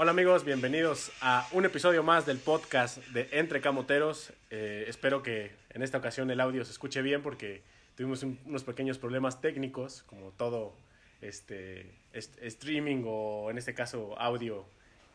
Hola 0.00 0.12
amigos, 0.12 0.44
bienvenidos 0.44 1.10
a 1.20 1.48
un 1.50 1.64
episodio 1.64 2.04
más 2.04 2.24
del 2.24 2.38
podcast 2.38 2.98
de 3.08 3.28
Entre 3.32 3.60
Camoteros. 3.60 4.32
Eh, 4.50 4.84
espero 4.86 5.24
que 5.24 5.50
en 5.70 5.82
esta 5.82 5.98
ocasión 5.98 6.30
el 6.30 6.40
audio 6.40 6.64
se 6.64 6.70
escuche 6.70 7.02
bien 7.02 7.20
porque 7.20 7.62
tuvimos 7.96 8.22
un- 8.22 8.38
unos 8.46 8.62
pequeños 8.62 8.96
problemas 8.96 9.40
técnicos, 9.40 10.04
como 10.04 10.30
todo 10.30 10.72
este, 11.20 11.90
est- 12.12 12.40
streaming 12.42 13.02
o 13.06 13.50
en 13.50 13.58
este 13.58 13.74
caso 13.74 14.16
audio 14.20 14.64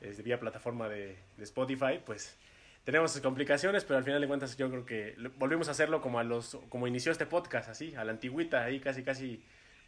eh, 0.02 0.14
vía 0.22 0.38
plataforma 0.40 0.90
de, 0.90 1.16
Spotify, 1.40 2.02
pues 2.06 2.36
tenemos 2.84 3.18
complicaciones, 3.22 3.86
pero 3.86 4.00
al 4.00 4.04
final 4.04 4.20
de 4.20 4.28
cuentas 4.28 4.58
yo 4.58 4.70
creo 4.70 4.86
que 4.86 5.16
volvimos 5.38 5.70
a 5.70 5.72
hacerlo 5.72 6.02
como 6.02 6.20
a 6.20 6.26
los 6.26 6.58
como 6.68 6.88
inició 6.88 7.14
este 7.14 7.26
podcast, 7.26 7.70
así, 7.70 7.96
a 7.96 8.04
la 8.04 8.12
antigüita, 8.12 8.66
ahí 8.66 8.82
casi 8.82 9.02
casi 9.04 9.42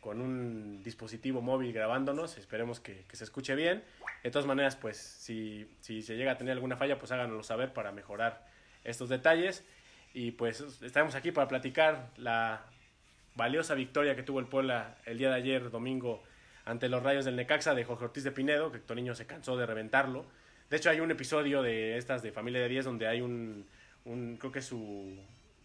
con 0.05 0.21
un 0.21 0.83
dispositivo 0.83 1.41
móvil 1.41 1.73
grabándonos, 1.73 2.37
esperemos 2.37 2.79
que, 2.79 3.05
que 3.07 3.15
se 3.15 3.23
escuche 3.23 3.55
bien. 3.55 3.83
De 4.23 4.29
todas 4.29 4.45
maneras, 4.45 4.75
pues 4.75 4.97
si, 4.97 5.67
si 5.81 6.03
se 6.03 6.15
llega 6.15 6.33
a 6.33 6.37
tener 6.37 6.51
alguna 6.51 6.77
falla, 6.77 6.99
pues 6.99 7.11
háganoslo 7.11 7.41
saber 7.41 7.73
para 7.73 7.91
mejorar 7.91 8.45
estos 8.83 9.09
detalles. 9.09 9.65
Y 10.13 10.33
pues 10.33 10.61
estamos 10.83 11.15
aquí 11.15 11.31
para 11.31 11.47
platicar 11.47 12.11
la 12.17 12.67
valiosa 13.33 13.73
victoria 13.73 14.15
que 14.15 14.21
tuvo 14.21 14.39
el 14.39 14.45
Puebla 14.45 14.95
el 15.07 15.17
día 15.17 15.29
de 15.29 15.37
ayer, 15.37 15.71
domingo, 15.71 16.21
ante 16.65 16.87
los 16.87 17.01
Rayos 17.01 17.25
del 17.25 17.35
Necaxa 17.35 17.73
de 17.73 17.83
Jorge 17.83 18.05
Ortiz 18.05 18.23
de 18.23 18.31
Pinedo, 18.31 18.71
que 18.71 18.77
Toniño 18.77 19.15
se 19.15 19.25
cansó 19.25 19.57
de 19.57 19.65
reventarlo. 19.65 20.27
De 20.69 20.77
hecho, 20.77 20.91
hay 20.91 20.99
un 20.99 21.09
episodio 21.09 21.63
de 21.63 21.97
estas 21.97 22.21
de 22.21 22.31
Familia 22.31 22.61
de 22.61 22.69
10 22.69 22.85
donde 22.85 23.07
hay 23.07 23.21
un, 23.21 23.65
un 24.03 24.37
creo 24.37 24.51
que 24.51 24.61
su, 24.61 25.17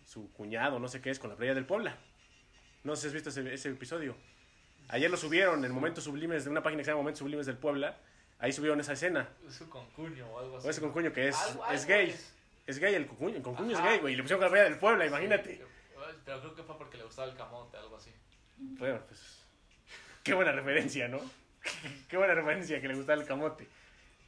su 0.03 0.33
cuñado, 0.33 0.79
no 0.79 0.89
sé 0.89 1.03
qué 1.03 1.11
es, 1.11 1.19
con 1.19 1.29
la 1.29 1.37
playa 1.37 1.53
del 1.53 1.67
Puebla. 1.67 1.99
No 2.85 2.97
sé 2.97 3.03
si 3.03 3.07
has 3.09 3.13
visto 3.13 3.29
ese, 3.29 3.53
ese 3.53 3.69
episodio. 3.69 4.17
Ayer 4.93 5.11
lo 5.11 5.17
subieron 5.17 5.65
en 5.65 5.73
Momentos 5.73 6.05
Sublimes, 6.05 6.45
de 6.45 6.51
una 6.51 6.63
página 6.63 6.81
que 6.81 6.85
se 6.85 6.91
llama 6.91 6.99
Momentos 7.03 7.21
Sublimes 7.21 7.47
del 7.47 7.57
Puebla. 7.57 7.97
Ahí 8.39 8.53
subieron 8.53 8.81
esa 8.81 8.95
escena. 8.95 9.29
Es 9.47 9.55
su 9.55 9.69
concuño 9.69 10.27
o 10.29 10.39
algo 10.41 10.57
así. 10.59 10.67
O 10.67 10.71
ese 10.71 10.81
concuño 10.81 11.13
que 11.13 11.29
es, 11.29 11.37
Algo- 11.37 11.65
es 11.71 11.83
algo 11.83 11.89
gay. 11.89 12.11
es. 12.11 12.35
Es 12.67 12.79
gay 12.79 12.95
el 12.95 13.07
concuño. 13.07 13.37
El 13.37 13.43
concuño 13.43 13.73
es 13.73 13.79
Ajá. 13.79 13.89
gay, 13.91 13.99
güey. 14.01 14.15
Y 14.15 14.17
le 14.17 14.23
pusieron 14.23 14.49
playa 14.49 14.65
del 14.65 14.79
Puebla, 14.79 15.07
imagínate. 15.07 15.57
Sí, 15.57 15.63
Pero 16.25 16.41
creo 16.41 16.55
que 16.55 16.63
fue 16.63 16.77
porque 16.79 16.97
le 16.97 17.05
gustaba 17.05 17.29
el 17.31 17.37
camote, 17.37 17.77
algo 17.77 17.97
así. 17.97 18.11
Bueno, 18.57 19.01
pues. 19.07 19.45
Qué 20.23 20.35
buena 20.35 20.53
referencia, 20.53 21.09
¿no? 21.09 21.19
qué 22.09 22.17
buena 22.17 22.35
referencia 22.35 22.81
que 22.81 22.89
le 22.89 22.95
gustaba 22.95 23.21
el 23.21 23.27
camote. 23.29 23.67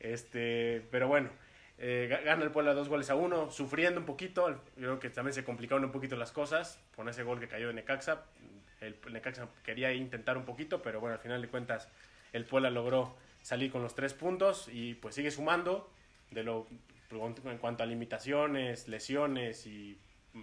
Este, 0.00 0.86
pero 0.90 1.08
bueno. 1.08 1.30
eh, 1.78 2.08
ga- 2.10 2.22
gana 2.24 2.44
el 2.44 2.50
Puebla 2.50 2.74
dos 2.74 2.88
goles 2.88 3.10
a 3.10 3.14
uno, 3.14 3.50
sufriendo 3.50 3.98
un 3.98 4.06
poquito. 4.06 4.50
Yo 4.50 4.58
creo 4.76 5.00
que 5.00 5.10
también 5.10 5.34
se 5.34 5.42
complicaron 5.44 5.84
un 5.84 5.90
poquito 5.92 6.16
las 6.16 6.30
cosas 6.32 6.78
con 6.94 7.08
ese 7.08 7.22
gol 7.24 7.40
que 7.40 7.48
cayó 7.48 7.68
de 7.68 7.74
Necaxa. 7.74 8.22
El 8.82 8.96
Necaxa 9.12 9.48
quería 9.64 9.92
intentar 9.92 10.36
un 10.36 10.44
poquito, 10.44 10.82
pero 10.82 11.00
bueno, 11.00 11.14
al 11.14 11.20
final 11.20 11.40
de 11.40 11.48
cuentas 11.48 11.88
el 12.32 12.44
Puebla 12.44 12.70
logró 12.70 13.16
salir 13.42 13.70
con 13.70 13.82
los 13.82 13.94
tres 13.94 14.14
puntos 14.14 14.68
y 14.72 14.94
pues 14.94 15.14
sigue 15.14 15.30
sumando 15.30 15.90
de 16.30 16.42
lo 16.42 16.66
en 17.44 17.58
cuanto 17.58 17.82
a 17.82 17.86
limitaciones, 17.86 18.88
lesiones 18.88 19.66
y 19.66 19.98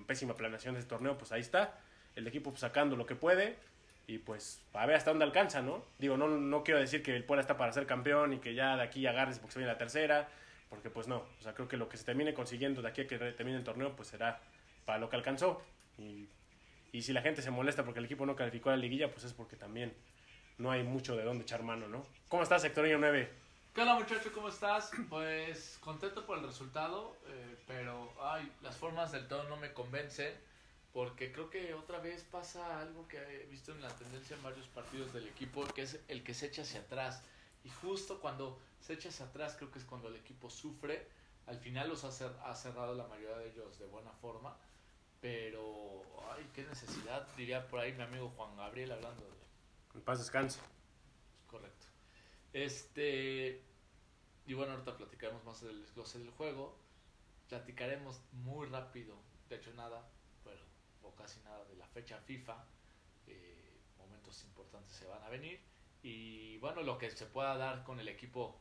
pésima 0.05 0.35
planeación 0.35 0.75
de 0.75 0.81
este 0.81 0.89
torneo, 0.89 1.17
pues 1.17 1.31
ahí 1.31 1.41
está. 1.41 1.79
El 2.15 2.27
equipo 2.27 2.51
pues, 2.51 2.61
sacando 2.61 2.95
lo 2.95 3.07
que 3.07 3.15
puede 3.15 3.57
y 4.05 4.19
pues 4.19 4.61
a 4.73 4.85
ver 4.85 4.95
hasta 4.95 5.09
dónde 5.09 5.25
alcanza, 5.25 5.61
¿no? 5.61 5.83
Digo, 5.97 6.15
no, 6.15 6.27
no 6.27 6.63
quiero 6.63 6.79
decir 6.79 7.01
que 7.01 7.15
el 7.15 7.23
Puebla 7.23 7.41
está 7.41 7.57
para 7.57 7.73
ser 7.73 7.87
campeón 7.87 8.33
y 8.33 8.37
que 8.39 8.53
ya 8.53 8.75
de 8.75 8.83
aquí 8.83 9.05
agarres 9.07 9.39
porque 9.39 9.53
se 9.53 9.59
viene 9.59 9.71
la 9.71 9.77
tercera, 9.77 10.29
porque 10.69 10.89
pues 10.89 11.07
no. 11.07 11.25
O 11.39 11.41
sea, 11.41 11.53
creo 11.53 11.67
que 11.67 11.77
lo 11.77 11.89
que 11.89 11.97
se 11.97 12.05
termine 12.05 12.33
consiguiendo 12.33 12.81
de 12.81 12.87
aquí 12.87 13.01
a 13.01 13.07
que 13.07 13.17
termine 13.17 13.57
el 13.57 13.63
torneo, 13.63 13.95
pues 13.95 14.09
será 14.09 14.39
para 14.85 14.99
lo 14.99 15.09
que 15.09 15.15
alcanzó. 15.15 15.61
Y, 15.97 16.27
y 16.91 17.01
si 17.01 17.13
la 17.13 17.21
gente 17.21 17.41
se 17.41 17.51
molesta 17.51 17.83
porque 17.83 17.99
el 17.99 18.05
equipo 18.05 18.25
no 18.25 18.35
calificó 18.35 18.69
a 18.69 18.73
la 18.73 18.77
liguilla, 18.77 19.11
pues 19.11 19.23
es 19.23 19.33
porque 19.33 19.55
también 19.55 19.93
no 20.57 20.71
hay 20.71 20.83
mucho 20.83 21.15
de 21.15 21.23
dónde 21.23 21.43
echar 21.43 21.63
mano, 21.63 21.87
¿no? 21.87 22.05
¿Cómo 22.27 22.43
estás, 22.43 22.61
Sectorillo 22.61 22.97
9? 22.97 23.31
¿Qué 23.73 23.81
onda 23.81 23.95
muchacho? 23.95 24.31
¿Cómo 24.33 24.49
estás? 24.49 24.91
Pues 25.09 25.77
contento 25.81 26.25
por 26.25 26.37
el 26.37 26.45
resultado, 26.45 27.15
eh, 27.27 27.55
pero 27.67 28.11
ay, 28.21 28.51
las 28.61 28.75
formas 28.75 29.11
del 29.11 29.27
todo 29.27 29.47
no 29.47 29.57
me 29.57 29.73
convencen 29.73 30.33
porque 30.93 31.31
creo 31.31 31.49
que 31.49 31.73
otra 31.73 31.99
vez 31.99 32.23
pasa 32.23 32.79
algo 32.79 33.07
que 33.07 33.17
he 33.17 33.45
visto 33.45 33.71
en 33.71 33.81
la 33.81 33.89
tendencia 33.89 34.35
en 34.35 34.43
varios 34.43 34.67
partidos 34.67 35.13
del 35.13 35.27
equipo, 35.27 35.63
que 35.67 35.83
es 35.83 35.99
el 36.07 36.23
que 36.23 36.33
se 36.33 36.47
echa 36.47 36.63
hacia 36.63 36.81
atrás. 36.81 37.23
Y 37.63 37.69
justo 37.69 38.19
cuando 38.19 38.59
se 38.79 38.93
echa 38.93 39.09
hacia 39.09 39.27
atrás 39.27 39.55
creo 39.55 39.71
que 39.71 39.79
es 39.79 39.85
cuando 39.85 40.07
el 40.07 40.15
equipo 40.15 40.49
sufre. 40.49 41.07
Al 41.45 41.57
final 41.57 41.89
los 41.89 42.03
ha 42.03 42.55
cerrado 42.55 42.95
la 42.95 43.07
mayoría 43.07 43.37
de 43.37 43.49
ellos 43.49 43.79
de 43.79 43.85
buena 43.87 44.11
forma, 44.11 44.55
pero 45.21 46.01
ay, 46.31 46.49
qué 46.53 46.63
necesidad, 46.63 47.27
diría 47.35 47.67
por 47.67 47.79
ahí 47.79 47.93
mi 47.93 48.03
amigo 48.03 48.29
Juan 48.35 48.55
Gabriel 48.55 48.91
hablando 48.91 49.23
de 49.23 49.39
En 49.95 50.01
paz 50.01 50.19
descanse. 50.19 50.59
Correcto. 51.47 51.87
Este. 52.53 53.63
Y 54.45 54.53
bueno, 54.53 54.73
ahorita 54.73 54.97
platicaremos 54.97 55.43
más 55.43 55.61
del 55.61 55.81
desglose 55.81 56.19
del 56.19 56.31
juego. 56.31 56.77
Platicaremos 57.47 58.21
muy 58.31 58.67
rápido, 58.67 59.15
de 59.49 59.55
hecho 59.57 59.73
nada, 59.73 60.07
pero 60.43 60.61
o 61.03 61.13
casi 61.15 61.39
nada 61.41 61.63
de 61.65 61.75
la 61.75 61.87
fecha 61.87 62.17
FIFA. 62.19 62.63
Eh, 63.27 63.77
momentos 63.97 64.43
importantes 64.43 64.93
se 64.95 65.05
van 65.07 65.23
a 65.23 65.29
venir. 65.29 65.59
Y 66.01 66.57
bueno, 66.57 66.81
lo 66.81 66.97
que 66.97 67.09
se 67.11 67.25
pueda 67.25 67.57
dar 67.57 67.83
con 67.83 67.99
el 67.99 68.07
equipo 68.07 68.59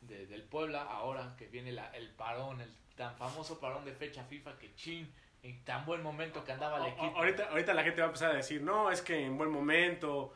de- 0.00 0.26
del 0.26 0.44
Puebla 0.44 0.82
ahora 0.84 1.34
que 1.36 1.48
viene 1.48 1.72
la- 1.72 1.90
el 1.96 2.10
parón, 2.14 2.60
el 2.60 2.72
tan 2.96 3.16
famoso 3.16 3.58
parón 3.60 3.84
de 3.84 3.92
fecha 3.92 4.24
FIFA 4.24 4.58
que 4.58 4.74
chin, 4.74 5.12
en 5.42 5.64
tan 5.64 5.84
buen 5.86 6.02
momento 6.02 6.44
que 6.44 6.52
andaba 6.52 6.78
el 6.78 6.92
equipo. 6.92 7.16
Ahorita, 7.16 7.48
ahorita 7.50 7.74
la 7.74 7.82
gente 7.84 8.00
va 8.00 8.06
a 8.06 8.08
empezar 8.08 8.30
a 8.32 8.34
decir, 8.34 8.62
no, 8.62 8.90
es 8.90 9.02
que 9.02 9.24
en 9.24 9.38
buen 9.38 9.50
momento, 9.50 10.32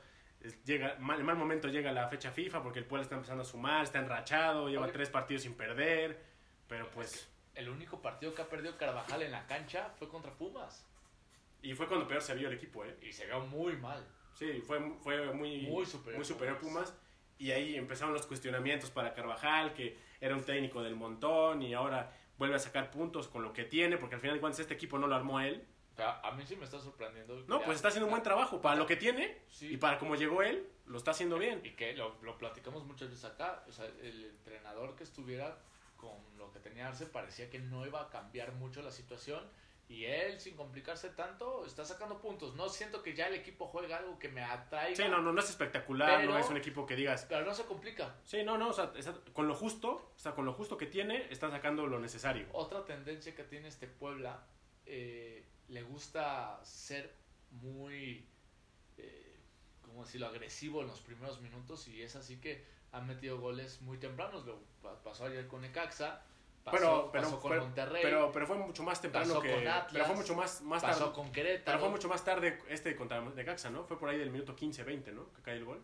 llega, 0.65 0.97
mal, 0.99 1.21
en 1.21 1.27
mal 1.27 1.37
momento 1.37 1.69
llega 1.69 1.93
la 1.93 2.09
fecha 2.09 2.31
FIFA 2.31 2.63
porque 2.63 2.79
el 2.79 2.85
Puebla 2.87 3.03
está 3.03 3.17
empezando 3.17 3.43
a 3.43 3.47
sumar, 3.47 3.85
está 3.85 3.99
enrachado, 3.99 4.69
lleva 4.69 4.87
Ok. 4.87 4.93
tres 4.93 5.11
partidos 5.11 5.43
sin 5.43 5.55
perder, 5.55 6.23
pero 6.69 6.89
pues... 6.91 7.29
El 7.55 7.69
único 7.69 8.01
partido 8.01 8.35
que 8.35 8.43
ha 8.43 8.49
perdido 8.49 8.79
Carvajal 8.79 9.23
en 9.23 9.33
la 9.33 9.47
cancha 9.47 9.91
fue 9.99 10.09
contra 10.09 10.33
Pumas. 10.33 10.87
Y 11.61 11.75
fue 11.75 11.87
cuando 11.87 12.09
peor 12.09 12.23
se 12.23 12.35
vio 12.35 12.49
el 12.49 12.55
equipo, 12.55 12.85
¿eh? 12.85 12.97
Y 13.03 13.13
se 13.13 13.27
vio 13.27 13.41
muy 13.41 13.77
mal. 13.77 14.07
Sí, 14.35 14.63
fue, 14.67 14.81
fue 15.03 15.33
muy, 15.35 15.67
Muy 15.67 15.85
superior 15.85 16.17
muy 16.17 16.25
superior 16.25 16.59
Pumas. 16.59 16.91
Pumas. 16.91 17.03
Y 17.39 17.51
ahí 17.51 17.77
empezaron 17.77 18.15
los 18.15 18.27
cuestionamientos 18.27 18.91
para 18.91 19.13
Carvajal, 19.15 19.75
que 19.75 19.99
era 20.21 20.35
un 20.35 20.45
técnico 20.45 20.83
del 20.83 20.95
montón 20.95 21.61
y 21.63 21.75
ahora 21.75 22.13
vuelve 22.43 22.57
a 22.57 22.59
sacar 22.59 22.91
puntos 22.91 23.29
con 23.29 23.45
lo 23.45 23.53
que 23.53 23.65
tiene, 23.65 23.97
porque 23.99 24.17
al 24.17 24.21
final 24.21 24.35
de 24.37 24.41
cuentas 24.41 24.59
este 24.59 24.75
equipo 24.75 24.99
no 24.99 25.07
lo 25.07 25.15
armó 25.15 25.39
él. 25.39 25.65
O 25.93 25.95
sea, 25.95 26.19
a 26.25 26.33
mí 26.33 26.43
sí 26.45 26.57
me 26.57 26.65
está 26.65 26.81
sorprendiendo. 26.81 27.45
No, 27.47 27.63
pues 27.63 27.77
está 27.77 27.87
haciendo 27.89 28.07
un 28.07 28.11
buen 28.11 28.23
trabajo. 28.25 28.61
Para 28.61 28.75
lo 28.75 28.85
que 28.87 28.97
tiene 28.97 29.39
Sí. 29.49 29.75
y 29.75 29.77
para 29.77 29.99
cómo 29.99 30.17
llegó 30.17 30.43
él, 30.43 30.67
lo 30.87 30.99
está 30.99 31.13
haciendo 31.13 31.39
bien. 31.39 31.61
Y 31.65 31.71
que 31.77 31.93
lo, 31.95 32.17
lo 32.23 32.37
platicamos 32.37 32.85
muchas 32.85 33.11
veces 33.11 33.25
acá. 33.27 33.63
O 33.69 33.73
sea, 33.73 33.85
el 33.85 34.25
entrenador 34.25 34.97
que 34.97 35.05
estuviera 35.05 35.57
con 35.97 36.17
lo 36.37 36.51
que 36.51 36.59
tenía 36.59 36.89
Arce 36.89 37.07
parecía 37.07 37.49
que 37.49 37.61
no 37.61 37.87
iba 37.87 38.01
a 38.01 38.09
cambiar 38.11 38.51
mucho 38.53 38.83
la 38.83 38.91
situación. 38.91 39.45
Y 39.93 40.07
él, 40.07 40.41
sin 40.41 40.57
complicarse 40.57 41.11
tanto, 41.11 41.67
está 41.67 41.85
sacando 41.85 42.19
puntos. 42.19 42.55
No 42.55 42.71
siento 42.71 43.03
que 43.03 43.15
ya 43.15 43.27
el 43.27 43.35
equipo 43.35 43.67
juega 43.67 43.99
algo 43.99 44.19
que 44.19 44.31
me 44.31 44.43
atraiga. 44.43 44.97
Sí, 44.97 45.03
no, 45.11 45.21
no, 45.21 45.33
no 45.35 45.41
es 45.41 45.51
espectacular, 45.51 46.21
Pero- 46.21 46.33
no 46.33 46.39
es 46.39 46.49
un 46.49 46.57
equipo 46.57 46.87
que 46.87 46.97
digas, 46.97 47.27
Pero 47.29 47.45
no 47.45 47.53
se 47.55 47.65
complica. 47.65 48.17
sí, 48.25 48.43
no, 48.43 48.57
no, 48.57 48.69
o 48.71 48.73
sea, 48.73 48.91
está- 48.97 49.15
con 49.35 49.47
lo 49.49 49.55
justo, 49.55 50.13
o 50.17 50.19
sea, 50.19 50.33
con 50.33 50.47
lo 50.47 50.55
justo 50.55 50.79
que 50.79 50.87
tiene, 50.87 51.27
está 51.31 51.51
sacando 51.51 51.87
lo 51.87 51.99
necesario. 52.01 52.47
Otra 52.53 52.87
tendencia 52.87 53.35
que 53.35 53.45
tiene 53.45 53.69
este 53.69 53.87
Puebla, 53.87 54.43
eh, 54.87 55.45
le 55.69 55.83
gusta 55.83 56.59
ser 56.65 57.13
muy, 57.51 58.27
eh, 58.97 59.37
¿cómo 59.83 60.05
decirlo?, 60.07 60.29
agresivo 60.29 60.81
en 60.81 60.87
los 60.89 61.01
primeros 61.03 61.41
minutos 61.43 61.87
y 61.87 62.01
es 62.03 62.17
así 62.17 62.41
que 62.41 62.65
han 62.93 63.07
metido 63.07 63.39
goles 63.39 63.83
muy 63.83 63.99
tempranos. 63.99 64.47
Lo 64.47 64.59
pa- 64.83 65.03
pasó 65.03 65.27
ayer 65.27 65.47
con 65.49 65.61
Necaxa, 65.61 66.23
pasó, 66.65 66.77
Pero, 66.77 67.11
pero, 67.13 67.25
pasó 67.25 67.41
con 67.41 67.51
pero, 67.51 67.63
Monterrey, 67.65 68.03
pero, 68.03 68.33
pero 68.33 68.47
fue 68.47 68.57
mucho 68.59 68.83
más 68.83 69.01
temprano 69.01 69.29
pasó 69.29 69.41
que. 69.43 69.51
con 69.55 69.69
Atlas, 69.69 69.89
pero 69.93 70.05
fue 70.07 70.15
mucho 70.17 70.35
más, 70.35 70.63
más 70.63 70.83
pasó 70.83 70.99
tarde. 71.01 71.13
con 71.15 71.33
Pero 71.33 71.47
Querétaro. 71.49 71.79
fue 71.81 71.89
mucho 71.91 72.09
más 72.09 72.25
tarde 72.25 72.59
este 72.69 72.95
contra 72.97 73.21
Necaxa, 73.21 73.71
¿no? 73.71 73.85
Fue 73.85 73.99
por 73.99 74.09
ahí 74.09 74.19
del 74.19 74.31
minuto 74.31 74.55
15-20, 74.57 75.13
¿no? 75.13 75.33
Que 75.33 75.43
cae 75.43 75.57
el 75.57 75.65
gol. 75.65 75.83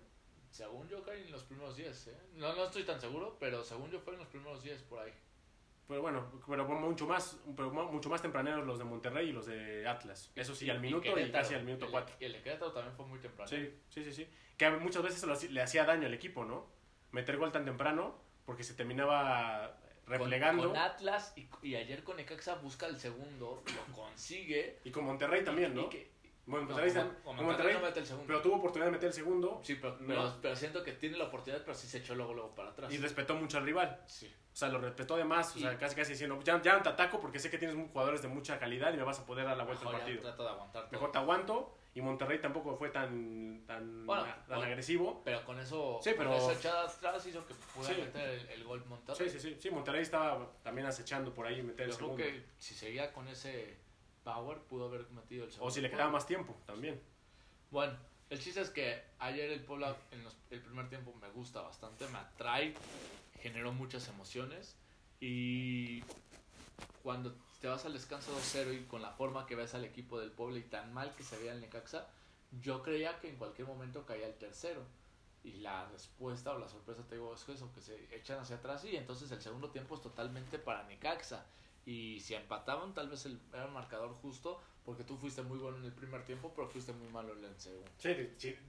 Según 0.51 0.89
yo, 0.89 1.03
cae 1.05 1.25
en 1.25 1.31
los 1.31 1.45
primeros 1.45 1.77
10. 1.77 2.07
¿eh? 2.09 2.17
No, 2.35 2.55
no 2.55 2.65
estoy 2.65 2.85
tan 2.85 3.01
seguro, 3.01 3.37
pero 3.39 3.63
según 3.65 3.91
yo 3.91 4.01
fue 4.01 4.15
en 4.15 4.21
los 4.21 4.29
primeros 4.29 4.63
10 4.63 4.83
por 4.85 5.01
ahí. 5.01 5.13
Pero 5.87 6.03
bueno, 6.03 6.31
pero 6.47 6.65
mucho 6.67 7.07
más, 7.07 7.39
pero 7.57 7.71
mu- 7.71 7.91
mucho 7.91 8.09
más 8.11 8.21
tempraneros 8.21 8.67
los 8.67 8.79
de 8.79 8.85
Monterrey 8.85 9.31
y 9.31 9.33
los 9.33 9.47
de 9.47 9.87
Atlas. 9.89 10.31
Eso 10.35 10.55
sí, 10.55 10.69
al 10.69 10.81
minuto 10.81 11.07
y, 11.09 11.15
Querétaro, 11.15 11.43
casi 11.43 11.55
al 11.55 11.65
minuto 11.65 11.87
el- 11.87 11.91
4. 11.91 12.17
Y 12.21 12.25
el 12.27 12.33
de 12.35 12.43
Querétaro 12.43 12.73
también 12.73 12.95
fue 12.95 13.07
muy 13.07 13.19
temprano. 13.19 13.49
Sí, 13.49 13.73
sí, 13.89 14.05
sí, 14.05 14.13
sí. 14.13 14.29
Que 14.57 14.71
muchas 14.71 15.03
veces 15.03 15.51
le 15.51 15.63
hacía 15.63 15.85
daño 15.85 16.07
al 16.07 16.13
equipo, 16.15 16.45
¿no? 16.45 16.67
Meter 17.13 17.37
gol 17.39 17.53
tan 17.53 17.65
temprano 17.65 18.21
porque 18.45 18.65
se 18.65 18.75
terminaba 18.75 19.79
replegando. 20.09 20.69
Con, 20.69 20.77
Atlas 20.77 21.33
y, 21.37 21.49
y 21.63 21.77
ayer 21.77 22.03
con 22.05 22.17
Necaxa 22.17 22.55
busca 22.57 22.87
el 22.87 22.99
segundo, 22.99 23.63
lo 23.67 23.95
consigue. 23.95 24.81
Y 24.85 24.91
con 24.91 25.05
Monterrey 25.05 25.45
también, 25.45 25.75
¿no? 25.75 25.83
y 25.83 25.89
que- 25.89 26.19
Bueno, 26.47 26.65
no, 26.67 26.73
Monterrey, 26.75 26.95
con- 26.95 27.09
con 27.09 27.15
con 27.23 27.25
Monterrey, 27.25 27.47
Monterrey 27.47 27.75
no 27.75 27.81
mete 27.83 28.01
el 28.01 28.07
segundo. 28.07 28.27
pero 28.27 28.41
tuvo 28.43 28.57
oportunidad 28.57 28.87
de 28.87 28.93
meter 28.93 29.09
el 29.09 29.13
segundo 29.15 29.61
Sí, 29.63 29.75
pero, 29.75 29.97
No. 30.01 30.07
pero, 30.07 30.37
pero 30.41 30.57
siento 30.57 30.83
que 30.83 30.93
tiene 30.93 31.19
la 31.19 31.25
oportunidad, 31.25 31.63
pero 31.63 31.75
sí 31.77 31.87
se 31.87 31.99
echó 31.99 32.15
luego, 32.15 32.33
luego 32.33 32.55
para 32.55 32.71
atrás. 32.71 32.91
y 32.93 32.97
respetó 32.97 33.35
mucho 33.35 33.59
al 33.59 33.65
rival. 33.65 34.03
Sí. 34.07 34.27
O 34.51 34.57
sea, 34.59 34.69
lo 34.69 34.81
respetó 34.81 35.17
de 35.17 35.25
más, 35.25 35.55
o 35.55 35.59
sea, 35.61 35.77
casi 35.79 35.95
casi 35.95 36.13
diciendo, 36.13 36.41
ya, 36.43 36.61
ya 36.63 36.73
no 36.75 36.83
te 36.83 36.89
ataco 36.89 37.21
porque 37.21 37.39
sé 37.39 37.49
que 37.51 37.59
tienes 37.59 37.77
jugadores 37.93 38.23
de 38.23 38.29
mucha 38.29 38.59
calidad 38.59 38.93
y 38.93 38.97
me 38.97 39.05
vas 39.05 39.21
a 39.21 39.27
poder 39.27 39.45
dar 39.45 39.57
la 39.57 39.63
vuelta 39.65 39.87
al 39.87 39.93
partido. 39.93 40.21
trata 40.23 40.43
de 40.43 40.49
aguantar 40.49 40.83
todo. 40.85 40.93
Mejor 40.93 41.13
te 41.13 41.19
aguanto 41.19 41.78
y 41.95 42.01
Monterrey 42.01 42.41
tampoco 42.41 42.77
fue 42.77 42.91
tan, 42.91 43.65
tan, 43.67 44.07
Bueno, 44.07 44.23
tan 44.25 44.47
bueno. 44.47 44.63
agresivo. 44.65 45.23
Pero 45.25 45.45
con 45.45 45.59
eso, 45.59 45.99
Sí, 46.03 46.11
pero- 46.17 46.31
con 46.31 46.51
esa 46.51 46.83
atrás 46.85 47.27
hizo 47.27 47.45
que 47.47 47.55
pudiera 47.75 47.95
Sí. 47.97 48.01
meter 48.03 48.29
el, 48.31 48.49
el 48.51 48.65
gol 48.65 48.85
Monterrey. 48.87 49.29
Sí, 49.31 49.39
sí, 49.41 49.55
sí, 49.55 49.61
sí, 49.61 49.71
Monterrey 49.71 50.03
estaba 50.03 50.53
también 50.63 50.87
acechando 50.87 51.33
por 51.35 51.47
ahí 51.47 51.63
meter 51.63 51.87
el 51.87 51.91
Yo 51.93 51.97
creo 51.97 52.09
segundo. 52.17 52.25
que 52.25 52.45
si 52.59 52.75
seguía 52.75 53.13
con 53.13 53.27
ese 53.29 53.77
power, 54.23 54.59
pudo 54.59 54.87
haber 54.89 55.09
metido 55.11 55.45
el 55.45 55.51
segundo. 55.51 55.69
O 55.69 55.71
si 55.71 55.81
le 55.81 55.91
quedaba 55.91 56.11
más 56.11 56.27
tiempo 56.27 56.55
también. 56.67 57.01
Bueno, 57.71 57.97
el 58.31 58.39
chiste 58.39 58.61
es 58.61 58.71
que 58.71 59.03
ayer 59.19 59.51
el 59.51 59.61
Puebla 59.65 59.97
en 60.13 60.23
los- 60.23 60.37
el 60.51 60.61
primer 60.61 60.89
tiempo 60.89 61.15
me 61.21 61.29
gusta 61.31 61.63
bastante, 61.63 62.07
me 62.09 62.19
atrae, 62.19 62.75
generó 63.41 63.73
muchas 63.73 64.07
emociones 64.09 64.77
y 65.21 66.03
cuando 67.03 67.35
te 67.61 67.69
vas 67.69 67.85
al 67.85 67.93
descanso 67.93 68.33
2-0 68.37 68.75
y 68.75 68.85
con 68.85 69.03
la 69.03 69.11
forma 69.11 69.47
que 69.47 69.57
ves 69.57 69.75
al 69.75 69.85
equipo 69.85 70.21
del 70.21 70.31
Puebla 70.31 70.59
y 70.59 70.63
tan 70.63 70.93
mal 70.93 71.15
que 71.15 71.25
se 71.25 71.37
veía 71.39 71.53
el 71.53 71.61
Necaxa, 71.61 72.07
yo 72.61 72.83
creía 72.83 73.19
que 73.21 73.29
en 73.29 73.37
cualquier 73.37 73.67
momento 73.67 74.07
caía 74.07 74.27
el 74.27 74.35
tercero. 74.35 74.83
Y 75.45 75.53
la 75.53 75.87
respuesta 75.87 76.53
o 76.53 76.59
la 76.59 76.69
sorpresa, 76.69 77.03
te 77.09 77.15
digo, 77.15 77.33
es 77.35 77.49
eso, 77.49 77.73
que 77.73 77.81
se 77.81 78.15
echan 78.15 78.41
hacia 78.41 78.57
atrás 78.57 78.85
y 78.85 78.97
entonces 78.97 79.31
el 79.31 79.41
segundo 79.41 79.71
tiempo 79.71 79.95
es 79.95 80.03
totalmente 80.03 80.59
para 80.59 80.83
Necaxa. 80.85 81.47
Y 81.87 82.21
si 82.21 82.35
empataban, 82.35 82.93
tal 82.93 83.09
vez 83.09 83.25
el, 83.25 83.41
era 83.53 83.67
un 83.67 83.73
marcador 83.73 84.13
justo, 84.21 84.61
porque 84.85 85.05
tú 85.05 85.17
fuiste 85.17 85.43
muy 85.43 85.59
bueno 85.59 85.79
en 85.79 85.85
el 85.85 85.93
primer 85.93 86.25
tiempo, 86.25 86.53
pero 86.55 86.69
fuiste 86.69 86.93
muy 86.93 87.09
malo 87.09 87.33
en 87.33 87.45
el 87.45 87.59
segundo. 87.59 87.91
Sí, 87.99 88.15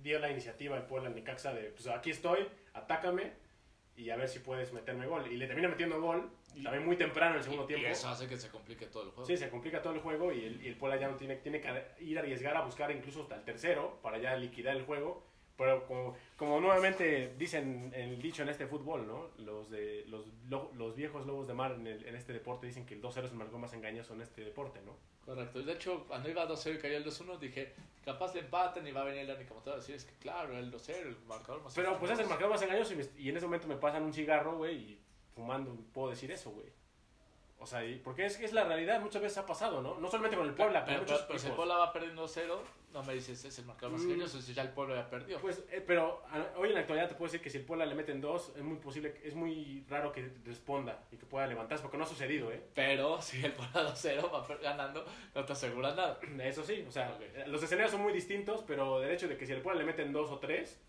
dio 0.02 0.20
la 0.20 0.32
iniciativa 0.32 0.78
el 0.78 0.84
Puebla 0.84 1.10
Necaxa 1.10 1.54
de, 1.54 1.72
pues 1.72 1.88
aquí 1.88 2.12
estoy, 2.12 2.48
atácame 2.74 3.34
y 4.00 4.10
a 4.10 4.16
ver 4.16 4.30
si 4.30 4.40
puedes 4.40 4.72
meterme 4.72 5.06
gol. 5.06 5.30
Y 5.32 5.36
le 5.36 5.46
termina 5.46 5.68
metiendo 5.68 6.00
gol, 6.02 6.30
Y- 6.56 6.64
también 6.64 6.86
muy 6.86 6.96
temprano 6.96 7.32
en 7.32 7.38
el 7.40 7.44
segundo 7.44 7.66
y, 7.66 7.68
tiempo. 7.68 7.88
y 7.88 7.92
eso 7.92 8.08
hace 8.08 8.28
que 8.28 8.38
se 8.38 8.50
complique 8.50 8.86
todo 8.88 9.04
el 9.04 9.10
juego. 9.10 9.26
Sí, 9.28 9.36
se 9.36 9.50
complica 9.50 9.82
todo 9.82 9.94
el 9.94 10.00
juego 10.00 10.32
y 10.32 10.46
el, 10.46 10.64
y 10.64 10.68
el 10.70 10.76
Puebla 10.78 10.98
ya 10.98 11.10
no 11.10 11.16
tiene, 11.18 11.36
tiene 11.38 11.60
que 11.60 11.68
ir 12.00 12.18
a 12.18 12.22
arriesgar 12.22 12.56
a 12.56 12.62
buscar 12.62 12.90
incluso 12.92 13.24
hasta 13.24 13.36
el 13.36 13.44
tercero 13.44 14.00
para 14.02 14.18
ya 14.18 14.36
liquidar 14.38 14.76
el 14.78 14.84
juego. 14.84 15.28
Pero 15.60 15.86
como, 15.86 16.16
como 16.38 16.60
nuevamente 16.62 17.36
dicen 17.38 17.92
el 17.94 18.20
dicho 18.22 18.42
en 18.44 18.50
este 18.50 18.66
fútbol, 18.66 19.06
¿no? 19.06 19.28
Los, 19.38 19.70
de, 19.70 20.06
los, 20.08 20.26
lo- 20.50 20.72
los 20.74 20.96
viejos 20.96 21.26
lobos 21.28 21.48
de 21.50 21.54
mar 21.54 21.74
en, 21.74 21.86
el- 21.86 22.06
en 22.08 22.16
este 22.16 22.32
deporte 22.34 22.66
dicen 22.66 22.86
que 22.86 22.94
el 22.96 23.02
2-0 23.02 23.26
es 23.26 23.32
el 23.32 23.38
marcador 23.38 23.60
más 23.60 23.74
engañoso 23.74 24.14
en 24.14 24.22
este 24.22 24.42
deporte, 24.46 24.80
¿no? 24.86 24.96
Correcto. 25.26 25.62
De 25.62 25.74
hecho, 25.74 26.06
cuando 26.08 26.30
iba 26.30 26.48
2-0 26.48 26.76
y 26.76 26.78
cayó 26.80 26.96
el 26.98 27.06
2-1, 27.06 27.38
dije, 27.40 27.74
capaz 28.06 28.34
le 28.34 28.40
empatan 28.40 28.88
y 28.88 28.92
va 28.94 29.02
a 29.02 29.04
venir 29.04 29.22
el 29.24 29.32
Anica 29.32 29.54
Motor 29.54 29.74
a 29.74 29.76
decir, 29.76 29.96
es 29.96 30.06
que 30.06 30.14
claro, 30.16 30.58
el 30.58 30.72
2-0, 30.72 30.96
el 30.96 31.18
marcador 31.28 31.62
más 31.62 31.76
Pero 31.76 32.00
pues 32.00 32.12
es 32.12 32.20
el 32.20 32.24
engañoso". 32.26 32.30
marcador 32.30 32.52
más 32.54 32.62
engañoso 32.64 32.94
y, 32.94 32.96
me- 32.96 33.22
y 33.22 33.30
en 33.30 33.38
ese 33.38 33.46
momento 33.46 33.68
me 33.68 33.76
pasan 33.76 34.04
un 34.04 34.14
cigarro, 34.14 34.56
güey, 34.58 34.76
y 34.76 35.02
fumando 35.36 35.76
puedo 35.94 36.10
decir 36.12 36.32
eso, 36.32 36.52
güey. 36.52 36.68
O 37.60 37.66
sea, 37.68 37.82
porque 38.06 38.26
es 38.26 38.38
que 38.38 38.46
es 38.46 38.54
la 38.54 38.64
realidad, 38.64 39.02
muchas 39.02 39.22
veces 39.22 39.38
ha 39.40 39.46
pasado, 39.46 39.82
¿no? 39.82 40.00
No 40.00 40.08
solamente 40.10 40.38
con 40.38 40.48
el 40.48 40.54
Puebla, 40.54 40.86
Pero, 40.86 41.00
con 41.00 41.06
pero, 41.06 41.16
muchos 41.18 41.28
pero 41.28 41.40
si 41.40 41.48
el. 41.50 41.54
Puebla 41.54 41.76
va 41.76 41.92
perdiendo 41.92 42.26
0, 42.26 42.64
no 42.94 43.04
me 43.04 43.14
dices, 43.14 43.44
es 43.46 43.60
el 43.60 43.66
marcador 43.66 43.92
más 43.94 44.02
Mm. 44.02 44.06
engañoso, 44.12 44.42
si 44.42 44.54
ya 44.54 44.64
el 44.64 44.70
Puebla 44.70 44.96
ya 44.96 45.10
perdió. 45.10 45.40
Pues, 45.40 45.64
eh, 45.72 45.84
pero 45.86 46.24
a- 46.32 46.58
hoy 46.58 46.70
en 46.70 46.74
la 46.76 46.80
actualidad 46.82 47.08
te 47.08 47.16
puedo 47.16 47.32
decir 47.32 47.42
que 47.42 47.50
si 47.50 47.58
el 47.60 47.64
Puebla 47.66 47.86
le 47.86 47.94
meten 47.96 48.20
dos, 48.20 48.52
es 48.56 48.64
muy 48.64 48.78
posible, 48.78 49.16
es 49.24 49.36
muy 49.36 49.86
raro 49.90 50.12
que 50.12 50.28
responda 50.46 51.04
y 51.12 51.18
que 51.18 51.26
pueda 51.26 51.46
levantarse, 51.48 51.82
porque 51.84 51.98
no 51.98 52.04
ha 52.04 52.08
sucedido, 52.08 52.52
¿eh? 52.52 52.62
Pero 52.74 53.22
si 53.22 53.44
el 53.46 53.52
Puebla 53.54 53.84
2-0 53.84 54.32
va 54.32 54.46
ganando, 54.62 55.06
no 55.36 55.46
te 55.46 55.54
asegura 55.54 55.94
nada. 55.94 56.20
Eso 56.44 56.64
sí, 56.64 56.84
o 56.88 56.92
sea, 56.92 57.18
eh, 57.22 57.46
los 57.48 57.62
escenarios 57.62 57.92
son 57.92 58.02
muy 58.02 58.14
distintos, 58.14 58.64
pero 58.68 59.00
del 59.00 59.12
hecho 59.12 59.28
de 59.28 59.38
que 59.38 59.46
si 59.46 59.54
el 59.54 59.62
Puebla 59.62 59.80
le 59.82 59.86
meten 59.86 60.12
dos 60.12 60.32
o 60.32 60.40
tres, 60.40 60.82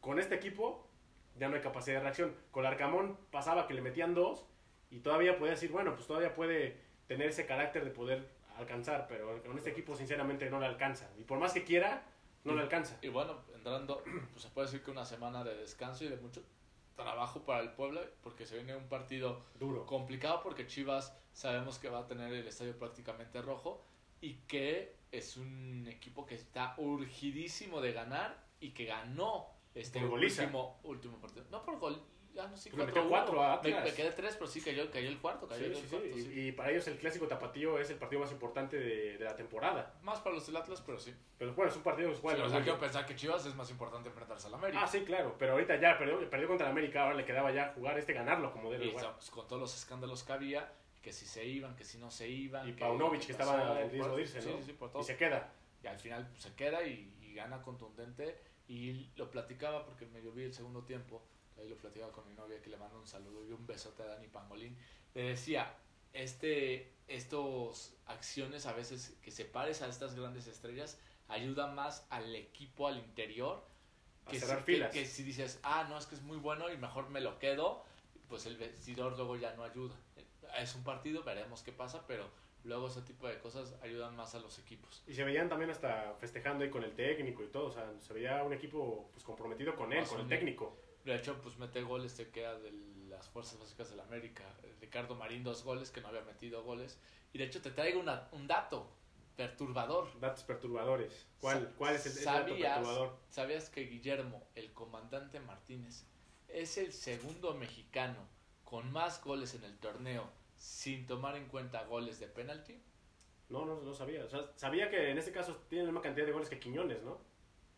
con 0.00 0.18
este 0.18 0.34
equipo 0.36 0.88
ya 1.36 1.48
no 1.48 1.56
hay 1.56 1.60
capacidad 1.62 1.96
de 1.98 2.02
reacción. 2.04 2.34
Con 2.50 2.64
el 2.64 2.72
Arcamón 2.72 3.16
pasaba 3.30 3.66
que 3.68 3.74
le 3.74 3.80
metían 3.82 4.14
dos 4.14 4.44
y 4.90 5.00
todavía 5.00 5.36
podía 5.38 5.52
decir, 5.52 5.70
bueno, 5.70 5.94
pues 5.94 6.06
todavía 6.06 6.34
puede 6.34 6.80
tener 7.06 7.28
ese 7.28 7.46
carácter 7.46 7.84
de 7.84 7.90
poder 7.90 8.28
alcanzar, 8.58 9.06
pero 9.08 9.42
con 9.42 9.56
este 9.56 9.70
equipo 9.70 9.94
sinceramente 9.94 10.50
no 10.50 10.60
le 10.60 10.66
alcanza. 10.66 11.08
Y 11.18 11.24
por 11.24 11.38
más 11.38 11.52
que 11.52 11.64
quiera, 11.64 12.04
no 12.44 12.54
le 12.54 12.62
alcanza. 12.62 12.98
Y 13.02 13.08
bueno, 13.08 13.44
entrando, 13.54 14.02
pues 14.32 14.42
se 14.42 14.48
puede 14.50 14.66
decir 14.66 14.82
que 14.82 14.90
una 14.90 15.04
semana 15.04 15.44
de 15.44 15.56
descanso 15.56 16.04
y 16.04 16.08
de 16.08 16.16
mucho 16.16 16.42
trabajo 16.96 17.42
para 17.44 17.60
el 17.60 17.70
Puebla, 17.70 18.02
porque 18.22 18.44
se 18.44 18.56
viene 18.56 18.74
un 18.74 18.88
partido 18.88 19.44
Duro. 19.58 19.86
complicado 19.86 20.42
porque 20.42 20.66
Chivas 20.66 21.16
sabemos 21.32 21.78
que 21.78 21.88
va 21.88 22.00
a 22.00 22.06
tener 22.06 22.32
el 22.32 22.46
estadio 22.46 22.76
prácticamente 22.76 23.40
rojo 23.40 23.84
y 24.20 24.34
que 24.48 24.96
es 25.12 25.36
un 25.36 25.86
equipo 25.88 26.26
que 26.26 26.34
está 26.34 26.74
urgidísimo 26.76 27.80
de 27.80 27.92
ganar 27.92 28.44
y 28.60 28.70
que 28.70 28.84
ganó 28.86 29.46
este 29.74 30.04
último, 30.04 30.80
último 30.82 31.18
partido. 31.18 31.46
No 31.50 31.62
por 31.62 31.78
gol, 31.78 32.02
ya 32.42 32.48
no 32.48 32.56
sé, 32.56 32.70
Pues 32.70 32.78
le 32.80 32.86
metió 32.86 33.08
cuatro 33.08 33.42
a 33.42 33.60
me, 33.62 33.72
Atlas. 33.72 33.84
me 33.84 33.94
quedé 33.94 34.10
tres, 34.12 34.34
pero 34.36 34.46
sí 34.46 34.60
cayó, 34.60 34.90
cayó 34.90 35.08
el 35.08 35.18
cuarto, 35.18 35.48
cayó 35.48 35.60
Sí, 35.64 35.70
el 35.70 35.74
sí, 35.76 35.82
sí. 35.82 35.88
cuarto, 35.88 36.06
Y, 36.18 36.22
sí. 36.22 36.40
y 36.48 36.52
para 36.52 36.70
ellos 36.70 36.86
el 36.88 36.96
clásico 36.98 37.26
tapatío 37.26 37.78
es 37.78 37.90
el 37.90 37.96
partido 37.96 38.20
más 38.20 38.30
importante 38.32 38.76
de, 38.78 39.18
de 39.18 39.24
la 39.24 39.34
temporada. 39.34 39.94
Más 40.02 40.20
para 40.20 40.34
los 40.36 40.46
del 40.46 40.56
Atlas, 40.56 40.82
pero 40.86 40.98
sí. 40.98 41.14
Pero 41.38 41.52
bueno, 41.54 41.70
es 41.70 41.76
un 41.76 41.82
partido 41.82 42.14
Sí, 42.14 42.20
bueno, 42.22 42.44
o 42.44 42.48
sea, 42.48 42.62
quiero 42.62 42.78
pensar 42.78 43.04
que 43.06 43.16
Chivas 43.16 43.44
es 43.46 43.54
más 43.54 43.70
importante 43.70 44.08
enfrentarse 44.08 44.46
al 44.46 44.54
América. 44.54 44.82
Ah, 44.82 44.86
sí, 44.86 45.00
claro, 45.04 45.34
pero 45.38 45.52
ahorita 45.52 45.76
ya 45.80 45.98
perdió, 45.98 46.30
perdió 46.30 46.48
contra 46.48 46.66
el 46.68 46.72
América, 46.72 47.02
ahora 47.04 47.14
le 47.16 47.24
quedaba 47.24 47.50
ya 47.52 47.72
jugar 47.74 47.98
este 47.98 48.12
ganarlo 48.12 48.52
como 48.52 48.70
debe 48.70 48.86
Y 48.86 48.90
jugar. 48.92 49.14
pues, 49.14 49.30
con 49.30 49.46
todos 49.46 49.60
los 49.60 49.74
escándalos 49.76 50.22
que 50.24 50.32
había, 50.32 50.72
que 51.02 51.12
si 51.12 51.26
se 51.26 51.44
iban, 51.44 51.74
que 51.76 51.84
si 51.84 51.98
no 51.98 52.10
se 52.10 52.28
iban. 52.28 52.68
Y 52.68 52.72
que- 52.72 52.80
Paunovic, 52.80 53.24
que 53.26 53.32
estaba 53.32 53.80
en 53.82 53.90
riesgo 53.90 54.14
de 54.16 54.22
irse, 54.22 54.40
sí, 54.42 54.48
¿no? 54.50 54.56
Sí, 54.58 54.62
sí, 54.66 54.72
por 54.74 54.90
todo. 54.90 55.02
Y 55.02 55.04
se 55.04 55.16
queda. 55.16 55.52
Y 55.82 55.86
al 55.86 55.98
final 55.98 56.26
pues, 56.30 56.42
se 56.42 56.54
queda 56.54 56.82
y, 56.84 57.14
y 57.20 57.34
gana 57.34 57.62
contundente. 57.62 58.38
Y 58.70 59.10
lo 59.16 59.30
platicaba 59.30 59.86
porque 59.86 60.04
medio 60.06 60.30
vi 60.32 60.42
el 60.44 60.52
segundo 60.52 60.82
tiempo. 60.84 61.22
Ahí 61.58 61.68
lo 61.68 61.76
platicaba 61.76 62.12
con 62.12 62.26
mi 62.28 62.34
novia 62.34 62.60
que 62.62 62.70
le 62.70 62.76
mando 62.76 62.98
un 62.98 63.06
saludo 63.06 63.46
y 63.46 63.52
un 63.52 63.66
besote 63.66 64.02
a 64.02 64.06
Dani 64.06 64.28
Pangolín. 64.28 64.76
Le 65.14 65.22
decía, 65.22 65.74
este, 66.12 66.92
estos 67.08 67.94
acciones 68.06 68.66
a 68.66 68.72
veces 68.72 69.16
que 69.22 69.30
separes 69.30 69.82
a 69.82 69.88
estas 69.88 70.14
grandes 70.14 70.46
estrellas 70.46 70.98
ayuda 71.28 71.66
más 71.68 72.06
al 72.10 72.34
equipo 72.34 72.88
al 72.88 72.98
interior. 72.98 73.64
A 74.26 74.30
Que, 74.30 74.40
cerrar 74.40 74.58
si, 74.60 74.64
filas. 74.64 74.92
que 74.92 75.04
si 75.06 75.22
dices, 75.22 75.58
ah, 75.62 75.86
no, 75.88 75.98
es 75.98 76.06
que 76.06 76.14
es 76.14 76.22
muy 76.22 76.36
bueno 76.36 76.70
y 76.72 76.76
mejor 76.76 77.08
me 77.10 77.20
lo 77.20 77.38
quedo, 77.38 77.82
pues 78.28 78.46
el 78.46 78.56
vestidor 78.56 79.16
luego 79.16 79.36
ya 79.36 79.54
no 79.54 79.64
ayuda. 79.64 79.96
Es 80.58 80.74
un 80.74 80.84
partido, 80.84 81.22
veremos 81.22 81.62
qué 81.62 81.72
pasa, 81.72 82.06
pero 82.06 82.28
luego 82.64 82.88
ese 82.88 83.02
tipo 83.02 83.26
de 83.26 83.38
cosas 83.38 83.74
ayudan 83.82 84.16
más 84.16 84.34
a 84.34 84.40
los 84.40 84.58
equipos. 84.58 85.02
Y 85.06 85.14
se 85.14 85.24
veían 85.24 85.48
también 85.48 85.70
hasta 85.70 86.14
festejando 86.20 86.64
ahí 86.64 86.70
con 86.70 86.84
el 86.84 86.94
técnico 86.94 87.42
y 87.42 87.48
todo. 87.48 87.66
O 87.66 87.72
sea, 87.72 87.90
se 88.00 88.12
veía 88.12 88.42
un 88.42 88.52
equipo 88.52 89.08
pues, 89.12 89.24
comprometido 89.24 89.74
con 89.76 89.92
él, 89.92 90.00
Más 90.00 90.08
con 90.08 90.20
el 90.20 90.28
técnico. 90.28 90.76
De 91.08 91.16
hecho, 91.16 91.40
pues 91.40 91.56
mete 91.58 91.82
goles, 91.82 92.14
te 92.14 92.28
queda 92.28 92.58
de 92.58 92.70
las 93.08 93.26
fuerzas 93.28 93.58
básicas 93.58 93.88
del 93.88 94.00
América. 94.00 94.44
Ricardo 94.80 95.14
Marín, 95.14 95.42
dos 95.42 95.64
goles, 95.64 95.90
que 95.90 96.02
no 96.02 96.08
había 96.08 96.20
metido 96.22 96.62
goles. 96.62 97.00
Y 97.32 97.38
de 97.38 97.44
hecho, 97.44 97.62
te 97.62 97.70
traigo 97.70 97.98
una- 97.98 98.28
un 98.32 98.46
dato 98.46 98.90
perturbador. 99.36 100.08
Datos 100.20 100.44
perturbadores. 100.44 101.26
¿Cuál, 101.40 101.72
cuál 101.78 101.94
es 101.94 102.04
el, 102.06 102.18
el 102.18 102.24
dato 102.24 102.48
¿Sabías, 102.50 102.74
perturbador? 102.74 103.16
¿Sabías 103.30 103.70
que 103.70 103.82
Guillermo, 103.86 104.46
el 104.54 104.72
comandante 104.74 105.40
Martínez, 105.40 106.04
es 106.48 106.76
el 106.76 106.92
segundo 106.92 107.54
mexicano 107.54 108.28
con 108.64 108.92
más 108.92 109.22
goles 109.24 109.54
en 109.54 109.64
el 109.64 109.78
torneo 109.78 110.30
sin 110.56 111.06
tomar 111.06 111.36
en 111.36 111.46
cuenta 111.48 111.84
goles 111.84 112.20
de 112.20 112.26
penalti? 112.26 112.82
No, 113.48 113.64
no, 113.64 113.80
no 113.80 113.94
sabía. 113.94 114.24
O 114.24 114.28
sea, 114.28 114.52
sabía 114.56 114.90
que 114.90 115.10
en 115.10 115.16
este 115.16 115.32
caso 115.32 115.56
tiene 115.70 115.84
la 115.84 115.90
misma 115.90 116.02
cantidad 116.02 116.26
de 116.26 116.32
goles 116.32 116.50
que 116.50 116.58
Quiñones, 116.58 117.02
¿no? 117.02 117.18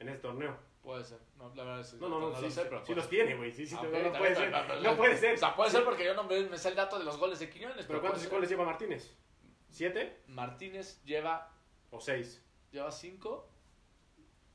En 0.00 0.08
este 0.08 0.22
torneo. 0.22 0.58
Puede 0.82 1.04
ser. 1.04 1.20
No, 1.36 1.54
la 1.54 1.64
verdad 1.64 1.80
es 1.80 1.90
que 1.92 1.96
No, 1.98 2.08
no, 2.08 2.20
no, 2.20 2.40
sí, 2.40 2.50
sé, 2.50 2.64
pero 2.64 2.84
sí 2.84 2.94
los 2.94 3.08
tiene, 3.08 3.34
güey. 3.34 3.52
Sí, 3.52 3.66
sí, 3.66 3.76
Ah, 3.78 3.82
no, 3.82 3.88
ok, 3.88 3.94
no 3.94 4.12
también, 4.12 4.18
puede 4.18 4.34
ser. 4.34 4.82
No 4.82 4.96
puede 4.96 5.16
ser. 5.16 5.34
O 5.34 5.38
sea, 5.38 5.54
puede 5.56 5.70
ser 5.70 5.84
porque 5.84 6.04
yo 6.04 6.14
no 6.14 6.24
me, 6.24 6.40
me 6.44 6.56
sé 6.56 6.70
el 6.70 6.74
dato 6.74 6.98
de 6.98 7.04
los 7.04 7.18
goles 7.18 7.38
de 7.38 7.50
Quiñones. 7.50 7.86
¿Pero 7.86 8.00
cuántos 8.00 8.22
puede 8.22 8.34
goles 8.36 8.50
lleva 8.50 8.64
Martínez? 8.64 9.14
¿Siete. 9.68 10.22
Martínez 10.26 11.02
lleva, 11.04 11.52
o 11.90 12.00
seis? 12.00 12.42
lleva 12.72 12.90
cinco, 12.90 13.48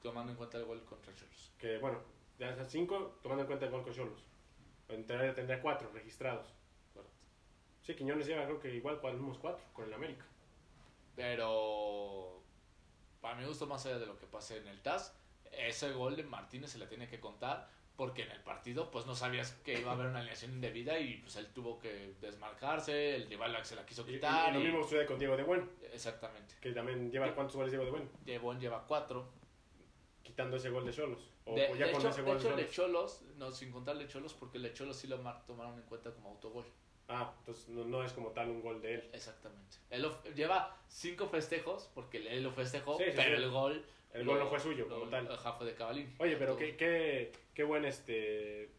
tomando 0.02 0.32
en 0.32 0.38
cuenta 0.38 0.58
el 0.58 0.66
gol 0.66 0.84
contra 0.86 1.14
Cholos. 1.14 1.54
Que 1.58 1.78
bueno, 1.78 2.00
ya 2.40 2.50
es 2.50 2.68
cinco, 2.70 3.20
tomando 3.22 3.44
en 3.44 3.48
cuenta 3.48 3.66
el 3.66 3.72
gol 3.72 3.84
con 3.84 3.94
Cholos. 3.94 4.26
Tendría, 4.88 5.34
tendría 5.34 5.62
cuatro 5.62 5.90
registrados. 5.92 6.54
Sí, 7.82 7.94
Quiñones 7.96 8.26
lleva 8.26 8.46
creo 8.46 8.60
que 8.60 8.74
igual 8.74 9.00
unos 9.04 9.38
cuatro 9.38 9.64
con 9.72 9.86
el 9.86 9.94
América. 9.94 10.26
Pero 11.16 12.42
para 13.22 13.36
mi 13.36 13.46
gusto, 13.46 13.68
más 13.68 13.86
allá 13.86 14.00
de 14.00 14.08
lo 14.08 14.18
que 14.18 14.26
pase 14.26 14.58
en 14.58 14.68
el 14.68 14.82
TAS, 14.82 15.16
ese 15.58 15.92
gol 15.94 16.16
de 16.16 16.24
Martínez 16.24 16.72
se 16.72 16.78
le 16.80 16.88
tiene 16.88 17.08
que 17.08 17.20
contar 17.20 17.70
porque 17.96 18.24
en 18.24 18.32
el 18.32 18.42
partido 18.42 18.92
pues 18.92 19.06
no 19.06 19.16
sabías 19.16 19.54
que 19.64 19.80
iba 19.80 19.92
a 19.92 19.94
haber 19.94 20.08
una 20.08 20.20
alineación 20.20 20.52
indebida 20.52 21.00
y 21.00 21.16
pues 21.20 21.38
él 21.38 21.48
tuvo 21.54 21.80
que 21.80 22.14
desmarcarse, 22.20 23.16
el 23.16 23.30
rival 23.30 23.58
se 23.66 23.76
la 23.76 23.86
quiso 23.86 24.04
Y, 24.06 24.12
y- 24.12 24.14
quitar. 24.16 24.50
y 24.52 24.54
lo 24.56 24.60
y- 24.60 24.64
mismo 24.66 24.84
sucede 24.84 25.06
con 25.06 25.18
Diego 25.18 25.38
de 25.38 25.44
Buen, 25.44 25.70
Exactamente. 25.94 26.56
que 26.60 26.72
también 26.74 27.10
lleva 27.10 27.34
cuántos 27.34 27.56
goles 27.56 27.72
Diego 27.72 27.86
de 27.86 27.92
Buen, 27.92 28.10
Devon 28.26 28.60
lleva 28.60 28.86
cuatro. 28.86 29.30
quitando 30.24 30.58
ese 30.58 30.70
gol 30.70 30.86
de 30.86 30.92
Cholos. 30.92 31.32
O, 31.46 31.56
De, 31.56 31.68
o 31.72 31.76
ya 31.76 31.86
de 31.86 31.92
con 31.92 32.02
hecho, 32.02 32.10
ese 32.10 32.22
de 32.22 32.28
gol 32.28 32.38
hecho, 32.38 32.56
de 32.56 32.68
Cholos. 32.70 33.20
de 33.20 33.26
Cholos, 33.30 33.38
no, 33.38 33.52
sin 33.52 33.72
contar 33.72 33.98
de 33.98 34.08
Cholos, 34.08 34.34
porque 34.34 34.58
el 34.58 34.64
de 34.64 34.74
Cholos 34.74 34.98
sí 34.98 35.08
lo 35.08 35.18
mar- 35.20 35.46
tomaron 35.46 35.76
en 35.76 35.84
cuenta 35.84 36.12
como 36.12 36.30
autogol. 36.32 36.66
Ah, 37.08 37.32
entonces 37.40 37.70
no, 37.70 37.86
no 37.86 38.04
es 38.04 38.12
como 38.14 38.30
tal 38.32 38.50
un 38.50 38.62
gol 38.62 38.82
de 38.82 38.96
él. 38.96 39.10
Exactamente. 39.14 39.78
Él 39.92 40.02
lo- 40.02 40.24
lleva 40.34 40.76
cinco 40.88 41.28
festejos, 41.28 41.90
porque 41.94 42.18
él 42.28 42.42
lo 42.44 42.52
festejó, 42.52 42.98
Sí, 42.98 43.04
sí, 43.06 43.12
pero 43.16 43.38
sí. 43.38 43.44
el 43.44 43.52
gol... 43.52 43.86
El 44.16 44.26
gol 44.26 44.40
no 44.40 44.48
fue 44.48 44.60
suyo 44.60 44.88
como 44.88 45.08
tal. 45.10 45.32
Ajá, 45.32 45.54
fue 45.54 45.66
de 45.68 45.74
Cavalín. 45.74 46.14
Oye, 46.20 46.36
pero 46.38 46.56
qué, 46.56 46.76
qué, 46.76 47.32
qué 47.54 47.64
buen 47.64 47.86
este. 47.86 48.70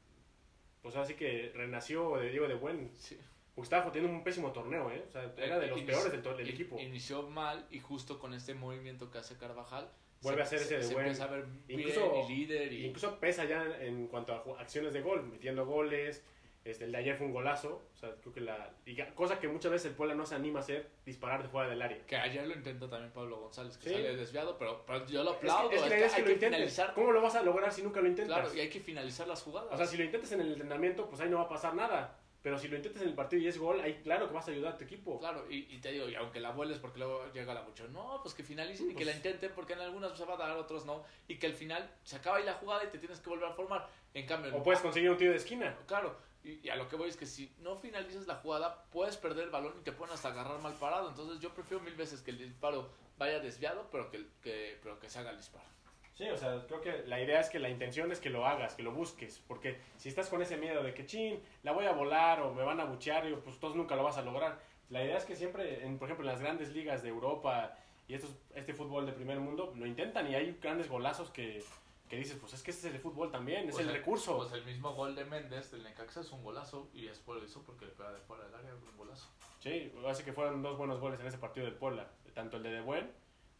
Pues 0.83 0.97
así 0.97 1.15
que 1.15 1.53
renació 1.55 2.17
de 2.19 2.31
Diego 2.31 2.49
de 2.49 2.55
Buen. 2.55 2.91
Sí. 2.97 3.19
Estaba 3.57 3.91
teniendo 3.91 4.17
un 4.17 4.23
pésimo 4.23 4.53
torneo, 4.53 4.91
¿eh? 4.91 5.03
O 5.09 5.11
sea, 5.11 5.33
era 5.39 5.59
de 5.59 5.69
los 5.69 5.81
Inici- 5.81 5.87
peores 5.87 6.13
del, 6.13 6.23
to- 6.23 6.37
del 6.37 6.47
in- 6.49 6.55
equipo. 6.55 6.79
Inició 6.79 7.23
mal 7.23 7.67
y 7.71 7.81
justo 7.81 8.19
con 8.19 8.35
este 8.35 8.55
movimiento 8.55 9.11
que 9.11 9.19
hace 9.19 9.37
Carvajal. 9.37 9.91
Vuelve 10.23 10.43
a 10.43 10.47
ser 10.47 10.61
ese 10.61 10.77
de 10.79 10.83
se 10.83 10.95
buen- 10.95 11.21
a 11.21 11.27
ver 11.27 11.45
bien 11.67 11.81
incluso- 11.81 12.25
y 12.29 12.35
líder. 12.35 12.73
Y, 12.73 12.87
Incluso 12.87 13.19
pesa 13.19 13.45
ya 13.45 13.65
en 13.81 14.07
cuanto 14.09 14.33
a 14.35 14.61
acciones 14.61 14.93
de 14.93 15.01
gol, 15.01 15.23
metiendo 15.25 15.65
goles. 15.67 16.23
Este, 16.67 16.85
el 16.85 16.93
de 16.93 16.99
ayer 16.99 17.17
fue 17.17 17.27
un 17.27 17.33
golazo. 17.33 17.89
O 17.95 17.97
sea, 17.97 18.11
creo 18.21 18.33
que 18.35 18.41
la. 18.41 18.71
cosa 19.15 19.39
que 19.39 19.47
muchas 19.47 19.71
veces 19.71 19.91
el 19.91 19.97
Puebla 19.97 20.15
no 20.17 20.27
se 20.27 20.35
anima 20.35 20.59
a 20.59 20.63
hacer, 20.63 20.91
disparar 21.05 21.43
de 21.43 21.49
fuera 21.49 21.69
del 21.69 21.81
área. 21.81 22.05
que 22.07 22.17
ayer 22.17 22.47
lo 22.47 22.55
intentó 22.55 22.89
también 22.89 23.13
Pablo 23.13 23.39
González, 23.39 23.79
que 23.79 23.89
Sí. 23.89 23.95
sale 23.95 24.17
desviado, 24.17 24.59
pero, 24.59 24.85
pero 24.85 25.07
yo 25.07 25.23
lo 25.23 25.31
que, 25.39 25.49
aplaudo. 25.49 25.71
es 25.71 25.83
que 25.83 25.87
es 25.87 25.93
que 25.93 26.05
es 26.07 26.13
que 26.15 26.17
hay 26.17 26.23
lo 26.23 26.29
que 26.41 26.47
finalizar. 26.47 26.95
¿Cómo 26.95 27.13
lo 27.13 27.23
vas 27.23 27.37
a 27.37 27.43
lograr 27.43 27.73
si 27.73 27.83
nunca 27.83 28.01
lo 28.01 28.09
intentas? 28.09 28.39
Claro, 28.41 28.55
y 28.55 28.61
hay 28.61 28.69
que 28.69 28.81
finalizar 28.81 29.29
las 29.29 29.43
jugadas. 29.43 29.73
O 29.73 29.77
sea, 29.77 29.87
si 29.87 29.97
lo 29.97 30.03
intentas 30.05 30.33
en 30.33 30.41
el 30.41 30.49
entrenamiento, 30.53 31.09
pues 31.09 31.21
ahí 31.21 31.29
no 31.31 31.37
va 31.39 31.45
a 31.45 31.49
pasar 31.49 31.75
nada. 31.75 32.19
Pero 32.43 32.59
si 32.59 32.69
lo 32.69 32.77
intentas 32.77 33.03
en 33.03 33.09
el 33.09 33.15
partido 33.15 33.43
y 33.43 33.49
es 33.49 33.59
gol, 33.59 33.81
ahí 33.81 34.01
claro 34.05 34.29
que 34.29 34.35
vas 34.35 34.47
a 34.47 34.53
ayudar 34.53 34.75
a 34.75 34.77
tu 34.77 34.85
equipo. 34.85 35.19
Claro, 35.19 35.51
y, 35.51 35.67
y 35.75 35.79
te 35.81 35.91
digo, 35.91 36.09
y 36.09 36.15
aunque 36.15 36.39
la 36.39 36.51
vueles 36.53 36.79
porque 36.79 37.01
luego 37.01 37.25
llega 37.33 37.53
la 37.53 37.63
mucho, 37.63 37.89
no, 37.89 38.21
pues 38.23 38.35
que 38.37 38.45
finalicen 38.45 38.87
y 38.87 38.91
que 38.91 38.95
Pues- 38.97 39.07
la 39.07 39.13
intenten 39.15 39.51
porque 39.53 39.73
en 39.73 39.81
algunas 39.81 40.17
se 40.17 40.25
va 40.25 40.35
a 40.35 40.37
dar, 40.37 40.57
otros 40.57 40.87
no, 40.87 41.03
y 41.27 41.39
que 41.41 41.49
al 41.49 41.55
final 41.55 41.91
se 42.05 42.15
acaba 42.17 42.37
ahí 42.37 42.45
la 42.45 42.55
jugada 42.55 42.85
y 42.85 42.89
te 42.89 42.99
tienes 42.99 43.19
que 43.19 43.29
volver 43.31 43.49
a 43.49 43.53
formar. 43.53 43.89
En 44.15 44.27
cambio, 44.27 44.55
O 44.57 44.63
puedes 44.63 44.81
conseguir 44.81 45.11
un 45.11 45.17
tiro 45.17 45.33
de 45.33 45.39
esquina. 45.39 45.77
claro, 45.87 46.17
y, 46.47 46.69
a 46.69 46.77
lo 46.77 46.89
que 46.89 46.97
voy 46.97 47.09
es 47.09 47.17
que 47.17 47.27
si 47.27 47.53
no 47.59 47.77
finalizas 47.77 48.27
la 48.27 48.37
jugada, 48.37 48.85
puedes 48.93 49.17
perder 49.17 49.45
el 49.45 49.51
balón 49.51 49.75
y 49.81 49.83
te 49.83 49.93
pueden 49.93 50.15
hasta 50.15 50.29
agarrar 50.29 50.61
mal 50.61 50.75
parado. 50.75 51.09
Entonces 51.09 51.41
yo 51.41 51.53
prefiero 51.53 51.83
mil 51.83 51.95
veces 51.95 52.23
que 52.23 52.31
el 52.31 52.39
disparo 52.39 52.89
vaya 53.19 53.41
desviado, 53.41 53.89
pero 53.91 54.11
que, 54.11 54.27
que, 54.43 54.79
pero 54.83 54.99
que 55.01 55.11
se 55.11 55.19
haga 55.19 55.31
el 55.31 55.37
disparo. 55.39 55.67
Sí, 56.15 56.29
o 56.29 56.37
sea, 56.37 56.65
creo 56.67 56.81
que 56.81 57.03
la 57.07 57.21
idea 57.21 57.41
es 57.41 57.51
que 57.51 57.59
la 57.59 57.69
intención 57.69 58.11
es 58.11 58.21
que 58.21 58.31
lo 58.31 58.47
hagas, 58.47 58.75
que 58.75 58.83
lo 58.83 58.93
busques. 58.93 59.43
Porque 59.47 59.79
si 59.99 60.09
estás 60.09 60.29
con 60.29 60.41
ese 60.41 60.57
miedo 60.57 60.83
de 60.83 60.95
que, 60.95 61.05
chin, 61.05 61.43
la 61.63 61.73
voy 61.73 61.87
a 61.87 61.93
volar 61.93 62.41
o 62.41 62.55
me 62.55 62.63
van 62.63 62.81
a 62.81 62.85
buchear, 62.85 63.23
pues 63.43 63.57
entonces 63.57 63.77
nunca 63.77 63.97
lo 63.97 64.05
vas 64.05 64.17
a 64.17 64.23
lograr. 64.23 64.59
La 64.89 65.05
idea 65.05 65.19
es 65.19 65.25
que 65.25 65.37
siempre, 65.37 65.85
en, 65.85 65.99
por 65.99 66.09
ejemplo, 66.09 66.25
en 66.25 66.33
las 66.33 66.41
grandes 66.41 66.73
ligas 66.73 67.03
de 67.03 67.09
Europa 67.09 67.77
y 68.09 68.15
estos, 68.15 68.31
este 68.55 68.73
fútbol 68.73 69.05
de 69.05 69.13
primer 69.13 69.41
mundo, 69.41 69.75
lo 69.77 69.85
intentan 69.85 70.31
y 70.31 70.37
hay 70.37 70.57
grandes 70.63 70.89
golazos 70.89 71.31
que, 71.31 71.63
que 72.09 72.17
dices, 72.17 72.37
pues 72.41 72.53
es 72.55 72.63
que 72.63 72.71
este 72.71 72.89
es 72.89 72.95
el 72.95 73.01
fútbol 73.01 73.31
también, 73.31 73.69
es 73.69 73.75
Pues 73.75 73.85
el 73.85 73.91
el- 73.91 73.97
recurso. 73.99 74.37
Pues 74.37 74.53
el 74.53 74.65
mismo 74.65 74.95
gol 74.95 75.15
de 75.15 75.25
Méndez 75.25 75.71
del 75.73 75.83
Necaxa 75.83 76.21
es 76.21 76.31
un 76.33 76.43
golazo 76.45 76.89
y 76.93 77.07
después 77.07 77.39
lo 77.41 77.45
hizo 77.45 77.63
porque 77.63 77.87
le 77.87 77.93
pega 77.93 78.13
de 78.13 78.21
fuera 78.21 78.45
del 78.45 78.55
área 78.55 78.75
un 78.75 78.97
golazo. 78.97 79.29
Sí, 79.61 79.93
hace 80.09 80.25
que 80.25 80.33
fueron 80.33 80.63
dos 80.63 80.79
buenos 80.79 81.01
goles 81.01 81.19
en 81.21 81.27
ese 81.27 81.39
partido 81.39 81.67
del 81.67 81.75
Puebla, 81.75 82.09
tanto 82.35 82.59
el 82.59 82.63
de 82.63 82.71
De 82.71 82.81
Buen 82.81 83.11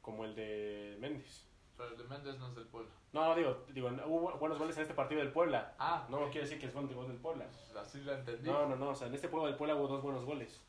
como 0.01 0.25
el 0.25 0.35
de 0.37 0.97
Méndez. 1.01 1.45
Pero 1.77 1.91
el 1.91 1.99
de 1.99 2.05
Méndez 2.05 2.39
no 2.39 2.49
es 2.49 2.55
del 2.55 2.67
pueblo. 2.67 2.91
No, 3.13 3.35
digo, 3.35 3.65
digo, 3.71 3.89
hubo 4.07 4.39
buenos 4.39 4.59
goles 4.59 4.77
en 4.77 4.83
este 4.83 4.95
partido 4.95 5.21
del 5.21 5.33
Puebla. 5.33 5.75
Ah, 5.79 6.07
No 6.09 6.19
quiere 6.31 6.43
decir 6.43 6.59
que 6.59 6.69
fue 6.69 6.81
un 6.83 6.95
gol 6.95 7.09
del 7.09 7.19
Puebla. 7.19 7.47
así 7.79 8.01
lo 8.01 8.15
entendí. 8.15 8.49
No, 8.49 8.67
no, 8.67 8.77
no, 8.77 8.91
o 8.91 8.95
sea, 8.95 9.09
en 9.09 9.15
este 9.15 9.29
juego 9.29 9.47
del 9.47 9.57
Puebla 9.57 9.75
hubo 9.75 9.89
dos 9.89 10.03
buenos 10.03 10.25
goles. 10.25 10.63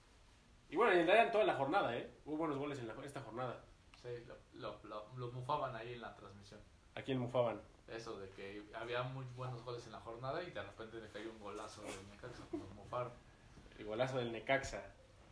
Y 0.70 0.76
bueno, 0.76 0.92
en 0.92 1.06
realidad 1.06 1.28
en 1.28 1.32
toda 1.32 1.44
la 1.46 1.56
jornada, 1.56 1.96
¿eh? 1.96 2.12
Hubo 2.26 2.38
buenos 2.38 2.58
goles 2.58 2.80
en 2.80 2.88
la- 2.88 2.96
esta 3.06 3.22
jornada. 3.22 3.64
Sí, 4.02 4.10
lo, 4.28 4.36
lo, 4.56 4.80
lo, 4.84 5.06
lo 5.16 5.32
mufaban 5.32 5.74
ahí 5.76 5.94
en 5.94 6.02
la 6.02 6.14
transmisión. 6.16 6.60
Aquí 6.98 7.12
en 7.12 7.20
Mufaban. 7.20 7.62
Eso 7.88 8.18
de 8.20 8.30
que 8.32 8.64
había 8.76 9.04
muy 9.04 9.24
buenos 9.36 9.64
goles 9.64 9.86
en 9.86 9.94
la 9.94 10.00
jornada 10.02 10.44
y 10.44 10.52
de 10.52 10.62
repente 10.62 11.00
le 11.00 11.08
cayó 11.10 11.32
un 11.32 11.40
golazo 11.40 11.82
del 11.84 12.10
Necaxa. 12.10 12.44
Nos 12.52 12.70
mufaron. 12.76 13.12
El 13.78 13.86
golazo 13.86 14.18
del 14.18 14.32
Necaxa. 14.32 14.84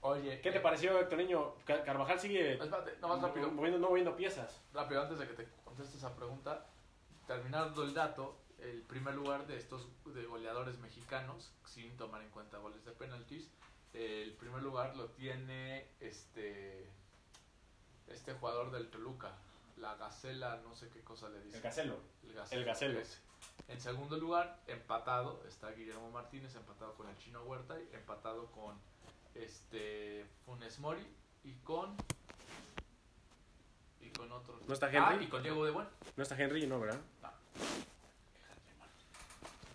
Oye, 0.01 0.39
¿Qué 0.41 0.51
te 0.51 0.60
eh, 0.60 0.62
pareció, 0.62 1.00
Héctor 1.00 1.17
Niño? 1.17 1.55
Ca- 1.65 1.84
Carvajal 1.84 2.19
sigue 2.19 2.53
Espérate, 2.53 2.95
nomás 3.01 3.22
rápido. 3.22 3.50
moviendo, 3.51 3.79
no 3.79 3.89
moviendo 3.89 4.15
piezas. 4.15 4.62
Rápido, 4.74 5.01
antes 5.01 5.17
de 5.19 5.27
que 5.27 5.34
te 5.34 5.48
conteste 5.65 5.98
esa 5.98 6.15
pregunta, 6.15 6.65
terminando 7.27 7.84
el 7.84 7.93
dato, 7.95 8.38
el 8.60 8.84
primer 8.84 9.15
lugar 9.15 9.48
de 9.48 9.57
estos 9.57 9.88
de 10.05 10.24
goleadores 10.25 10.77
mexicanos, 10.77 11.51
sin 11.65 11.98
tomar 11.98 12.22
en 12.22 12.29
cuenta 12.29 12.60
goles 12.60 12.86
de 12.86 12.91
penaltis, 12.91 13.50
el 13.93 14.31
primer 14.34 14.62
lugar 14.62 14.95
lo 14.95 15.07
tiene 15.10 15.88
este 16.00 16.88
este 18.07 18.34
jugador 18.36 18.72
del 18.72 18.89
Toluca, 18.89 19.31
la 19.77 19.96
Gacela, 19.96 20.58
no 20.63 20.75
sé 20.75 20.89
qué 20.89 21.01
cosa 21.03 21.29
le 21.29 21.41
dice. 21.41 21.58
El 21.58 21.63
Gacelo. 21.63 22.00
El 22.24 22.34
Gacelo. 22.34 22.62
El 22.62 22.65
Gacelo. 22.67 23.00
ese. 23.00 23.17
En 23.67 23.79
segundo 23.82 24.17
lugar, 24.17 24.60
empatado, 24.67 25.44
está 25.48 25.72
Guillermo 25.72 26.10
Martínez, 26.12 26.55
empatado 26.55 26.94
con 26.96 27.08
el 27.10 27.17
Chino 27.17 27.41
Huerta, 27.44 27.75
y 27.79 27.96
empatado 27.96 28.51
con 28.51 28.77
este 29.34 30.25
Funes 30.46 30.79
Mori 30.79 31.05
y 31.44 31.53
con 31.55 31.96
y 34.01 34.10
con 34.12 34.32
otro. 34.32 34.60
¿No 34.67 34.74
está 34.74 34.88
Ah, 34.88 35.12
Henry? 35.13 35.25
y 35.25 35.29
con 35.29 35.44
Diego 35.44 35.65
de 35.65 35.72
Buen. 35.72 35.88
No 36.15 36.24
está 36.24 36.36
Henry, 36.41 36.67
no, 36.67 36.79
¿verdad? 36.79 37.00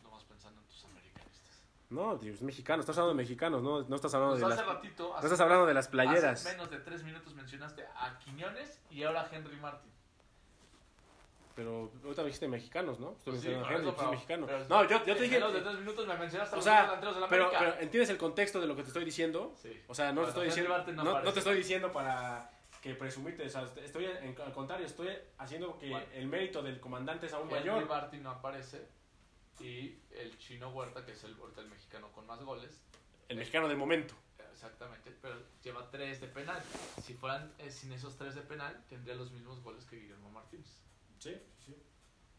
Nomás 0.04 0.22
pensando 0.24 0.60
en 0.60 0.66
tus 0.68 0.84
americanistas. 0.84 1.62
No, 1.90 2.14
es 2.22 2.40
mexicano. 2.42 2.80
Estás 2.80 2.96
hablando 2.98 3.16
de 3.16 3.22
mexicanos, 3.24 3.62
no, 3.62 3.82
no 3.82 3.96
estás 3.96 4.14
hablando 4.14 4.34
Pues 4.36 4.46
de 4.46 4.54
hace 4.54 4.64
las... 4.64 4.74
ratito, 4.76 5.08
No 5.08 5.16
hace, 5.16 5.26
estás 5.26 5.40
hablando 5.40 5.66
de 5.66 5.74
las 5.74 5.88
playeras. 5.88 6.40
hace 6.46 6.52
menos 6.56 6.70
de 6.70 6.78
tres 6.78 7.02
minutos 7.02 7.34
mencionaste 7.34 7.84
a 7.96 8.16
Quiñones 8.20 8.80
y 8.90 9.02
ahora 9.02 9.22
a 9.22 9.28
Henry 9.34 9.56
Martin. 9.56 9.90
Pero 11.56 11.90
ahorita 12.04 12.22
me 12.22 12.26
dijiste 12.26 12.46
mexicanos, 12.48 13.00
¿no? 13.00 13.12
Estoy 13.18 13.38
sí, 13.38 13.48
mencionando 13.48 13.66
a 13.66 13.72
Henry, 13.72 13.88
eso, 13.88 13.96
pues 13.96 13.96
es 13.96 13.98
pero- 13.98 14.10
mexicano. 14.12 14.46
pero- 14.46 14.68
No, 14.68 14.88
yo, 14.88 15.04
yo 15.04 15.16
te 15.16 15.22
dije... 15.24 15.34
menos 15.34 15.52
de 15.52 15.60
tres 15.62 15.78
minutos 15.80 16.06
me 16.06 16.16
mencionaste 16.16 16.54
a 16.54 16.54
O 16.54 16.56
los 16.58 16.64
sea, 16.64 16.82
delanteros 16.82 17.14
de 17.16 17.20
la 17.22 17.28
pero, 17.28 17.44
América. 17.46 17.64
pero 17.72 17.82
entiendes 17.82 18.10
el 18.10 18.18
contexto 18.18 18.60
de 18.60 18.66
lo 18.68 18.76
que 18.76 18.82
te 18.82 18.88
estoy 18.88 19.04
diciendo. 19.04 19.52
Sí. 19.56 19.82
O 19.88 19.94
sea, 19.94 20.12
no 20.12 20.20
Bueno, 20.20 20.26
te 20.26 20.28
estoy 20.30 20.42
Henry 20.44 20.50
diciendo, 20.50 20.70
Martin 20.76 20.96
no 20.96 21.04
no, 21.04 21.20
no 21.22 21.32
te 21.32 21.38
estoy 21.40 21.56
diciendo 21.56 21.92
para 21.92 22.50
que 22.80 22.94
presumirte, 22.94 23.44
o 23.44 23.48
sea, 23.50 23.68
estoy 23.82 24.04
en- 24.06 24.40
al 24.40 24.52
contrario, 24.52 24.86
estoy 24.86 25.08
haciendo 25.38 25.76
que 25.76 25.92
el 26.14 26.28
mérito 26.28 26.62
del 26.62 26.78
comandante 26.80 27.26
es 27.26 27.32
aún 27.34 27.50
Henry 27.50 27.68
mayor. 27.68 27.86
Martin 27.88 28.22
no 28.22 28.30
aparece 28.30 28.86
y 29.60 29.98
el 30.12 30.36
chino 30.38 30.70
Huerta, 30.70 31.04
que 31.04 31.12
es 31.12 31.24
el, 31.24 31.34
ahorita 31.38 31.60
el 31.60 31.68
mexicano 31.68 32.10
con 32.12 32.26
más 32.26 32.40
goles, 32.42 32.80
El 33.28 33.36
mexicano 33.36 33.68
del 33.68 33.76
momento. 33.76 34.14
exactamente, 34.52 35.10
pero 35.22 35.36
lleva 35.62 35.90
tres 35.90 36.20
de 36.20 36.26
penal. 36.28 36.62
Si 37.02 37.14
fueran 37.14 37.52
eh, 37.58 37.70
sin 37.70 37.92
esos 37.92 38.16
tres 38.16 38.34
de 38.34 38.42
penal, 38.42 38.84
tendría 38.88 39.14
los 39.14 39.30
mismos 39.32 39.62
goles 39.62 39.84
que 39.84 39.96
Guillermo 39.96 40.30
Martínez. 40.30 40.78
Sí, 41.18 41.34
sí. 41.64 41.74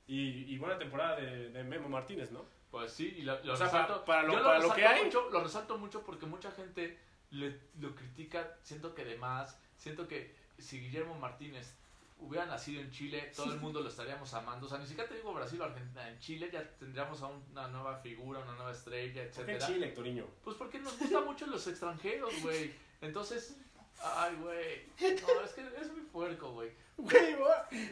Y, 0.07 0.53
y 0.53 0.57
buena 0.57 0.77
temporada 0.77 1.15
de, 1.17 1.49
de 1.49 1.63
Memo 1.63 1.87
Martínez, 1.89 2.31
¿no? 2.31 2.43
Pues 2.71 2.91
sí, 2.93 3.13
y 3.17 3.21
lo, 3.23 3.41
lo 3.43 3.53
O 3.53 3.55
sea, 3.55 3.65
resalto, 3.67 4.05
para- 4.05 4.21
para 4.21 4.27
lo- 4.27 4.33
para 4.33 4.43
lo 4.59 4.61
resalto 4.61 4.75
que 4.75 4.85
hay. 4.87 5.03
mucho- 5.05 5.29
lo 5.29 5.43
resalto 5.43 5.77
mucho 5.77 6.03
porque 6.03 6.25
mucha 6.25 6.51
gente 6.51 6.97
le, 7.31 7.59
lo 7.79 7.95
critica, 7.95 8.57
siento 8.63 8.93
que 8.95 9.05
de 9.05 9.17
más, 9.17 9.57
siento 9.77 10.07
que 10.07 10.35
si 10.57 10.79
Guillermo 10.79 11.15
Martínez 11.19 11.75
hubiera 12.21 12.45
nacido 12.45 12.81
en 12.81 12.91
Chile, 12.91 13.31
todo 13.35 13.53
el 13.53 13.59
mundo 13.61 13.81
lo 13.81 13.89
estaríamos 13.89 14.33
amando. 14.33 14.65
O 14.65 14.69
sea, 14.69 14.77
ni 14.77 14.85
siquiera 14.85 15.09
te 15.09 15.15
digo 15.15 15.33
Brasil 15.33 15.59
o 15.61 15.65
Argentina, 15.65 16.07
en 16.07 16.19
Chile 16.19 16.49
ya 16.51 16.63
tendríamos 16.77 17.21
a 17.21 17.27
una 17.27 17.67
nueva 17.67 17.97
figura, 17.97 18.39
una 18.39 18.53
nueva 18.53 18.71
estrella, 18.71 19.29
¿Por 19.35 19.45
qué. 19.45 19.57
Chile, 19.57 19.87
Hectoriño? 19.87 20.25
Pues 20.43 20.55
porque 20.55 20.79
nos 20.79 20.97
gustan 20.97 21.25
mucho 21.25 21.47
los 21.47 21.65
extranjeros, 21.67 22.33
güey. 22.41 22.73
Entonces, 23.01 23.57
ay, 24.03 24.35
güey. 24.41 24.91
No, 25.21 25.41
es 25.45 25.51
que 25.53 25.61
es 25.81 25.91
muy 25.91 26.01
puerco, 26.11 26.51
güey. 26.51 26.71
Güey, 26.97 27.35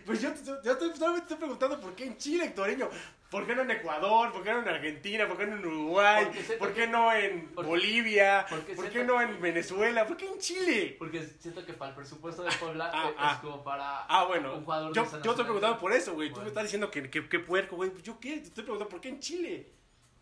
pues 0.05 0.21
yo, 0.21 0.31
te- 0.33 0.43
yo 0.63 0.77
te, 0.77 0.85
solamente 0.95 1.21
estoy 1.23 1.37
preguntando 1.37 1.79
por 1.79 1.95
qué 1.95 2.05
en 2.05 2.17
Chile, 2.17 2.45
Hectoriño. 2.45 2.89
¿Por 3.31 3.45
qué 3.47 3.55
no 3.55 3.61
en 3.63 3.71
Ecuador? 3.71 4.31
¿Por 4.31 4.43
qué 4.43 4.51
no 4.51 4.59
en 4.61 4.67
Argentina? 4.67 5.27
¿Por 5.27 5.37
qué 5.37 5.45
no 5.47 5.55
en 5.57 5.65
Uruguay? 5.65 6.25
Porque 6.25 6.53
¿Por 6.57 6.73
qué 6.73 6.87
no 6.87 7.13
en 7.13 7.47
porque- 7.53 7.69
Bolivia? 7.69 8.45
porque 8.49 8.73
¿Por 8.75 8.89
qué 8.89 9.03
no 9.03 9.21
en 9.21 9.39
Venezuela? 9.41 10.05
¿Por 10.07 10.17
qué 10.17 10.27
en 10.27 10.39
Chile? 10.39 10.95
Porque 10.99 11.23
siento 11.39 11.65
que 11.65 11.73
para 11.73 11.89
el 11.91 11.95
presupuesto 11.95 12.43
de 12.43 12.51
Puebla 12.53 12.91
Ah, 12.93 13.11
ah. 13.17 13.31
es 13.35 13.39
como 13.39 13.63
para 13.63 14.05
Ah, 14.05 14.25
bueno. 14.25 14.55
un 14.55 14.63
jugador 14.65 14.93
Yo, 14.93 15.03
de 15.03 15.21
yo 15.23 15.31
estoy 15.31 15.45
preguntando 15.45 15.77
por 15.79 15.91
eso, 15.93 16.13
güey. 16.13 16.29
Tú 16.29 16.35
Bueno. 16.35 16.43
me 16.45 16.49
estás 16.49 16.63
diciendo 16.63 16.89
que, 16.91 17.09
que, 17.09 17.27
que 17.29 17.39
puerco, 17.39 17.75
güey. 17.75 17.89
Pues 17.91 18.03
yo 18.03 18.19
qué? 18.19 18.37
Te 18.37 18.47
estoy 18.47 18.63
preguntando 18.63 18.89
por 18.89 19.01
qué 19.01 19.09
en 19.09 19.19
Chile. 19.19 19.71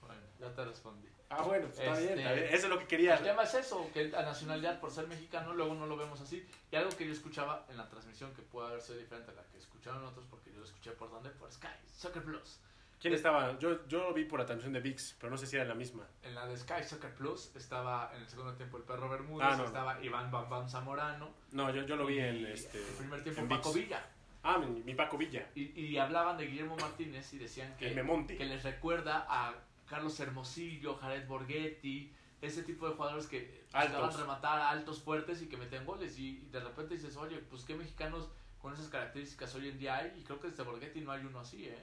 Bueno, 0.01 0.21
ya 0.39 0.53
te 0.53 0.63
respondí. 0.65 1.07
Ah, 1.29 1.41
bueno, 1.43 1.65
pues 1.67 1.79
está 1.79 1.91
Este, 1.93 2.05
bien, 2.07 2.19
está 2.19 2.33
bien. 2.33 2.45
Eso 2.47 2.55
es 2.55 2.69
lo 2.69 2.77
que 2.77 2.83
El 2.83 2.87
quería. 2.89 3.21
tema 3.21 3.43
es 3.43 3.53
eso, 3.53 3.89
que 3.93 4.07
la 4.07 4.21
nacionalidad 4.23 4.79
por 4.79 4.91
ser 4.91 5.07
mexicano 5.07 5.53
luego 5.53 5.73
no 5.75 5.85
lo 5.85 5.97
vemos 5.97 6.21
así. 6.21 6.45
Y 6.71 6.75
algo 6.75 6.89
que 6.91 7.05
yo 7.05 7.11
escuchaba 7.11 7.65
en 7.69 7.77
la 7.77 7.87
transmisión 7.89 8.33
que 8.33 8.41
puede 8.43 8.69
haber 8.69 8.81
sido 8.81 8.97
diferente 8.99 9.31
a 9.31 9.33
la 9.33 9.43
que 9.43 9.57
escucharon 9.57 10.03
otros 10.05 10.25
porque 10.29 10.51
yo 10.53 10.59
lo 10.59 10.65
escuché 10.65 10.91
por 10.91 11.09
donde, 11.11 11.29
por 11.31 11.51
Sky, 11.51 11.67
Soccer 11.93 12.23
Plus. 12.23 12.59
¿Quién 12.99 13.13
estaba? 13.13 13.59
Yo, 13.59 13.85
yo 13.87 13.99
lo 13.99 14.13
vi 14.13 14.23
por 14.25 14.39
la 14.39 14.45
transmisión 14.45 14.73
de 14.73 14.79
VIX, 14.79 15.17
pero 15.19 15.29
no 15.29 15.37
sé 15.37 15.45
si 15.45 15.55
era 15.55 15.65
la 15.65 15.75
misma. 15.75 16.07
En 16.23 16.33
la 16.33 16.47
de 16.47 16.57
Sky 16.57 16.83
Soccer 16.83 17.13
Plus 17.13 17.55
estaba 17.55 18.11
en 18.15 18.21
el 18.21 18.27
segundo 18.27 18.53
tiempo 18.55 18.77
el 18.77 18.83
perro 18.83 19.07
Bermúdez, 19.07 19.47
Ah, 19.51 19.55
no, 19.55 19.65
estaba 19.65 20.01
Iván 20.03 20.31
Bam 20.31 20.49
Bam 20.49 20.67
Zamorano. 20.67 21.29
No, 21.51 21.69
yo, 21.75 21.83
yo 21.83 21.95
lo 21.95 22.05
vi 22.07 22.19
en 22.19 22.45
este. 22.47 22.79
el 22.79 22.95
primer 22.95 23.21
tiempo 23.21 23.41
en 23.41 23.49
Paco 23.49 23.71
ViX. 23.73 23.85
Villa. 23.85 24.09
Ah, 24.43 24.57
mi, 24.57 24.81
mi 24.81 24.95
Paco 24.95 25.17
Villa. 25.17 25.47
Y, 25.55 25.79
y 25.79 25.97
hablaban 25.97 26.37
de 26.37 26.47
Guillermo 26.47 26.75
Martínez 26.77 27.31
y 27.33 27.37
decían 27.37 27.75
que, 27.77 27.89
El 27.89 28.27
que 28.37 28.45
les 28.45 28.63
recuerda 28.63 29.27
a 29.29 29.53
Carlos 29.87 30.19
Hermosillo, 30.19 30.95
Jared 30.95 31.27
Borghetti, 31.27 32.13
ese 32.41 32.63
tipo 32.63 32.87
de 32.87 32.95
jugadores 32.95 33.25
que 33.27 33.65
buscaban 33.73 34.17
rematar 34.17 34.59
altos, 34.61 35.01
fuertes 35.01 35.41
y 35.41 35.47
que 35.49 35.57
metían 35.57 35.85
goles. 35.85 36.17
Y, 36.19 36.39
y 36.39 36.49
de 36.49 36.59
repente 36.59 36.93
dices, 36.95 37.15
oye, 37.17 37.39
pues 37.39 37.63
qué 37.63 37.73
mexicanos 37.75 38.29
con 38.59 38.73
esas 38.73 38.87
características 38.89 39.53
hoy 39.55 39.69
en 39.69 39.79
día 39.79 39.97
hay. 39.97 40.13
Y 40.19 40.23
creo 40.23 40.39
que 40.39 40.49
desde 40.49 40.63
Borghetti 40.63 41.01
no 41.01 41.11
hay 41.11 41.25
uno 41.25 41.39
así, 41.39 41.65
¿eh? 41.67 41.77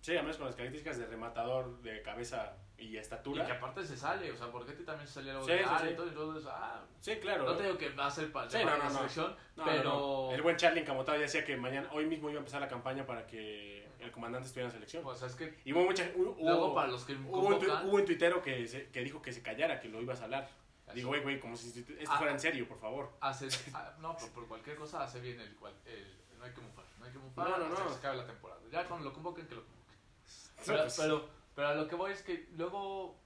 Sí, 0.00 0.16
además 0.16 0.36
con 0.36 0.46
las 0.46 0.56
características 0.56 0.98
de 0.98 1.06
rematador 1.06 1.80
de 1.82 2.02
cabeza 2.02 2.56
y 2.76 2.86
Y 2.86 2.96
estatura. 2.96 3.46
que 3.46 3.52
aparte 3.52 3.86
se 3.86 3.96
sale, 3.96 4.32
o 4.32 4.36
sea, 4.36 4.48
Borghetti 4.48 4.82
también 4.82 5.06
se 5.06 5.14
salía 5.14 5.32
luego 5.34 5.46
Sí, 5.46 5.52
de 5.52 5.58
sí, 5.62 5.70
sí. 5.80 5.86
y 5.92 5.94
todo, 5.94 6.08
entonces, 6.08 6.50
ah, 6.52 6.84
Sí, 7.00 7.16
claro. 7.20 7.44
no 7.44 7.56
te 7.56 7.62
digo 7.62 7.78
que 7.78 7.90
va 7.90 8.06
a 8.06 8.10
ser 8.10 8.32
para, 8.32 8.46
no, 8.50 8.64
la 8.64 8.76
no, 8.78 8.84
no. 8.84 8.90
selección, 8.90 9.36
No, 9.54 9.64
pero... 9.64 9.84
no, 9.84 9.90
no. 10.30 10.32
El 10.32 10.42
buen 10.42 10.56
Charlie 10.56 10.82
Camotado 10.84 11.18
ya 11.18 11.22
decía 11.22 11.44
que 11.44 11.56
mañana, 11.56 11.88
hoy 11.92 12.06
mismo 12.06 12.28
iba 12.30 12.38
a 12.38 12.40
empezar 12.40 12.60
la 12.60 12.66
campaña 12.66 13.06
para 13.06 13.24
que 13.28 13.81
el 14.02 14.10
comandante 14.12 14.46
estuviera 14.48 14.68
en 14.68 14.72
selección. 14.72 15.04
Es 15.24 15.34
que 15.34 15.58
Y 15.64 15.72
hubo 15.72 15.84
mucha. 15.84 16.10
Hubo, 16.16 16.36
luego 16.40 16.74
para 16.74 16.88
los 16.88 17.04
que 17.04 17.14
hubo 17.14 17.42
convocan, 17.42 17.86
hubo 17.88 17.96
un 17.96 18.04
tuitero 18.04 18.42
que, 18.42 18.66
se- 18.66 18.88
que 18.90 19.00
dijo 19.00 19.20
que 19.22 19.32
se 19.32 19.42
callara, 19.42 19.80
que 19.80 19.88
lo 19.88 20.00
ibas 20.00 20.20
a 20.20 20.24
hablar. 20.24 20.48
Digo, 20.94 21.08
güey, 21.08 21.22
güey, 21.22 21.40
como 21.40 21.56
si 21.56 21.68
esto 21.68 21.92
Ah. 22.08 22.18
fuera 22.18 22.32
en 22.32 22.40
serio, 22.40 22.68
por 22.68 22.78
favor. 22.78 23.10
Hace, 23.20 23.48
ah, 23.74 23.94
no, 24.00 24.14
por, 24.16 24.28
por 24.30 24.46
cualquier 24.48 24.76
cosa 24.76 25.02
hace 25.04 25.20
bien 25.20 25.40
el, 25.40 25.54
cual- 25.56 25.72
el- 25.86 26.20
no 26.38 26.44
hay 26.44 26.52
que 26.52 26.60
mufar, 26.60 26.84
no 26.98 27.06
hay 27.06 27.12
que 27.12 27.18
mufar 27.18 27.48
No, 27.60 27.76
se 27.90 27.96
acabe 27.98 28.16
la 28.18 28.26
temporada. 28.26 28.60
Ya 28.70 28.86
cuando 28.86 29.04
lo 29.08 29.12
convoquen, 29.14 29.46
que 29.46 29.54
lo 29.54 29.62
convoquen. 29.64 29.98
Pero, 30.66 30.78
pues, 30.82 30.96
pero, 30.96 31.28
pero 31.54 31.68
a 31.68 31.74
lo 31.74 31.88
que 31.88 31.94
voy 31.96 32.12
es 32.12 32.22
que 32.22 32.48
luego, 32.56 33.16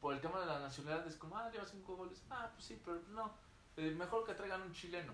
por 0.00 0.14
el 0.14 0.20
tema 0.20 0.40
de 0.40 0.46
la 0.46 0.58
nacionalidad, 0.60 1.06
es 1.06 1.16
como, 1.16 1.36
ah, 1.36 1.50
lleva 1.50 1.66
cinco 1.66 1.96
goles. 1.96 2.22
Ah, 2.30 2.48
pues 2.54 2.64
sí, 2.66 2.80
pero 2.84 3.00
no. 3.08 3.34
Eh, 3.76 3.90
mejor 3.90 4.24
que 4.24 4.32
traigan 4.34 4.62
un 4.62 4.72
chileno. 4.72 5.12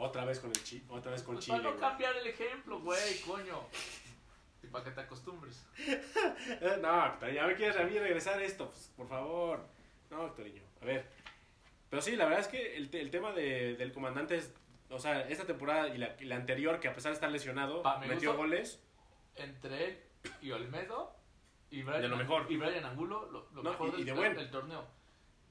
Otra 0.00 0.24
vez 0.24 0.38
con 0.38 0.50
el 0.50 0.62
chi, 0.62 0.84
otra 0.88 1.10
vez 1.10 1.22
con 1.22 1.34
Pues 1.34 1.46
Chile. 1.46 1.58
para 1.58 1.70
no 1.74 1.80
cambiar 1.80 2.16
el 2.16 2.26
ejemplo, 2.28 2.78
güey, 2.80 3.20
coño. 3.22 3.60
Y 4.62 4.66
para 4.68 4.84
que 4.84 4.90
te 4.92 5.00
acostumbres. 5.00 5.64
No, 6.80 7.20
ya 7.32 7.46
me 7.46 7.54
quieres 7.56 7.76
a 7.76 7.82
mí 7.84 7.98
regresar 7.98 8.40
esto, 8.40 8.68
pues, 8.70 8.92
por 8.96 9.08
favor. 9.08 9.66
No, 10.10 10.26
Héctoriño, 10.26 10.62
a 10.80 10.84
ver. 10.84 11.06
Pero 11.90 12.00
sí, 12.02 12.16
la 12.16 12.24
verdad 12.26 12.40
es 12.40 12.48
que 12.48 12.76
el, 12.76 12.94
el 12.94 13.10
tema 13.10 13.32
de- 13.32 13.74
del 13.76 13.92
comandante 13.92 14.36
es, 14.36 14.52
o 14.90 14.98
sea, 14.98 15.28
esta 15.28 15.44
temporada 15.46 15.88
y 15.88 15.98
la, 15.98 16.16
y 16.20 16.24
la 16.26 16.36
anterior, 16.36 16.78
que 16.80 16.88
a 16.88 16.94
pesar 16.94 17.10
de 17.10 17.14
estar 17.14 17.30
lesionado, 17.30 17.82
Pa, 17.82 17.98
me 17.98 18.06
metió 18.06 18.36
goles. 18.36 18.80
Entre 19.34 19.84
él 19.86 19.98
y 20.42 20.50
Olmedo 20.52 21.14
y 21.70 21.82
Brian, 21.82 22.02
De 22.02 22.08
lo 22.08 22.16
mejor. 22.16 22.46
y 22.50 22.56
Brian 22.56 22.84
Angulo, 22.84 23.28
lo, 23.30 23.48
lo 23.52 23.62
No, 23.62 23.70
mejor 23.70 23.88
y- 23.90 23.92
y 23.92 23.96
del, 23.96 24.06
de 24.06 24.12
buen. 24.12 24.34
del 24.36 24.50
torneo. 24.50 24.84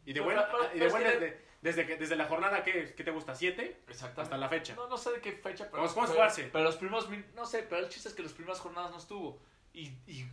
Y 0.08 0.14
de 0.14 0.22
buena, 0.22 0.48
pero- 0.50 0.64
y 0.66 0.80
pero 0.80 0.80
de 0.80 0.88
es 0.88 0.94
que- 0.94 1.20
desde, 1.20 1.42
desde, 1.62 1.86
que, 1.86 1.98
desde 1.98 2.16
la 2.16 2.26
jornada, 2.26 2.64
¿qué, 2.64 2.94
qué 2.96 3.04
te 3.04 3.12
gusta? 3.12 3.36
¿Siete? 3.36 3.82
Exactamente. 3.88 4.22
Hasta 4.22 4.38
la 4.38 4.48
fecha. 4.50 4.74
No, 4.76 4.88
no 4.88 4.98
sé 4.98 5.12
de 5.12 5.22
qué 5.22 5.34
fecha, 5.34 5.66
pero. 5.70 5.84
Vamos, 5.84 5.92
a 5.92 6.02
pero- 6.02 6.14
jugarse. 6.14 6.44
Pero 6.52 6.64
los 6.64 6.78
primeros. 6.78 7.08
No 7.36 7.46
sé, 7.46 7.64
pero 7.70 7.82
el 7.86 7.90
chiste 7.90 8.10
es 8.10 8.16
que 8.16 8.24
las 8.24 8.34
primeras 8.34 8.60
jornadas 8.60 8.92
no 8.92 8.98
estuvo. 8.98 9.40
Y, 9.74 9.92
y 10.08 10.28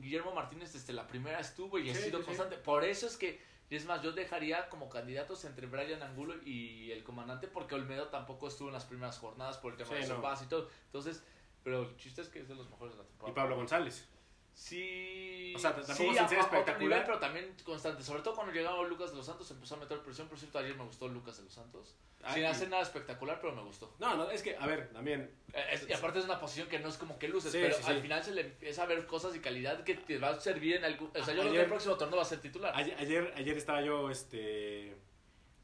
Guillermo 0.00 0.34
Martínez 0.34 0.72
desde 0.74 0.92
la 0.92 1.06
primera 1.06 1.38
estuvo 1.40 1.78
y 1.78 1.88
ha 1.90 1.94
Sí, 1.94 2.02
sido 2.02 2.18
sí, 2.18 2.22
sí. 2.24 2.26
constante. 2.26 2.56
Por 2.56 2.84
eso 2.84 3.06
es 3.06 3.16
que. 3.16 3.40
y 3.70 3.76
Es 3.76 3.86
más, 3.86 4.02
yo 4.02 4.12
dejaría 4.12 4.68
como 4.68 4.88
candidatos 4.90 5.44
entre 5.44 5.66
Brian 5.66 6.02
Angulo 6.02 6.34
y 6.44 6.90
el 6.90 7.02
comandante, 7.04 7.46
porque 7.48 7.74
Olmedo 7.76 8.08
tampoco 8.08 8.48
estuvo 8.48 8.68
en 8.68 8.74
las 8.74 8.84
primeras 8.84 9.18
jornadas 9.18 9.56
por 9.58 9.72
el 9.72 9.78
tema 9.78 9.94
de 9.94 10.04
su 10.06 10.14
no. 10.20 10.34
y 10.42 10.46
todo. 10.48 10.68
Entonces, 10.86 11.22
pero 11.62 11.82
el 11.82 11.96
chiste 11.96 12.20
es 12.20 12.28
que 12.28 12.40
es 12.40 12.48
de 12.48 12.54
los 12.56 12.68
mejores 12.68 12.94
de 12.94 12.98
la 12.98 13.04
Y 13.04 13.08
temporada. 13.08 13.34
Pablo 13.34 13.56
González. 13.56 14.06
Sí. 14.54 15.52
O 15.56 15.58
sea, 15.58 15.72
tampoco 15.74 15.94
sí, 15.94 16.16
sin 16.16 16.28
ser 16.28 16.38
espectacular. 16.38 16.78
nivel, 16.80 17.02
pero 17.04 17.18
también 17.18 17.54
constante. 17.64 18.02
Sobre 18.02 18.22
todo 18.22 18.34
cuando 18.34 18.52
llegaba 18.52 18.82
Lucas 18.84 19.10
de 19.10 19.16
los 19.16 19.26
Santos, 19.26 19.50
empezó 19.50 19.74
a 19.74 19.78
meter 19.78 19.98
presión. 20.00 20.28
Por 20.28 20.38
cierto, 20.38 20.58
ayer 20.58 20.76
me 20.76 20.84
gustó 20.84 21.08
Lucas 21.08 21.36
de 21.38 21.42
los 21.44 21.52
Santos. 21.52 21.96
Ay, 22.22 22.34
Sin 22.36 22.44
hacer 22.46 22.70
nada 22.70 22.82
espectacular, 22.82 23.38
pero 23.40 23.54
me 23.54 23.62
gustó. 23.62 23.94
No, 23.98 24.16
no, 24.16 24.30
es 24.30 24.42
que, 24.42 24.56
a 24.56 24.66
ver, 24.66 24.88
también. 24.92 25.30
Eh, 25.52 25.64
es- 25.72 25.88
y 25.88 25.92
aparte 25.92 26.20
es 26.20 26.24
una 26.24 26.40
posición 26.40 26.68
que 26.68 26.78
no 26.78 26.88
es 26.88 26.96
como 26.96 27.18
que 27.18 27.28
luces, 27.28 27.52
Sí, 27.52 27.58
pero 27.60 27.76
sí, 27.76 27.82
al 27.86 28.00
final 28.00 28.22
se 28.24 28.32
le 28.32 28.40
empieza 28.42 28.84
a 28.84 28.86
ver 28.86 29.06
cosas 29.06 29.34
y 29.36 29.40
calidad 29.40 29.84
que 29.84 29.94
te 29.94 30.16
va 30.18 30.30
a 30.30 30.40
servir 30.40 30.76
en 30.76 30.84
algún... 30.84 31.08
O 31.08 31.12
sea, 31.24 31.34
yo 31.34 31.40
creo 31.40 31.42
que 31.42 31.48
Ayer- 31.50 31.60
el 31.64 31.68
próximo 31.68 31.96
torneo 31.96 32.16
va 32.16 32.22
a 32.22 32.26
ser 32.26 32.40
titular. 32.40 32.72
Ayer, 32.74 32.96
ayer, 32.98 33.32
ayer 33.36 33.56
estaba 33.58 33.82
yo 33.82 34.08
este, 34.10 34.96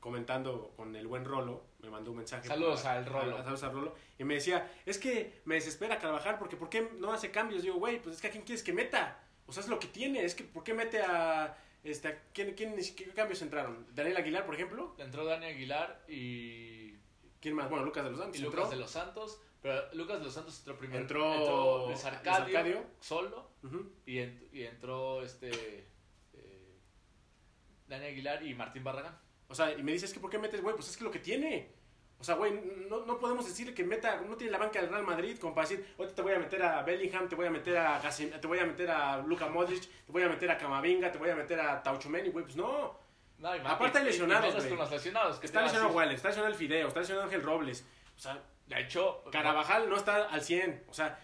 comentando 0.01 0.73
con 0.77 0.95
el 0.97 1.07
buen 1.07 1.25
Rolo, 1.25 1.65
me 1.83 1.91
mandó 1.91 2.11
un 2.11 2.19
mensaje. 2.19 2.47
Saludos 2.49 2.85
al 2.85 3.07
Rolo. 3.07 3.37
a- 3.37 3.43
saludos 3.43 3.63
al 3.63 3.73
Rolo. 3.73 3.95
Y 4.19 4.25
me 4.25 4.35
decía, 4.35 4.71
es 4.87 4.99
que 4.99 5.41
me 5.45 5.55
desespera 5.57 5.99
Carvajal 5.99 6.39
porque 6.39 6.57
¿por 6.57 6.69
qué 6.69 6.91
no 6.99 7.13
hace 7.13 7.31
cambios? 7.31 7.63
Digo, 7.63 7.77
güey, 7.77 8.01
pues 8.03 8.17
es 8.17 8.23
que 8.23 8.29
a 8.29 8.31
quién 8.31 8.45
quieres 8.45 8.63
que 8.63 8.73
meta. 8.73 9.19
O 9.47 9.53
sea, 9.53 9.63
es 9.63 9.69
lo 9.69 9.79
que 9.81 9.89
tiene. 9.89 10.25
Es 10.25 10.35
que 10.35 10.45
¿por 10.45 10.63
qué 10.63 10.75
mete 10.75 11.01
a... 11.03 11.57
Este, 11.83 12.09
a 12.09 12.23
¿quién, 12.35 12.55
quién, 12.55 12.77
¿Qué 12.77 13.05
cambios 13.15 13.41
entraron? 13.43 13.87
¿Daniel 13.95 14.17
Aguilar, 14.19 14.45
por 14.45 14.55
ejemplo? 14.55 14.95
Entró 14.99 15.25
Dani 15.25 15.47
Aguilar 15.47 16.05
y, 16.09 16.93
¿Quién 17.41 17.55
más? 17.55 17.71
Bueno, 17.71 17.87
Lucas 17.87 18.05
de 18.05 18.11
los 18.11 18.21
Santos. 18.21 18.39
y 18.39 18.45
entró. 18.45 18.57
Lucas 18.61 18.71
de 18.71 18.77
los 18.77 18.91
Santos, 18.91 19.41
pero 19.63 19.95
Lucas 19.95 20.19
de 20.19 20.25
los 20.27 20.35
Santos 20.35 20.59
entró 20.59 20.77
primero. 20.77 21.01
Entró 21.01 21.87
Luis 21.87 21.89
Luis 21.89 22.05
Arcadio, 22.05 22.59
Arcadio. 22.59 22.85
solo 23.01 23.51
Ujú. 23.63 23.91
y, 24.05 24.17
ent- 24.17 24.49
y 24.53 24.65
entró 24.65 25.23
este 25.23 25.51
eh, 26.35 26.79
Dani 27.89 28.07
Aguilar 28.07 28.45
y 28.47 28.55
Martín 28.55 28.85
Barragán. 28.85 29.19
O 29.51 29.55
sea, 29.55 29.73
y 29.73 29.83
me 29.83 29.93
dices 29.93 30.13
que 30.15 30.21
¿por 30.21 30.31
qué 30.31 30.39
metes, 30.39 30.63
güey? 30.63 30.75
Pues 30.75 30.89
es 30.89 30.97
que 30.97 31.05
lo 31.05 31.11
que 31.11 31.19
tiene. 31.19 31.69
O 32.19 32.25
sea, 32.25 32.35
güey, 32.37 32.53
no, 32.89 33.05
no 33.07 33.19
podemos 33.19 33.47
decirle 33.47 33.73
que 33.75 33.83
meta, 33.83 34.21
no 34.21 34.37
tiene 34.37 34.53
la 34.53 34.59
banca 34.59 34.81
del 34.81 34.91
Real 34.91 35.03
Madrid 35.05 35.39
como 35.39 35.55
para 35.55 35.67
decir, 35.69 35.87
ahorita 35.99 36.15
te 36.17 36.23
voy 36.23 36.33
a 36.35 36.39
meter 36.39 36.63
a 36.63 36.83
Bellingham, 36.83 37.29
te 37.29 37.35
voy 37.35 37.47
a 37.47 37.51
meter 37.51 37.77
a 37.79 38.01
Casim- 38.03 38.39
te 38.39 38.47
voy 38.47 38.59
a 38.59 38.67
meter 38.67 38.91
a 38.91 39.19
Luka 39.19 39.49
Modric, 39.49 39.81
te 40.05 40.13
voy 40.13 40.23
a 40.23 40.29
meter 40.29 40.51
a 40.51 40.59
Camavinga, 40.59 41.11
te 41.11 41.17
voy 41.19 41.31
a 41.31 41.35
meter 41.35 41.59
a 41.61 41.83
Tauchomeni, 41.83 42.29
güey, 42.29 42.45
pues 42.45 42.57
no. 42.57 42.99
No, 43.39 43.57
y 43.57 43.59
Aparte 43.61 43.99
y- 43.99 44.01
hay 44.03 44.07
lesionados, 44.09 44.55
güey. 44.55 44.91
lesionados. 44.91 45.39
que 45.39 45.47
Está 45.47 45.63
lesionado. 45.63 45.93
Waller, 45.95 46.15
está 46.15 46.29
lesionado 46.29 46.53
el 46.53 46.59
Fideo, 46.59 46.89
está 46.89 47.01
lesionado 47.01 47.25
Ángel 47.25 47.43
Robles. 47.43 47.85
O 48.17 48.21
sea, 48.21 48.43
De 48.67 48.81
hecho, 48.83 49.25
Carabajal 49.33 49.89
no 49.91 49.97
está 49.97 50.27
al 50.27 50.43
100. 50.43 50.85
O 50.89 50.95
sea, 50.95 51.19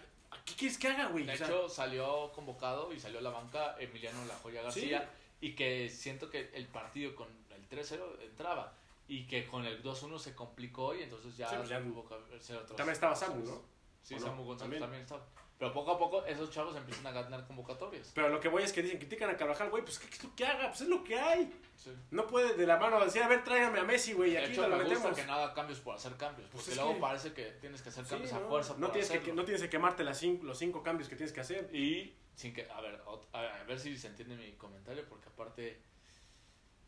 ¿qué 0.44 0.54
quieres 0.54 0.78
que 0.78 0.88
haga, 0.88 1.06
güey? 1.08 1.24
De 1.24 1.34
O 1.34 1.36
sea, 1.36 1.46
hecho, 1.46 1.68
salió 1.68 2.32
convocado 2.32 2.92
y 2.92 2.98
salió 2.98 3.18
a 3.20 3.22
la 3.22 3.30
banca 3.30 3.76
Emiliano 3.78 4.24
La 4.24 4.34
Joya 4.36 4.62
García. 4.62 5.08
Y 5.40 5.54
que 5.54 5.88
siento 5.90 6.28
que 6.30 6.50
el 6.54 6.66
partido 6.66 7.14
con 7.14 7.28
el 7.70 7.78
3-0 7.78 8.20
entraba. 8.22 8.74
Y 9.08 9.26
que 9.26 9.46
con 9.46 9.64
el 9.64 9.82
2-1 9.82 10.18
se 10.18 10.34
complicó 10.34 10.94
y 10.94 11.02
entonces 11.04 11.36
ya, 11.36 11.48
Sí, 11.48 11.56
pues 11.58 11.68
ya- 11.68 11.80
tuvo 11.80 12.04
que 12.08 12.14
hacer 12.36 12.56
otros. 12.56 12.76
también 12.76 12.94
estaba 12.94 13.14
Samu, 13.14 13.44
¿no? 13.44 13.62
Sí. 14.02 14.18
Samu 14.18 14.44
González 14.44 14.58
También. 14.80 14.80
también. 14.82 15.02
estaba. 15.02 15.24
Pero 15.58 15.72
poco 15.72 15.92
a 15.92 15.98
poco 15.98 16.24
esos 16.26 16.50
chavos 16.50 16.76
empiezan 16.76 17.06
a 17.06 17.12
ganar 17.12 17.46
convocatorias. 17.46 18.10
Pero 18.14 18.28
lo 18.28 18.40
que 18.40 18.48
voy 18.48 18.62
es 18.62 18.72
que 18.74 18.82
dicen, 18.82 18.98
critican 18.98 19.30
a 19.30 19.36
Carvajal, 19.38 19.70
güey, 19.70 19.82
pues 19.84 19.98
¿qué 19.98 20.06
es 20.08 20.22
lo 20.22 20.34
que 20.36 20.44
haga? 20.44 20.68
Pues 20.68 20.82
es 20.82 20.88
lo 20.88 21.02
que 21.02 21.18
hay. 21.18 21.50
Sí. 21.76 21.92
No 22.10 22.26
puede 22.26 22.54
de 22.54 22.66
la 22.66 22.76
mano 22.78 23.02
decir, 23.02 23.22
a 23.22 23.28
ver, 23.28 23.42
tráigame 23.42 23.78
a 23.80 23.84
Messi, 23.84 24.12
güey, 24.12 24.32
y 24.32 24.36
aquí 24.36 24.52
hecho, 24.52 24.68
lo 24.68 24.76
me 24.76 24.82
gusta 24.84 24.94
metemos. 24.98 25.16
que 25.18 25.24
no 25.24 25.32
haga 25.32 25.54
cambios 25.54 25.78
por 25.80 25.94
hacer 25.94 26.14
cambios. 26.16 26.48
Pues 26.50 26.64
Porque 26.64 26.70
es 26.72 26.76
luego 26.76 26.94
que- 26.94 27.00
parece 27.00 27.32
que 27.32 27.44
tienes 27.52 27.80
que 27.80 27.88
hacer 27.88 28.04
Sí, 28.04 28.10
cambios 28.10 28.32
a 28.34 28.40
no, 28.40 28.48
fuerza. 28.48 28.74
no 28.74 28.80
por 28.88 28.90
tienes 28.92 29.10
que, 29.10 29.32
no 29.32 29.44
tienes 29.44 29.62
que 29.62 29.70
quemarte 29.70 30.04
las 30.04 30.18
cinco, 30.18 30.44
los 30.44 30.58
cinco 30.58 30.82
cambios 30.82 31.08
que 31.08 31.16
tienes 31.16 31.32
que 31.32 31.40
hacer. 31.40 31.74
Y 31.74 32.14
sin 32.34 32.52
que, 32.52 32.68
a 32.70 32.80
ver, 32.82 33.00
a 33.32 33.40
ver, 33.40 33.50
a 33.52 33.64
ver 33.64 33.80
si 33.80 33.96
se 33.96 34.08
entiende 34.08 34.36
mi 34.36 34.52
comentario, 34.56 35.06
porque 35.08 35.28
aparte 35.30 35.80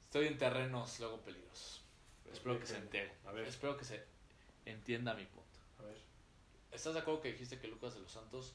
estoy 0.09 0.27
en 0.27 0.39
terrenos 0.39 0.99
luego 1.01 1.21
peligrosos. 1.21 1.83
Espero 2.33 2.59
que 2.59 2.67
se 2.67 2.77
entere. 2.79 3.13
A 3.27 3.33
ver. 3.33 3.47
Espero 3.47 3.77
que 3.77 3.85
se 3.85 4.03
entienda 4.65 5.13
mi 5.15 5.27
punto. 5.27 5.59
A 5.79 5.83
ver. 5.83 5.99
¿Estás 6.73 6.95
de 6.95 7.01
acuerdo 7.01 7.21
que 7.21 7.33
dijiste 7.33 7.59
que 7.59 7.69
Lucas 7.69 7.95
de 7.95 8.01
los 8.01 8.11
Santos 8.11 8.55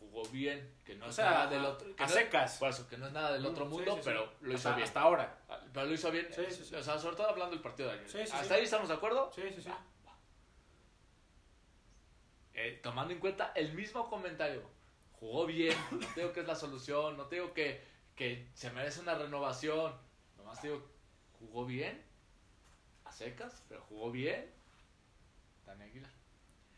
jugó 0.00 0.24
bien? 0.30 0.74
Que 0.84 0.96
no 0.96 1.06
O 1.06 1.08
es 1.10 1.14
sea, 1.14 1.30
nada 1.30 1.46
del 1.48 1.64
otro. 1.64 1.94
que 1.94 2.02
a 2.02 2.06
no- 2.06 2.12
secas. 2.12 2.58
Por 2.58 2.68
eso, 2.70 2.88
que 2.88 2.96
no 2.96 3.06
es 3.06 3.12
nada 3.12 3.32
del 3.32 3.46
otro 3.46 3.64
Sí, 3.66 3.70
mundo, 3.70 3.92
sí, 3.92 3.98
sí. 3.98 4.02
pero 4.04 4.32
lo 4.40 4.48
hizo 4.52 4.56
hasta, 4.68 4.74
bien. 4.76 4.88
Hasta 4.88 5.00
ahora. 5.00 5.38
Ah, 5.48 5.60
Pero 5.72 5.86
lo 5.86 5.94
hizo 5.94 6.10
bien. 6.10 6.28
Sí, 6.34 6.42
sí, 6.50 6.64
sí. 6.64 6.74
O 6.74 6.82
sea, 6.82 6.98
sobre 6.98 7.16
todo 7.16 7.28
hablando 7.28 7.52
del 7.54 7.62
partido 7.62 7.88
de 7.88 7.94
ayer. 7.94 8.10
Sí, 8.10 8.18
sí, 8.26 8.32
¿Hasta 8.32 8.54
ahí 8.54 8.64
estamos 8.64 8.88
de 8.88 8.94
acuerdo? 8.94 9.30
Sí, 9.32 9.42
sí, 9.54 9.62
sí. 9.62 9.68
Ah. 9.70 9.84
Eh, 12.54 12.80
tomando 12.82 13.12
en 13.14 13.20
cuenta 13.20 13.52
el 13.54 13.72
mismo 13.72 14.08
comentario, 14.10 14.62
jugó 15.18 15.46
bien, 15.46 15.76
no 15.92 16.06
te 16.14 16.20
digo 16.20 16.32
que 16.32 16.40
es 16.40 16.46
la 16.46 16.56
solución, 16.56 17.16
no 17.16 17.26
te 17.26 17.36
digo 17.36 17.54
que, 17.54 17.82
que 18.16 18.48
se 18.54 18.70
merece 18.70 19.00
una 19.00 19.14
renovación, 19.14 19.94
nomás 20.50 20.60
te 20.62 20.68
digo, 20.68 20.82
jugó 21.38 21.64
bien, 21.64 22.04
a 23.04 23.12
secas, 23.12 23.62
pero 23.68 23.82
jugó 23.88 24.10
bien, 24.10 24.50
Dani 25.64 25.84
Aguilar. 25.84 26.10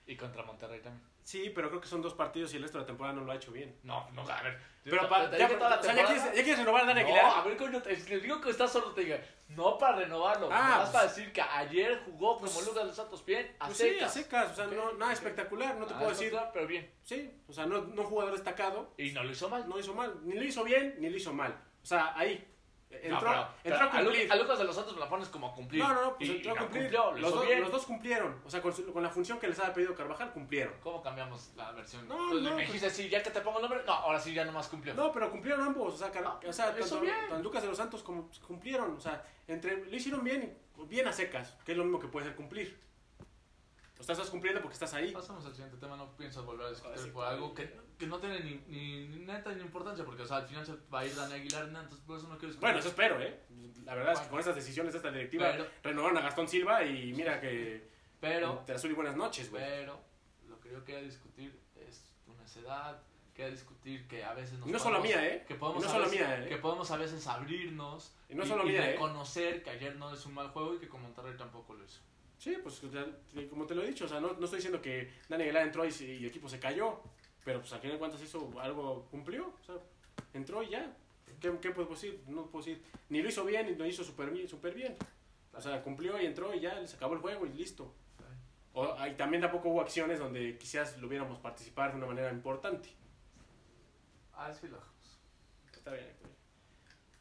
Y 0.07 0.17
contra 0.17 0.43
Monterrey 0.43 0.81
también. 0.83 1.03
Sí, 1.23 1.51
pero 1.55 1.69
creo 1.69 1.81
que 1.81 1.87
son 1.89 2.03
dos 2.03 2.15
partidos 2.15 2.53
y 2.53 2.57
el 2.57 2.63
resto 2.63 2.79
de 2.79 2.83
la 2.83 2.87
temporada 2.87 3.15
no 3.15 3.23
lo 3.25 3.31
ha 3.33 3.37
hecho 3.37 3.53
bien. 3.53 3.79
No, 3.85 4.11
no, 4.11 4.29
a 4.29 4.43
ver. 4.43 4.59
Pero 4.85 5.09
pa- 5.09 5.31
te 5.31 5.39
ya, 5.39 5.47
dije 5.47 5.57
toda 5.59 5.71
la 5.71 5.77
o 5.77 5.83
sea, 5.83 5.93
ya, 5.93 5.97
temporada- 5.99 6.23
quieres, 6.23 6.37
ya 6.37 6.43
quieres 6.43 6.59
renovar 6.59 6.83
a 6.83 6.87
Dani 6.87 7.01
no, 7.01 7.07
Aguilar. 7.07 7.25
a 7.39 7.43
ver, 7.45 7.57
coño, 7.57 7.81
te, 7.83 7.97
te 7.97 8.21
digo 8.21 8.41
que 8.41 8.51
estás 8.51 8.73
sordo, 8.73 8.93
te 8.93 9.03
diga, 9.03 9.21
no 9.49 9.79
para 9.79 9.97
renovarlo, 9.99 10.49
Ah, 10.53 10.79
pues- 10.81 10.91
para 10.91 11.05
decir 11.09 11.33
que 11.33 11.41
ayer 11.41 12.03
jugó 12.05 12.35
como 12.39 12.51
Pues- 12.53 12.67
Lucas 12.67 12.87
de 12.89 12.93
Santos 12.93 13.25
bien, 13.25 13.57
a 13.61 13.67
Pues 13.67 13.79
sí, 13.79 13.85
a 13.85 13.93
secas. 14.09 14.13
secas, 14.15 14.53
o 14.53 14.55
sea, 14.57 14.67
no, 14.67 14.93
nada 14.95 15.13
espectacular, 15.13 15.77
no 15.77 15.87
te 15.87 15.95
Ah, 15.95 15.99
puedo 15.99 16.11
decir. 16.11 16.37
pero 16.53 16.67
bien. 16.67 16.93
Sí, 17.05 17.41
o 17.47 17.53
sea, 17.53 17.65
no, 17.67 17.81
no 17.83 18.03
jugador 18.05 18.33
destacado, 18.35 18.93
Y 18.99 19.13
no 19.13 19.23
lo 19.23 19.31
hizo 19.31 19.49
mal. 19.49 19.67
no 19.69 19.79
hizo 19.79 19.95
mal, 19.95 20.19
ni 20.27 20.35
lo 20.35 20.43
hizo 20.45 20.65
bien, 20.65 20.97
ni 20.99 21.09
lo 21.09 21.17
hizo 21.17 21.33
mal. 21.33 21.53
O 21.81 21.87
sea, 21.87 22.13
ahí, 22.19 22.52
entró, 23.03 23.11
No, 23.11 23.21
pero- 23.21 23.49
pero 23.63 23.75
entró 23.77 23.91
a 23.99 24.01
Lu- 24.03 24.09
cumplir. 24.11 24.33
a 24.33 24.37
Lucas 24.37 24.59
de 24.59 24.65
los 24.65 24.75
Santos 24.77 24.95
me 24.95 25.01
la 25.01 25.09
pones 25.09 25.29
como 25.29 25.49
a 25.49 25.55
cumplir. 25.55 25.83
No, 25.83 25.93
no, 25.95 26.03
no, 26.03 26.17
pues 26.17 26.29
Y- 26.31 26.37
entró 26.37 26.55
y 26.55 26.57
a 26.57 26.61
cumplir. 26.61 26.83
cumplió, 26.83 27.13
los, 27.13 27.33
dos, 27.35 27.47
bien. 27.47 27.61
los 27.61 27.71
dos 27.73 27.87
cumplieron, 27.87 28.41
o 28.45 28.51
sea, 28.51 28.61
con, 28.63 28.73
su- 28.75 28.93
con 28.93 29.03
la 29.03 29.11
función 29.11 29.39
que 29.39 29.49
les 29.49 29.59
había 29.59 29.73
pedido 29.75 29.95
Carvajal, 29.95 30.33
cumplieron. 30.33 30.75
¿Cómo 30.83 31.03
cambiamos 31.03 31.51
la 31.57 31.73
versión? 31.73 32.07
No, 32.09 32.15
Entonces, 32.15 32.43
no, 32.43 32.51
me 32.51 32.55
pues- 32.57 32.67
dijiste, 32.67 32.91
sí, 32.91 33.09
ya 33.09 33.23
que 33.23 33.31
te 33.31 33.41
pongo 33.41 33.59
el 33.59 33.63
nombre. 33.63 33.83
No, 33.87 33.93
ahora 33.93 34.21
sí 34.21 34.33
ya 34.35 34.45
nomás 34.45 34.69
cumplió. 34.69 34.95
No, 34.95 35.11
pero 35.13 35.31
cumplieron 35.31 35.65
ambos, 35.65 35.95
o 35.95 35.97
sea, 35.97 36.11
Car- 36.11 36.23
No, 36.23 36.41
o 36.47 36.53
sea 36.53 36.67
tanto, 36.75 37.01
tanto 37.01 37.39
Lucas 37.43 37.63
de 37.63 37.69
los 37.69 37.77
Santos 37.77 38.03
como 38.03 38.29
cumplieron, 38.47 38.97
o 38.97 39.01
sea, 39.01 39.25
entre, 39.49 39.85
lo 39.87 39.97
hicieron 39.97 40.23
bien, 40.23 40.57
bien 40.87 41.07
a 41.09 41.13
secas, 41.13 41.55
que 41.65 41.73
es 41.73 41.79
lo 41.79 41.85
mismo 41.85 41.99
que 41.99 42.09
puede 42.09 42.27
ser 42.27 42.37
cumplir. 42.37 42.81
Estás 44.11 44.31
cumpliendo 44.31 44.61
porque 44.61 44.75
estás 44.75 44.93
ahí. 44.95 45.13
Pasamos 45.13 45.45
al 45.47 45.53
siguiente 45.53 45.77
tema, 45.79 45.97
no 45.97 46.15
pienso 46.17 46.45
volver 46.45 46.67
a 46.67 46.71
discutir 46.71 46.99
sí, 46.99 47.11
por 47.11 47.25
algo 47.25 47.55
que, 47.55 47.73
que 47.99 48.07
no 48.07 48.19
tiene 48.19 48.41
ni, 48.41 48.55
ni, 48.67 49.07
ni 49.09 49.25
neta 49.25 49.53
ni 49.53 49.63
importancia, 49.63 50.05
porque 50.05 50.23
o 50.23 50.27
sea, 50.27 50.39
al 50.39 50.47
final 50.47 50.67
se 50.67 50.75
va 50.93 51.01
a 51.01 51.07
ir 51.07 51.15
Dani 51.15 51.35
Aguilar, 51.35 51.67
nada, 51.69 51.85
entonces 51.85 52.05
por 52.07 52.19
eso 52.19 52.27
no 52.29 52.35
quiero 52.37 52.49
discutir. 52.49 52.61
Bueno, 52.61 52.79
eso 52.81 52.89
espero, 52.89 53.21
¿eh? 53.21 53.41
La 53.85 53.95
verdad 53.95 54.15
es 54.15 54.21
que 54.21 54.29
con 54.29 54.39
estas 54.41 54.55
decisiones 54.57 54.93
de 54.93 54.99
esta 54.99 55.11
directiva 55.11 55.53
Pero- 55.53 55.67
renovaron 55.83 56.19
a 56.19 56.21
Gastón 56.23 56.49
Silva 56.49 56.85
y 56.85 57.13
mira 57.13 57.41
que 57.41 57.89
pero, 58.21 58.63
te 58.67 58.73
azul 58.75 58.91
y 58.91 58.95
buenas 58.95 59.17
noches, 59.17 59.51
güey. 59.51 59.63
pero, 59.63 60.01
lo 60.49 60.61
que 60.61 60.71
yo 60.73 60.85
quería 60.85 61.03
discutir 61.03 61.59
es 61.77 62.13
tu 62.25 62.35
necedad, 62.35 63.01
quería 63.35 63.51
discutir 63.53 64.07
que 64.09 64.25
a 64.25 64.35
veces 64.35 64.59
nos 64.59 64.69
Y 64.69 64.73
no 64.73 64.79
solo 64.79 64.99
podemos- 64.99 65.17
mía, 65.23 65.35
¿eh? 65.35 65.45
Que 65.47 65.55
podemos, 65.55 65.83
no 65.85 65.89
solo 65.89 66.05
veces, 66.05 66.19
mía, 66.21 66.45
¿eh? 66.45 66.49
que 66.49 66.57
podemos 66.57 66.91
a 66.91 66.97
veces 66.97 67.27
abrirnos 67.27 68.15
Y 68.29 68.35
no 68.35 68.45
solo 68.45 68.65
mía, 68.65 68.89
¿eh? 68.89 68.93
reconocer 68.93 69.63
que 69.63 69.71
ayer 69.71 69.97
no 69.97 70.13
es 70.13 70.27
un 70.27 70.35
mal 70.35 70.49
juego 70.49 70.75
y 70.75 70.79
que 70.79 70.89
con 70.89 71.03
Monterrey 71.03 71.37
tampoco 71.37 71.75
lo 71.75 71.85
hizo. 71.85 72.01
Sí, 72.43 72.59
pues 72.61 72.83
como 73.49 73.67
te 73.67 73.75
lo 73.77 73.85
he 73.85 73.87
dicho, 73.87 74.05
o 74.05 74.09
sea, 74.09 74.19
no, 74.19 74.33
no 74.33 74.45
estoy 74.47 74.57
diciendo 74.57 74.83
que 74.83 75.13
Dani 75.29 75.45
Aguilar 75.45 75.65
entró 75.65 75.85
y, 75.85 75.91
el 75.91 76.25
equipo 76.25 76.49
se 76.49 76.59
cayó, 76.59 77.01
pero 77.45 77.61
pues 77.61 77.73
al 77.73 77.79
final 77.79 77.95
de 77.95 77.99
cuentas 78.01 78.21
hizo 78.21 78.53
algo, 78.61 79.07
cumplió, 79.13 79.55
o 79.61 79.65
sea, 79.65 79.77
entró 80.35 80.61
y 80.61 80.71
ya. 80.71 80.93
¿Qué, 81.41 81.57
qué 81.61 81.71
puedo 81.71 81.91
decir? 81.91 82.21
No 82.27 82.47
puedo 82.47 82.65
decir. 82.65 82.83
Ni 83.11 83.23
lo 83.23 83.29
hizo 83.29 83.45
bien, 83.45 83.67
ni 83.67 83.77
lo 83.77 83.87
hizo 83.87 84.03
súper 84.03 84.31
bien, 84.31 84.49
súper 84.49 84.75
bien. 84.75 84.97
O 85.53 85.61
sea, 85.61 85.81
cumplió 85.85 86.21
y 86.21 86.27
entró 86.27 86.53
y 86.53 86.59
ya 86.59 86.85
se 86.85 86.97
acabó 86.97 87.15
el 87.15 87.21
juego 87.21 87.47
y 87.47 87.51
listo. 87.51 87.95
O, 88.73 88.93
y 89.07 89.13
también 89.13 89.41
tampoco 89.41 89.69
hubo 89.69 89.81
acciones 89.81 90.19
donde 90.19 90.59
quizás 90.59 90.99
lo 90.99 91.07
hubiéramos 91.07 91.39
participar 91.39 91.93
de 91.93 91.99
una 91.99 92.07
manera 92.09 92.33
importante. 92.33 92.89
Ah, 94.35 94.49
lo 94.49 94.79
Está 95.73 95.93
bien. 95.93 96.11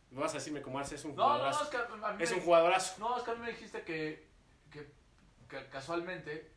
Me 0.10 0.20
vas 0.20 0.32
a 0.32 0.38
decirme 0.40 0.64
cómo 0.64 0.80
Arce 0.80 0.96
es 0.96 1.06
un 1.06 1.16
No, 1.16 1.18
no, 1.18 1.28
no, 1.28 1.34
jugadorazo. 1.36 1.64
es 1.66 1.70
que 1.70 1.78
a 1.78 2.12
mí 2.14 2.24
es 2.24 2.32
me- 2.32 2.38
un 2.38 2.44
jugadorazo. 2.44 3.00
No, 3.00 3.18
es 3.18 3.24
que 3.24 3.30
a 3.32 3.36
mí 3.36 3.42
me 3.42 3.52
dijiste 3.52 3.84
que, 3.84 4.28
que, 4.72 5.01
que 5.52 5.68
casualmente 5.68 6.50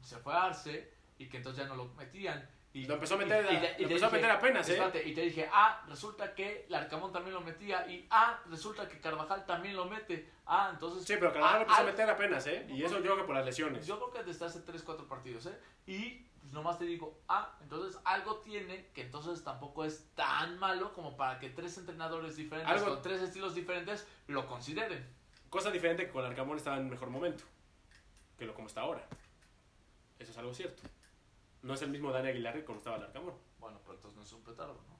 se 0.00 0.16
fue 0.18 0.32
a 0.32 0.44
Arce 0.44 0.94
y 1.18 1.28
que 1.28 1.38
entonces 1.38 1.62
ya 1.64 1.68
no 1.68 1.74
lo 1.76 1.86
metían. 1.94 2.48
Y, 2.72 2.86
Lo 2.86 2.94
empezó 2.94 3.16
a 3.16 3.18
meter- 3.18 3.44
te- 3.48 3.52
lo 3.52 3.60
te 3.60 3.82
empezó 3.82 4.06
a 4.06 4.10
meter 4.10 4.30
apenas, 4.30 4.68
¿eh? 4.68 4.72
espérate, 4.74 5.08
Y 5.08 5.12
te 5.12 5.22
dije, 5.22 5.50
ah, 5.52 5.84
resulta 5.88 6.32
que 6.36 6.66
Larcamón 6.68 7.12
también 7.12 7.34
lo 7.34 7.40
metía. 7.40 7.84
Y 7.90 8.06
ah, 8.10 8.40
resulta 8.48 8.88
que 8.88 9.00
Carvajal 9.00 9.44
también 9.44 9.74
lo 9.74 9.86
mete. 9.86 10.30
Ah, 10.46 10.70
entonces. 10.72 11.04
Sí, 11.04 11.14
pero 11.18 11.32
Carvajal 11.32 11.56
ah, 11.56 11.58
lo 11.58 11.62
empezó 11.62 11.80
a 11.80 11.82
ah, 11.82 11.86
meter 11.86 12.10
apenas, 12.10 12.46
¿eh? 12.46 12.66
Y 12.70 12.84
eso 12.84 12.98
yo 12.98 13.02
creo 13.02 13.16
que 13.16 13.24
por 13.24 13.34
las 13.34 13.44
lesiones. 13.44 13.84
Yo 13.84 13.96
creo 13.98 14.12
que 14.12 14.22
desde 14.22 14.44
hace 14.46 14.60
3, 14.60 14.84
4 14.84 15.08
partidos, 15.08 15.46
¿eh? 15.46 15.58
Y 15.86 16.10
pues, 16.40 16.52
nomás 16.52 16.78
te 16.78 16.84
digo, 16.84 17.20
ah, 17.26 17.58
entonces 17.60 18.00
algo 18.04 18.36
tiene 18.38 18.86
que 18.94 19.02
entonces 19.02 19.42
tampoco 19.42 19.84
es 19.84 20.08
tan 20.14 20.56
malo 20.60 20.94
como 20.94 21.16
para 21.16 21.40
que 21.40 21.50
tres 21.50 21.76
entrenadores 21.76 22.36
diferentes 22.36 22.72
Algo- 22.72 22.94
con 22.94 23.02
tres 23.02 23.20
estilos 23.20 23.56
diferentes 23.56 24.06
lo 24.28 24.46
consideren. 24.46 25.04
Cosa 25.48 25.72
diferente 25.72 26.06
que 26.06 26.12
con 26.12 26.24
Arcamón 26.24 26.56
estaba 26.56 26.76
en 26.76 26.88
mejor 26.88 27.10
momento 27.10 27.42
que 28.40 28.46
lo 28.46 28.54
como 28.54 28.66
está 28.68 28.80
ahora. 28.80 29.06
Eso 30.18 30.32
es 30.32 30.38
algo 30.38 30.52
cierto. 30.54 30.82
No 31.62 31.74
es 31.74 31.82
el 31.82 31.90
mismo 31.90 32.10
Dani 32.10 32.30
Aguilar 32.30 32.54
que 32.54 32.64
como 32.64 32.78
estaba 32.78 32.96
el 32.96 33.02
Arcamón. 33.04 33.34
Bueno, 33.58 33.78
pero 33.84 33.94
entonces 33.96 34.16
no 34.16 34.22
es 34.24 34.32
un 34.32 34.42
petardo, 34.42 34.80
¿no? 34.88 34.98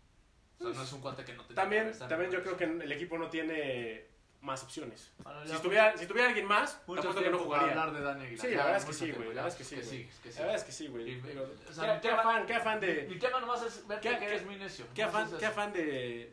O 0.69 0.71
sea, 0.71 0.79
no 0.79 0.85
es 0.85 0.93
un 0.93 1.01
cuate 1.01 1.25
que 1.25 1.33
no 1.33 1.43
tenía 1.47 1.57
También, 1.63 1.91
que 1.93 1.99
también 2.07 2.31
yo 2.31 2.43
creo 2.43 2.57
que 2.59 2.65
el 2.65 2.93
equipo 2.93 3.17
no 3.17 3.31
tiene 3.31 4.05
más 4.43 4.63
opciones. 4.63 5.11
Bueno, 5.25 5.47
Si 5.47 5.53
estuviera, 5.55 5.97
si 5.97 6.03
estuviera 6.03 6.29
alguien 6.29 6.47
más, 6.47 6.75
apuesto 6.75 7.15
que 7.15 7.31
no 7.31 7.39
jugaría. 7.39 7.71
hablar 7.71 7.93
de 7.95 8.01
Dani 8.03 8.25
Aguilar. 8.27 8.47
Sí, 8.47 8.55
la 8.55 8.65
verdad 8.65 8.77
es 8.81 8.85
que 8.85 8.93
sí, 8.93 9.13
güey, 9.13 9.29
la 9.29 9.43
verdad 9.43 9.49
es 9.49 9.55
que 9.55 9.65
sí, 9.65 9.77
güey. 9.77 10.09
La 10.35 10.41
verdad 10.41 10.57
es 10.57 10.65
que 10.65 10.73
sí, 10.73 10.87
güey. 10.89 11.21
O 11.69 11.73
sea, 11.73 12.01
¿qué, 12.03 12.11
afán, 12.11 12.47
qué 12.47 12.55
afán 12.55 12.79
de... 12.81 13.07
Mi 13.09 13.19
tema 13.19 13.41
nomás 13.41 13.63
es 13.63 13.85
¿Qué- 14.03 14.19
que 14.19 14.25
eres 14.27 14.45
muy 14.45 14.57
necio. 14.57 14.85
Qué 14.95 15.03
afán, 15.03 15.31
qué 15.39 15.47
afán 15.47 15.73
de, 15.73 15.83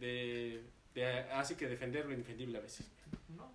de, 0.01 0.63
de 0.93 1.19
así 1.31 1.55
que 1.55 1.67
defender 1.67 2.05
lo 2.05 2.11
indefendible 2.11 2.57
a 2.57 2.61
veces. 2.61 2.85
No. 3.29 3.49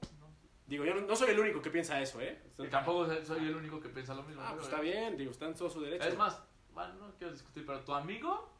Digo, 0.72 0.86
yo 0.86 0.94
no, 0.94 1.02
no 1.02 1.14
soy 1.14 1.32
el 1.32 1.38
único 1.38 1.60
que 1.60 1.68
piensa 1.68 2.00
eso, 2.00 2.18
¿eh? 2.22 2.40
Y 2.56 2.66
tampoco 2.68 3.06
soy 3.26 3.46
el 3.46 3.54
único 3.54 3.78
que 3.78 3.90
piensa 3.90 4.14
lo 4.14 4.22
mismo. 4.22 4.40
Ah, 4.40 4.46
pero, 4.52 4.56
pues 4.62 4.68
está 4.68 4.80
bien, 4.80 5.18
digo, 5.18 5.30
está 5.30 5.44
en 5.44 5.54
todo 5.54 5.68
su 5.68 5.82
derecho. 5.82 6.08
Es 6.08 6.16
más, 6.16 6.40
bueno, 6.72 6.94
no 6.94 7.14
quiero 7.18 7.30
discutir, 7.30 7.66
pero 7.66 7.80
tu 7.80 7.92
amigo, 7.92 8.50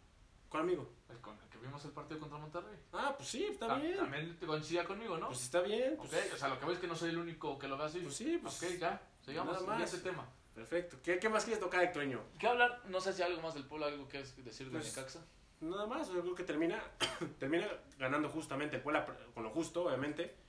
¿Cuál 0.51 0.65
amigo? 0.65 0.93
el 1.09 1.17
con 1.23 1.39
el 1.43 1.49
que 1.49 1.57
vimos 1.57 1.83
el 1.87 1.93
partido 1.93 2.21
contra 2.21 2.37
Monterrey, 2.37 2.77
Ah, 2.93 3.15
pues 3.17 3.31
sí, 3.31 3.45
está 3.47 3.67
ta- 3.69 3.77
bien. 3.77 3.97
también 3.97 4.39
te 4.39 4.45
coincidía 4.45 4.85
conmigo, 4.85 5.17
¿no? 5.17 5.29
Pues 5.29 5.41
está 5.45 5.63
bien, 5.63 5.95
pues, 5.97 6.13
ok, 6.13 6.35
o 6.35 6.37
sea, 6.37 6.49
lo 6.49 6.59
que 6.59 6.67
veo 6.67 6.75
es 6.75 6.81
que 6.81 6.87
no 6.87 6.95
soy 6.95 7.09
el 7.09 7.17
único 7.17 7.59
que 7.59 7.67
lo 7.67 7.79
ve 7.79 7.85
así. 7.85 8.01
pues 8.01 8.15
sí, 8.15 8.39
pues 8.43 8.63
ok, 8.63 8.79
ya, 8.79 9.01
sigamos, 9.23 9.55
nada 9.55 9.79
más. 9.79 9.83
ese 9.95 10.03
tema. 10.03 10.29
perfecto. 10.55 10.99
¿Qué, 11.03 11.19
qué 11.19 11.31
más 11.31 11.45
quieres 11.45 11.61
tocar, 11.61 11.83
Hectoreño? 11.83 12.21
¿Qué 12.39 12.47
hablar? 12.47 12.83
No 12.89 13.01
sé 13.01 13.15
si 13.15 13.23
algo 13.23 13.41
más 13.41 13.55
del 13.55 13.65
pueblo, 13.65 13.87
algo 13.87 14.07
que 14.07 14.21
es 14.21 14.37
decir 14.45 14.67
de 14.67 14.73
Pues, 14.73 14.95
Necaxa. 14.95 15.25
Nada 15.63 15.87
más, 15.87 16.09
yo 16.13 16.21
creo 16.21 16.35
que 16.35 16.45
termina, 16.45 16.83
termina 17.39 17.67
ganando 17.97 18.29
justamente 18.29 18.77
el 18.77 18.83
Puebla 18.83 19.07
con 19.33 19.43
lo 19.45 19.49
justo, 19.49 19.85
obviamente. 19.85 20.42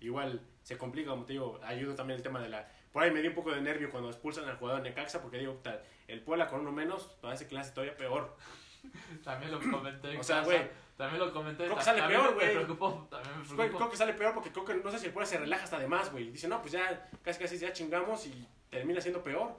Igual 0.00 0.40
se 0.62 0.76
complica, 0.78 1.10
como 1.10 1.24
te 1.24 1.34
digo, 1.34 1.60
ayuda 1.62 1.94
también 1.94 2.16
el 2.18 2.22
tema 2.22 2.40
de 2.40 2.48
la... 2.48 2.68
Por 2.92 3.02
ahí 3.02 3.10
me 3.10 3.20
dio 3.20 3.30
un 3.30 3.36
poco 3.36 3.52
de 3.52 3.60
nervio 3.60 3.90
cuando 3.90 4.08
expulsan 4.10 4.48
al 4.48 4.56
jugador 4.56 4.82
de 4.82 4.88
Necaxa, 4.90 5.20
porque 5.22 5.38
digo, 5.38 5.54
tal, 5.62 5.80
el 6.08 6.20
Puebla 6.22 6.48
con 6.48 6.60
uno 6.60 6.72
menos, 6.72 7.04
parece 7.20 7.46
que 7.46 7.56
hace 7.58 7.72
todavía 7.72 7.96
peor. 7.96 8.36
También 9.24 9.52
lo 9.52 9.60
comenté. 9.60 10.12
en 10.12 10.20
O 10.20 10.22
sea, 10.22 10.42
güey, 10.42 10.60
También 10.96 11.20
lo 11.20 11.32
comenté. 11.32 11.64
creo 11.64 11.76
que 11.76 11.82
sale 11.84 12.00
también 12.00 12.20
peor, 12.20 12.34
güey. 12.34 12.52
preocupó, 12.54 13.06
También 13.10 13.38
me 13.38 13.44
Creo, 13.44 13.56
preocupó. 13.56 13.78
creo 13.78 13.90
que 13.90 13.96
sale 13.96 14.14
peor 14.14 14.34
porque 14.34 14.50
creo 14.50 14.64
que 14.64 14.74
no 14.74 14.90
sé 14.90 14.98
si 14.98 15.06
el 15.06 15.12
Puebla 15.12 15.26
se 15.26 15.38
relaja 15.38 15.64
hasta 15.64 15.78
de 15.78 15.86
más, 15.86 16.10
güey. 16.10 16.30
Dice, 16.30 16.48
no, 16.48 16.60
pues 16.60 16.72
ya 16.72 17.08
casi 17.22 17.38
casi 17.38 17.58
ya 17.58 17.72
chingamos 17.72 18.26
y 18.26 18.46
termina 18.70 19.00
siendo 19.00 19.22
peor. 19.22 19.54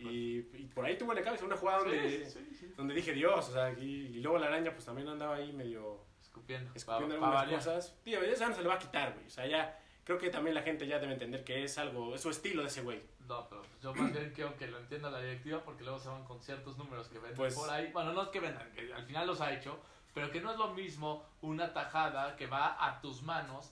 Y, 0.00 0.38
y 0.38 0.70
por 0.74 0.84
ahí 0.84 0.96
tuvo 0.96 1.12
en 1.12 1.18
la 1.18 1.24
cabeza 1.24 1.44
una 1.44 1.56
jugada 1.56 1.80
donde, 1.80 2.24
Sí, 2.26 2.38
sí, 2.50 2.54
sí. 2.58 2.72
donde 2.76 2.94
dije, 2.94 3.12
Dios, 3.12 3.48
o 3.48 3.52
sea, 3.52 3.72
y, 3.72 3.82
y 4.16 4.20
luego 4.20 4.38
la 4.38 4.46
araña 4.46 4.72
pues 4.72 4.84
también 4.84 5.08
andaba 5.08 5.34
ahí 5.36 5.52
medio 5.52 6.04
Escupiendo. 6.28 6.70
escupiendo 6.74 7.14
Pa- 7.16 7.20
pa 7.32 7.40
algunas 7.40 7.64
variar. 7.66 7.80
cosas. 7.80 7.96
Tío, 8.04 8.20
ya 8.24 8.48
no 8.48 8.54
se 8.54 8.62
le 8.62 8.68
va 8.68 8.74
a 8.74 8.78
quitar, 8.78 9.12
güey. 9.14 9.26
O 9.26 9.30
sea, 9.30 9.46
ya 9.46 9.78
creo 10.04 10.18
que 10.18 10.30
también 10.30 10.54
la 10.54 10.62
gente 10.62 10.86
ya 10.86 10.98
debe 10.98 11.12
entender 11.14 11.44
que 11.44 11.64
es 11.64 11.76
algo, 11.78 12.14
es 12.14 12.20
su 12.22 12.30
estilo 12.30 12.62
de 12.62 12.68
ese 12.68 12.82
güey. 12.82 13.02
No, 13.26 13.46
pero 13.48 13.62
yo 13.82 13.94
más 13.94 14.12
bien 14.12 14.32
quiero 14.34 14.56
que 14.56 14.66
lo 14.68 14.78
entienda 14.78 15.10
la 15.10 15.20
directiva 15.20 15.62
porque 15.62 15.84
luego 15.84 15.98
se 15.98 16.08
van 16.08 16.24
con 16.24 16.40
ciertos 16.40 16.78
números 16.78 17.08
que 17.08 17.18
venden 17.18 17.36
Pues- 17.36 17.54
por 17.54 17.68
ahí. 17.68 17.90
Bueno, 17.92 18.12
no 18.12 18.22
es 18.22 18.28
que 18.28 18.40
vendan, 18.40 18.70
que 18.72 18.92
al 18.92 19.04
final 19.04 19.26
los 19.26 19.40
ha 19.42 19.52
hecho, 19.52 19.78
pero 20.14 20.30
que 20.30 20.40
no 20.40 20.50
es 20.52 20.56
lo 20.58 20.68
mismo 20.74 21.24
una 21.42 21.72
tajada 21.74 22.36
que 22.36 22.46
va 22.46 22.76
a 22.86 23.00
tus 23.02 23.22
manos 23.22 23.70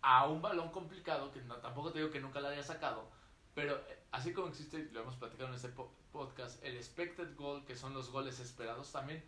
a 0.00 0.26
un 0.28 0.40
balón 0.40 0.70
complicado, 0.70 1.30
que 1.32 1.40
no- 1.42 1.56
tampoco 1.56 1.90
te 1.92 1.98
digo 1.98 2.10
que 2.10 2.20
nunca 2.20 2.40
la 2.40 2.50
haya 2.50 2.62
sacado, 2.62 3.10
pero 3.54 3.76
eh, 3.88 3.98
así 4.12 4.32
como 4.32 4.48
existe, 4.48 4.88
lo 4.92 5.00
hemos 5.00 5.16
platicado 5.16 5.48
en 5.48 5.56
este 5.56 5.68
po- 5.68 5.92
podcast, 6.12 6.62
el 6.64 6.76
expected 6.76 7.34
goal, 7.36 7.64
que 7.66 7.74
son 7.76 7.92
los 7.92 8.10
goles 8.10 8.38
esperados, 8.40 8.90
también 8.92 9.22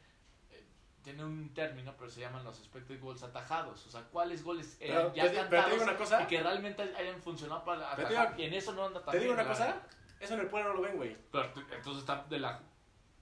tiene 1.03 1.25
un 1.25 1.53
término, 1.55 1.95
pero 1.97 2.11
se 2.11 2.21
llaman 2.21 2.45
los 2.45 2.59
expected 2.59 3.01
goals 3.01 3.23
atajados. 3.23 3.87
O 3.87 3.91
sea, 3.91 4.03
¿cuáles 4.03 4.43
goles 4.45 4.77
eran 4.81 5.13
Pero, 5.13 5.15
ya 5.15 5.23
te 5.25 5.29
pero 5.31 5.35
te 5.35 5.41
cantados 5.51 5.71
digo 5.73 5.83
una 5.85 5.97
cosa. 5.97 6.23
y 6.23 6.27
que 6.27 6.43
realmente 6.43 6.83
hayan 6.83 7.23
funcionado 7.23 7.65
para 7.65 7.93
atajar? 7.93 8.31
digo- 8.37 8.43
y 8.43 8.47
en 8.49 8.55
eso 8.55 8.73
no 8.73 8.85
anda 8.87 9.03
tan 9.03 9.13
Te 9.13 9.21
digo 9.21 9.33
bien, 9.35 9.41
una 9.47 9.49
cosa, 9.53 9.67
verdad. 9.67 9.83
eso 10.21 10.35
en 10.35 10.41
el 10.41 10.47
Puebla 10.49 10.69
no 10.71 10.75
lo 10.77 10.83
ven, 10.83 10.97
güey. 10.97 11.17
Pero 11.33 11.45
entonces 11.73 12.01
está 12.01 12.25
de 12.29 12.39
la. 12.39 12.61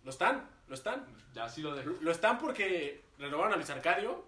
Lo 0.04 0.10
están, 0.10 0.48
lo 0.66 0.74
están. 0.74 1.06
Ya 1.34 1.48
sí 1.48 1.62
lo 1.62 1.74
de. 1.74 1.84
Lo 1.84 2.10
están 2.10 2.38
porque 2.38 3.04
renovaron 3.18 3.52
a 3.52 3.56
Luis 3.56 3.70
Arcadio. 3.70 4.24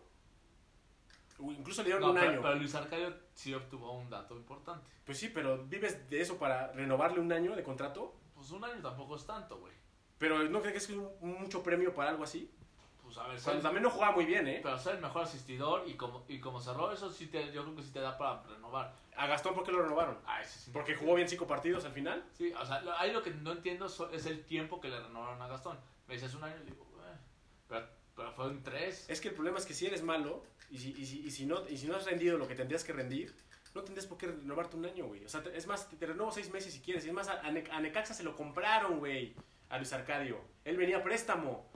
Incluso 1.41 1.83
le 1.83 1.87
dieron 1.87 2.03
No, 2.03 2.11
un 2.11 2.17
pero, 2.19 2.31
año. 2.33 2.43
pero 2.43 2.55
Luis 2.57 2.75
Arcadio 2.75 3.15
sí 3.35 3.55
obtuvo 3.55 3.93
un 3.93 4.11
dato 4.11 4.37
importante. 4.37 4.85
Pues 5.07 5.19
sí, 5.19 5.31
pero 5.31 5.65
vives 5.65 6.09
de 6.11 6.21
eso 6.21 6.37
para 6.39 6.71
renovarle 6.73 7.19
un 7.21 7.33
año 7.33 7.57
de 7.57 7.63
contrato. 7.63 8.15
Pues 8.35 8.51
un 8.51 8.63
año 8.63 8.81
tampoco 8.83 9.17
es 9.17 9.25
tanto, 9.27 9.59
güey. 9.59 9.73
Pero 10.19 10.45
no 10.45 10.61
crees 10.61 10.87
que 10.87 10.93
es 10.93 10.99
un- 10.99 11.41
mucho 11.41 11.63
premio 11.63 11.95
para 11.95 12.11
algo 12.11 12.25
así. 12.25 12.51
Pues 13.13 13.19
a 13.19 13.27
ver, 13.29 13.41
Cuando 13.43 13.63
también 13.63 13.83
no 13.83 13.91
jugaba 13.91 14.13
muy 14.15 14.25
bien, 14.25 14.47
¿eh? 14.47 14.61
pero 14.63 14.79
ser 14.79 14.95
el 14.95 15.01
mejor 15.01 15.23
asistidor 15.23 15.83
y 15.89 15.95
como, 15.95 16.25
y 16.29 16.39
como 16.39 16.61
cerró, 16.61 16.93
eso 16.93 17.11
sí 17.11 17.27
te, 17.27 17.51
yo 17.53 17.65
creo 17.65 17.75
que 17.75 17.83
sí 17.83 17.91
te 17.93 17.99
da 17.99 18.17
para 18.17 18.43
renovar. 18.45 18.95
A 19.17 19.27
Gastón, 19.27 19.55
¿por 19.55 19.65
qué 19.65 19.73
lo 19.73 19.83
renovaron? 19.83 20.17
Ah, 20.27 20.41
ese 20.41 20.61
sí. 20.61 20.71
Porque 20.73 20.95
jugó 20.95 21.17
bien 21.17 21.29
cinco 21.29 21.47
partidos 21.49 21.85
al 21.85 21.93
final. 21.93 22.25
Sí, 22.33 22.53
o 22.53 22.65
sea, 22.65 22.83
ahí 22.99 23.13
lo 23.13 23.21
que 23.23 23.31
no 23.33 23.51
entiendo 23.51 23.87
es 23.87 24.27
el 24.27 24.45
tiempo 24.45 24.81
que 24.81 24.89
le 24.89 25.01
renovaron 25.01 25.43
a 25.43 25.49
Gastón. 25.49 25.77
Me 26.07 26.15
dices 26.15 26.33
un 26.35 26.45
año 26.45 26.55
y 26.63 26.71
digo, 26.71 26.87
eh, 27.05 27.17
pero, 27.69 27.89
pero 28.15 28.33
fue 28.33 28.47
un 28.47 28.63
tres. 28.63 29.11
Es 29.11 29.21
que 29.21 29.29
el 29.29 29.35
problema 29.35 29.59
es 29.59 29.67
que 29.67 29.75
si 29.75 29.87
eres 29.87 30.03
malo 30.05 30.45
y 30.71 30.79
si, 30.79 30.91
y 30.93 31.05
si, 31.05 31.21
y 31.27 31.31
si 31.33 31.47
no, 31.47 31.69
y 31.69 31.77
si 31.77 31.89
no 31.89 31.97
has 31.97 32.05
rendido 32.05 32.39
lo 32.39 32.47
que 32.47 32.55
tendrías 32.55 32.85
que 32.85 32.93
rendir, 32.93 33.35
no 33.75 33.83
tendrías 33.83 34.07
por 34.07 34.19
qué 34.19 34.29
renovarte 34.29 34.77
un 34.77 34.87
año, 34.87 35.07
güey. 35.07 35.25
O 35.25 35.29
sea, 35.29 35.43
es 35.53 35.67
más, 35.67 35.89
te, 35.89 35.97
te 35.97 36.07
renovo 36.07 36.31
seis 36.31 36.49
meses 36.51 36.73
si 36.73 36.81
quieres. 36.81 37.05
Y 37.05 37.09
es 37.09 37.15
más, 37.15 37.29
a, 37.29 37.41
a 37.41 37.51
Ne- 37.51 37.69
a 37.73 37.81
Necaxa 37.81 38.15
se 38.15 38.23
lo 38.23 38.37
compraron, 38.37 38.99
güey, 39.01 39.35
a 39.69 39.77
Luis 39.79 39.93
Arcadio. 39.93 40.41
Él 40.65 40.77
venía 40.77 40.99
a 40.99 41.03
préstamo. 41.03 41.70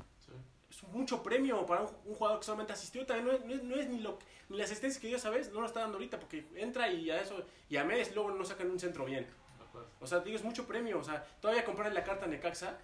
Es 0.74 0.82
mucho 0.88 1.22
premio 1.22 1.64
para 1.66 1.82
un, 1.82 1.90
un 2.04 2.14
jugador 2.14 2.40
que 2.40 2.46
solamente 2.46 2.72
asistió. 2.72 3.06
También 3.06 3.26
no 3.26 3.32
es, 3.32 3.44
no 3.44 3.54
es, 3.54 3.62
no 3.62 3.76
es 3.76 3.88
ni, 3.88 4.00
lo, 4.00 4.18
ni 4.48 4.56
la 4.56 4.64
asistencia 4.64 5.00
que 5.00 5.06
dio, 5.06 5.18
¿sabes? 5.18 5.52
No 5.52 5.60
lo 5.60 5.66
está 5.66 5.80
dando 5.80 5.96
ahorita 5.96 6.18
porque 6.18 6.46
entra 6.56 6.88
y 6.90 7.10
a 7.10 7.20
eso, 7.20 7.44
y 7.68 7.76
a 7.76 7.84
mes 7.84 8.14
luego 8.14 8.30
no 8.32 8.44
sacan 8.44 8.70
un 8.70 8.80
centro 8.80 9.04
bien. 9.04 9.26
O 10.00 10.06
sea, 10.06 10.20
digo, 10.20 10.36
es 10.36 10.44
mucho 10.44 10.66
premio. 10.66 10.98
O 10.98 11.04
sea, 11.04 11.24
todavía 11.40 11.64
comprarle 11.64 11.94
la 11.94 12.04
carta 12.04 12.26
a 12.26 12.28
Necaxa. 12.28 12.78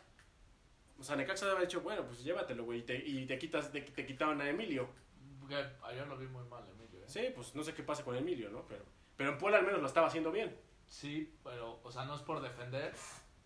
O 0.99 1.03
sea, 1.03 1.17
Necaxa 1.17 1.47
debe 1.47 1.57
haber 1.57 1.69
dicho, 1.69 1.81
bueno, 1.81 2.05
pues 2.05 2.23
llévatelo, 2.23 2.65
güey. 2.65 2.81
Y 2.81 2.83
te, 2.83 2.97
y 2.97 3.27
te 3.27 3.39
quitas, 3.39 3.71
te, 3.73 3.81
te 3.81 4.07
quitaban 4.07 4.41
a 4.41 4.49
Emilio. 4.49 4.89
Ayer 5.83 6.07
lo 6.07 6.17
vi 6.17 6.27
muy 6.27 6.45
mal, 6.45 6.65
Emilio. 6.71 7.01
¿eh? 7.01 7.05
Sí, 7.07 7.33
pues 7.35 7.55
no 7.55 7.65
sé 7.65 7.75
qué 7.75 7.83
pasa 7.83 8.05
con 8.05 8.17
Emilio, 8.17 8.51
¿no? 8.51 8.65
Pero, 8.69 8.85
pero 9.17 9.31
en 9.31 9.39
Puebla 9.39 9.59
al 9.59 9.67
menos 9.67 9.81
lo 9.81 9.87
estaba 9.87 10.07
haciendo 10.07 10.31
bien. 10.31 10.57
Sí, 10.87 11.33
pero, 11.45 11.81
o 11.83 11.91
sea, 11.91 12.05
no 12.05 12.15
es 12.15 12.23
por 12.23 12.41
defender, 12.41 12.93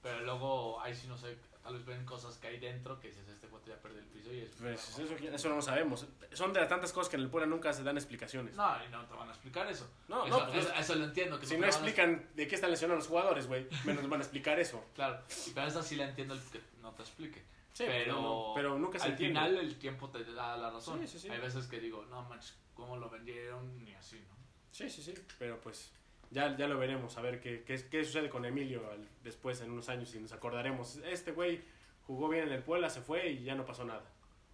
pero 0.05 0.21
luego 0.21 0.81
ahí 0.83 0.95
sí 0.95 1.07
no 1.09 1.17
sé, 1.17 1.37
tal 1.63 1.75
vez 1.75 1.85
ven 1.87 2.05
cosas 2.05 2.37
que 2.37 2.47
hay 2.47 2.61
dentro 2.61 3.01
que 3.01 3.09
dices, 3.09 3.27
este 3.27 3.49
cuate 3.49 3.71
ya 3.71 3.77
perdió 3.81 3.99
el 4.01 4.05
piso 4.07 4.31
y 4.33 4.41
es... 4.41 4.51
Pues 4.61 4.99
eso, 4.99 5.15
eso 5.17 5.49
no 5.49 5.57
lo 5.57 5.63
sabemos. 5.63 6.07
Son 6.35 6.53
de 6.53 6.61
las 6.61 6.69
tantas 6.69 6.93
cosas 6.93 7.09
que 7.09 7.17
en 7.17 7.23
el 7.23 7.31
Puebla 7.31 7.47
nunca 7.49 7.73
se 7.73 7.83
dan 7.83 7.97
explicaciones. 7.97 8.55
No, 8.55 8.77
y 8.85 8.89
no 8.91 9.03
te 9.07 9.15
van 9.15 9.29
a 9.31 9.33
explicar 9.33 9.67
eso. 9.67 9.89
No, 10.09 10.27
eso, 10.27 10.39
no, 10.39 10.53
pues, 10.53 10.67
eso, 10.67 10.75
eso 10.75 10.95
lo 10.97 11.05
entiendo. 11.07 11.41
Que 11.41 11.47
Si 11.47 11.55
no 11.55 11.61
van 11.63 11.71
a- 11.71 11.73
explican 11.73 12.29
de 12.35 12.47
qué 12.47 12.55
están 12.55 12.71
lesionados 12.71 13.05
los 13.05 13.09
jugadores, 13.09 13.47
güey, 13.47 13.67
menos 13.85 14.07
van 14.09 14.21
a 14.21 14.25
explicar 14.25 14.61
eso. 14.61 14.85
Claro, 14.95 15.21
y 15.47 15.51
pero 15.51 15.67
esa 15.67 15.83
sí 15.83 15.97
la 15.97 16.05
entiendo 16.11 16.35
el 16.35 16.41
que 16.43 16.61
no 16.83 16.93
te 16.93 17.03
explique. 17.03 17.43
Sí, 17.73 17.85
pero, 17.89 18.13
no, 18.21 18.53
pero 18.55 18.79
nunca 18.79 18.99
se 19.01 19.07
al 19.07 19.11
entiende. 19.13 19.41
final 19.41 19.57
el 19.59 19.79
tiempo 19.79 20.09
te 20.11 20.23
da 20.25 20.57
la 20.57 20.71
razón. 20.71 21.01
Sí, 21.01 21.09
sí, 21.09 21.19
sí. 21.19 21.29
Hay 21.31 21.41
veces 21.41 21.67
que 21.67 21.81
digo, 21.81 22.05
no 22.05 22.23
manches, 22.29 22.55
¿cómo 22.75 22.97
lo 22.99 23.09
vendieron? 23.11 23.83
Ni 23.83 23.93
así, 23.95 24.21
¿no? 24.29 24.37
Sí, 24.71 24.89
sí, 24.91 25.03
sí. 25.03 25.15
Pero 25.39 25.59
pues 25.61 25.91
ya, 26.31 26.57
ya 26.57 26.67
lo 26.69 26.79
veremos, 26.79 27.17
a 27.19 27.23
ver 27.23 27.41
qué, 27.41 27.63
qué, 27.65 27.77
qué 27.89 28.05
sucede 28.05 28.29
con 28.31 28.45
Emilio 28.45 28.83
al- 28.91 29.09
después 29.23 29.61
en 29.61 29.71
unos 29.71 29.89
años 29.89 30.15
y 30.15 30.21
nos 30.21 30.33
acordaremos. 30.33 30.97
Este 30.99 31.33
güey 31.33 31.63
jugó 32.07 32.29
bien 32.29 32.45
en 32.49 32.53
el 32.53 32.63
Puebla, 32.63 32.91
se 32.91 33.01
fue 33.01 33.29
y 33.31 33.45
ya 33.45 33.55
no 33.55 33.65
pasó 33.65 33.85
nada. 33.85 34.05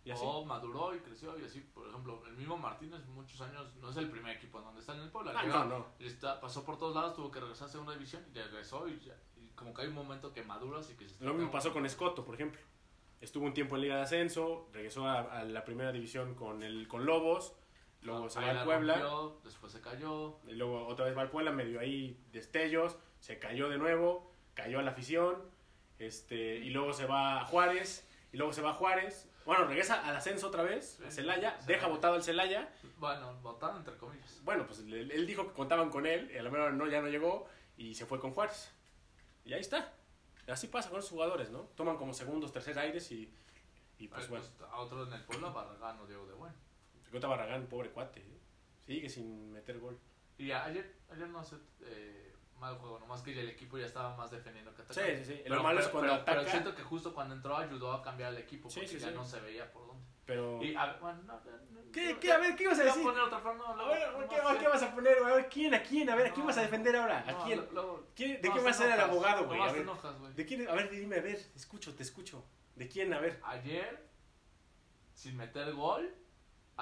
Y 0.04 0.11
así. 0.12 0.22
O 0.24 0.44
maduró 0.46 0.94
y 0.94 0.98
creció 1.00 1.38
y 1.38 1.44
así, 1.44 1.61
por 1.61 1.87
ejemplo, 1.87 2.22
el 2.26 2.33
mismo 2.35 2.56
Martínez 2.56 3.04
muchos 3.09 3.38
años 3.42 3.74
no 3.83 3.90
es 3.90 3.96
el 3.98 4.09
primer 4.11 4.35
equipo 4.37 4.59
en 4.59 4.64
donde 4.64 4.80
está 4.80 4.94
en 4.94 5.02
el 5.02 5.11
Puebla. 5.11 5.33
Ah, 5.37 5.44
no, 5.46 5.64
no. 5.66 5.87
Está, 5.98 6.40
pasó 6.40 6.64
por 6.64 6.78
todos 6.78 6.94
lados, 6.94 7.14
tuvo 7.14 7.30
que 7.30 7.38
regresar 7.40 7.68
a 7.68 7.70
segunda 7.70 7.92
división 7.92 8.24
y 8.35 8.38
regresó 8.38 8.88
y, 8.88 8.98
ya- 9.00 9.16
y 9.37 9.48
como 9.50 9.74
que 9.74 9.83
hay 9.83 9.88
un 9.88 9.94
momento 9.94 10.33
que 10.33 10.42
maduras 10.42 10.90
y 10.90 10.94
que 10.94 11.06
se 11.09 11.22
Lo 11.22 11.35
mismo 11.35 11.50
pasó 11.50 11.72
con 11.72 11.85
Escoto, 11.85 12.24
por 12.24 12.35
ejemplo. 12.35 12.61
Estuvo 13.20 13.44
un 13.44 13.52
tiempo 13.52 13.76
en 13.76 13.83
Liga 13.83 13.96
de 13.96 14.02
Ascenso, 14.02 14.70
regresó 14.72 15.06
a, 15.06 15.20
a 15.20 15.44
la 15.44 15.62
primera 15.66 15.92
división 15.92 16.35
con, 16.35 16.62
el, 16.62 16.88
con 16.88 17.04
Lobos 17.04 17.52
luego 18.02 18.28
se 18.28 18.38
Ahí 18.38 18.46
va 18.46 18.60
al 18.60 18.64
Puebla, 18.64 18.94
rompió, 18.94 19.40
después 19.44 19.72
se 19.72 19.80
cayó. 19.80 20.38
y 20.46 20.52
luego 20.52 20.86
otra 20.86 21.04
vez 21.06 21.16
va 21.16 21.22
al 21.22 21.30
Puebla, 21.30 21.50
medio 21.52 21.80
ahí 21.80 22.18
destellos, 22.32 22.96
se 23.18 23.38
cayó 23.38 23.68
de 23.68 23.78
nuevo, 23.78 24.30
cayó 24.54 24.78
a 24.78 24.82
la 24.82 24.90
afición, 24.92 25.36
este, 25.98 26.56
y 26.56 26.70
luego 26.70 26.92
se 26.92 27.06
va 27.06 27.40
a 27.40 27.44
Juárez, 27.46 28.06
y 28.32 28.36
luego 28.36 28.52
se 28.52 28.62
va 28.62 28.70
a 28.70 28.74
Juárez, 28.74 29.28
bueno, 29.44 29.64
regresa 29.64 30.06
al 30.06 30.16
ascenso 30.16 30.48
otra 30.48 30.62
vez, 30.62 30.96
Sí, 30.98 31.04
a 31.04 31.10
Celaya, 31.10 31.58
deja 31.66 31.86
votado 31.88 32.14
al 32.14 32.22
Celaya, 32.22 32.72
Bueno, 32.98 33.34
votaron 33.42 33.78
entre 33.78 33.96
comillas. 33.96 34.40
bueno, 34.44 34.66
pues 34.66 34.80
él, 34.80 35.10
él 35.10 35.26
dijo 35.26 35.46
que 35.48 35.52
contaban 35.54 35.90
con 35.90 36.06
él, 36.06 36.30
y 36.32 36.38
a 36.38 36.42
la 36.42 36.50
mejor 36.50 36.72
no, 36.74 36.86
ya 36.86 37.00
no 37.02 37.08
llegó, 37.08 37.48
y 37.76 37.94
se 37.94 38.06
fue 38.06 38.20
con 38.20 38.32
Juárez. 38.32 38.72
Y 39.44 39.52
ahí 39.54 39.60
está. 39.60 39.94
Así 40.46 40.66
pasa 40.66 40.90
con 40.90 40.98
los 40.98 41.08
jugadores, 41.08 41.50
¿no? 41.50 41.60
Toman 41.76 41.96
como 41.96 42.12
segundos, 42.12 42.52
tercer 42.52 42.78
aires 42.78 43.10
y, 43.12 43.32
y 43.98 44.08
pues 44.08 44.24
Ay, 44.24 44.28
bueno. 44.30 44.44
pues, 44.58 44.70
a 44.70 44.76
otro 44.76 45.06
en 45.06 45.12
el 45.12 45.24
Puebla, 45.24 45.48
Barragán 45.50 45.98
o 46.00 46.06
Diego 46.06 46.26
de 46.26 46.34
Buen. 46.34 46.52
Cuenta 47.11 47.29
Barragán, 47.29 47.66
pobre 47.66 47.90
cuate. 47.90 48.20
¿eh? 48.20 48.38
Sigue 48.87 49.09
sin 49.09 49.53
meter 49.53 49.79
gol. 49.79 49.99
Y 50.38 50.51
a- 50.53 50.64
ayer, 50.64 50.96
ayer 51.11 51.29
no 51.29 51.40
hace 51.40 51.57
eh, 51.83 52.33
mal 52.59 52.77
juego, 52.79 52.99
nomás 52.99 53.23
que 53.23 53.35
ya 53.35 53.40
el 53.42 53.49
equipo 53.51 53.77
ya 53.79 53.87
estaba 53.87 54.16
más 54.16 54.31
defendiendo 54.31 54.70
que 54.75 54.83
Sí, 54.83 54.88
atacando. 55.01 55.25
sí, 55.25 55.33
sí. 55.35 55.40
Pero, 55.42 55.55
Lo 55.57 55.62
malo 55.62 55.81
es 55.81 55.88
cuando 55.88 56.25
pero- 56.25 56.44
siento 56.49 56.75
que 56.75 56.83
justo 56.83 57.14
cuando 57.14 57.35
entró 57.35 57.57
ayudó 57.57 57.92
a 57.92 58.03
cambiar 58.03 58.33
el 58.33 58.38
equipo 58.38 58.70
Sí, 58.70 58.81
porque 58.81 58.88
sí, 58.94 58.99
ya 58.99 59.09
sí. 59.09 59.14
no 59.14 59.25
se 59.25 59.40
veía 59.40 59.70
por 59.73 59.87
dónde. 59.87 60.05
pero... 60.25 60.62
Y 60.62 60.75
a, 60.77 60.92
bueno, 61.01 61.23
no, 61.25 61.35
no, 61.35 61.90
¿Qué, 61.92 62.12
no, 62.14 62.20
qué? 62.20 62.33
A 62.33 62.38
ver, 62.38 62.55
¿qué 62.55 62.62
ibas 62.64 62.79
a 62.79 62.83
Voy 62.83 62.88
a 62.90 62.92
decir? 62.94 63.03
poner 63.09 63.23
otra 63.23 63.38
forma, 63.40 63.64
A 63.73 63.75
luego- 63.75 63.90
ver, 63.90 64.12
no 64.12 64.29
¿qué, 64.29 64.37
sé. 64.37 64.59
qué 64.61 64.68
vas 64.68 64.83
a 64.85 64.94
poner? 64.94 65.18
A 65.18 65.35
ver, 65.35 65.49
¿quién? 65.49 65.75
¿A 65.75 65.83
quién? 65.83 66.09
A 66.11 66.14
ver, 66.14 66.27
¿a 66.29 66.33
quién 66.33 66.46
vas 66.46 66.57
a 66.59 66.62
defender 66.62 66.94
ahora? 66.96 67.25
¿A 67.27 67.44
quién? 67.44 67.59
lo- 67.59 67.73
luego- 67.73 68.07
¿Quién- 68.14 68.35
¿De 68.40 68.40
quién 68.42 68.55
te 68.55 68.61
va 68.62 68.70
a 68.70 68.75
ser 68.75 68.92
el 68.92 69.01
abogado, 69.01 69.46
güey? 69.46 69.61
A 69.61 69.73
ver, 69.73 69.83
enojas, 69.83 70.18
güey. 70.20 70.33
¿De 70.35 70.46
quién? 70.46 70.68
A 70.68 70.75
ver, 70.75 70.88
dime, 70.90 71.16
a 71.16 71.20
ver, 71.23 71.37
escucho, 71.57 71.94
te 71.96 72.03
escucho. 72.05 72.44
¿De 72.77 72.88
quién? 72.88 73.12
A 73.12 73.18
ver. 73.18 73.40
Ayer, 73.42 74.07
sin 75.14 75.37
meter 75.37 75.73
gol, 75.75 76.14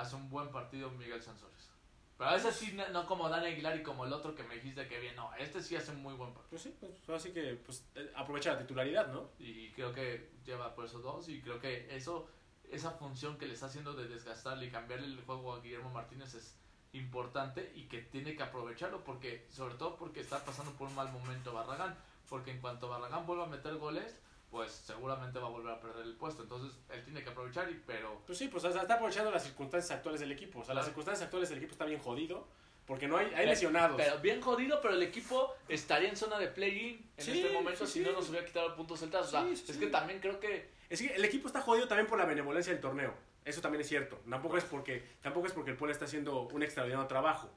hace 0.01 0.17
un 0.17 0.29
buen 0.29 0.51
partido 0.51 0.91
Miguel 0.91 1.23
Sansores. 1.23 1.71
Pero 2.19 2.31
a 2.31 2.35
veces 2.35 2.57
sí, 2.57 2.73
no, 2.73 2.89
no 2.89 3.07
como 3.07 3.29
Dani 3.29 3.47
Aguilar 3.47 3.77
y 3.77 3.83
como 3.85 4.05
el 4.05 4.13
otro 4.13 4.35
que 4.35 4.43
me 4.43 4.57
dijiste 4.57 4.89
que 4.89 4.99
bien. 4.99 5.15
No, 5.15 5.33
este 5.35 5.63
sí 5.63 5.77
hace 5.77 5.93
un 5.93 6.03
muy 6.03 6.15
buen 6.15 6.35
partido. 6.35 6.51
Pues 6.51 6.63
sí, 6.63 6.77
pues 6.81 7.21
así 7.21 7.33
que 7.33 7.55
pues 7.65 7.87
eh, 7.95 8.11
aprovecha 8.17 8.55
la 8.55 8.59
titularidad, 8.59 9.07
¿no? 9.13 9.31
Y 9.39 9.71
creo 9.71 9.93
que 9.93 10.33
lleva 10.45 10.75
por 10.75 10.85
esos 10.85 11.01
dos. 11.01 11.29
Y 11.29 11.41
creo 11.41 11.61
que 11.61 11.95
eso, 11.95 12.29
esa 12.71 12.91
función 12.91 13.39
que 13.39 13.47
le 13.47 13.55
está 13.55 13.67
haciendo 13.67 13.95
de 13.95 14.09
desgastarle 14.09 14.67
y 14.67 14.71
cambiarle 14.71 15.07
el 15.07 15.21
juego 15.25 15.55
a 15.55 15.61
Guillermo 15.61 15.91
Martínez 15.91 16.35
es 16.35 16.59
importante 16.93 17.71
y 17.77 17.85
que 17.85 18.03
tiene 18.03 18.35
que 18.35 18.43
aprovecharlo 18.43 19.05
porque, 19.05 19.47
sobre 19.51 19.75
todo 19.75 19.97
porque 19.97 20.21
está 20.21 20.45
pasando 20.45 20.73
por 20.73 20.89
un 20.89 20.97
mal 20.97 21.13
momento 21.13 21.53
Barragán. 21.53 21.97
Porque 22.29 22.51
en 22.51 22.61
cuanto 22.61 22.89
Barragán 22.89 23.27
vuelva 23.27 23.45
a 23.45 23.49
meter 23.49 23.77
goles, 23.77 24.19
pues 24.51 24.73
seguramente 24.73 25.39
va 25.39 25.47
a 25.47 25.51
volver 25.51 25.73
a 25.73 25.81
perder 25.81 26.05
el 26.07 26.15
puesto. 26.17 26.43
Entonces 26.43 26.79
él 26.91 27.05
tiene 27.05 27.23
que 27.23 27.31
aprovechar, 27.31 27.71
y, 27.71 27.83
pero 27.87 28.23
Pues 28.27 28.39
sí, 28.39 28.49
pues 28.49 28.65
o 28.65 28.73
sea, 28.73 28.83
está 28.83 28.95
aprovechando 28.95 29.31
las 29.31 29.45
circunstancias 29.45 29.91
actuales 29.97 30.21
del 30.21 30.33
equipo. 30.33 30.61
O 30.61 30.65
sea, 30.65 30.75
las 30.75 30.87
circunstancias 30.87 31.25
actuales 31.25 31.49
del 31.49 31.59
equipo 31.59 31.73
está 31.73 31.85
bien 31.85 32.01
jodido 32.01 32.47
porque 32.87 33.07
no 33.07 33.19
hay, 33.19 33.27
hay 33.35 33.47
lesionados. 33.47 33.97
Pero 33.99 34.19
bien 34.21 34.41
jodido, 34.41 34.81
pero 34.81 34.95
el 34.95 35.03
equipo 35.03 35.55
estaría 35.69 36.09
en 36.09 36.17
zona 36.17 36.39
de 36.39 36.49
play-in 36.49 37.11
en 37.19 37.25
Sí, 37.25 37.41
este 37.41 37.53
momento 37.53 37.87
sí, 37.87 37.93
si 37.93 38.01
no 38.01 38.13
nos 38.13 38.31
hubiera 38.31 38.47
quitado 38.47 38.75
puntos 38.75 39.01
celtas. 39.01 39.27
O 39.27 39.31
sea, 39.31 39.47
es 39.47 39.77
que 39.77 39.89
también 39.89 40.21
creo 40.21 40.41
que 40.41 40.71
Es 40.89 41.01
que 41.01 41.15
el 41.15 41.25
equipo 41.25 41.49
está 41.49 41.61
jodido 41.61 41.87
también 41.87 42.07
por 42.07 42.19
la 42.19 42.25
benevolencia 42.25 42.73
del 42.73 42.81
torneo. 42.81 43.15
Eso 43.45 43.61
también 43.61 43.83
es 43.83 43.89
cierto. 43.89 44.19
Tampoco 44.29 44.57
es 44.57 44.65
porque, 44.65 45.03
tampoco 45.21 45.47
es 45.47 45.53
porque 45.53 45.71
el 45.71 45.77
Puebla 45.77 45.93
está 45.93 46.07
haciendo 46.07 46.49
un 46.49 46.63
extraordinario 46.63 47.07
trabajo. 47.07 47.51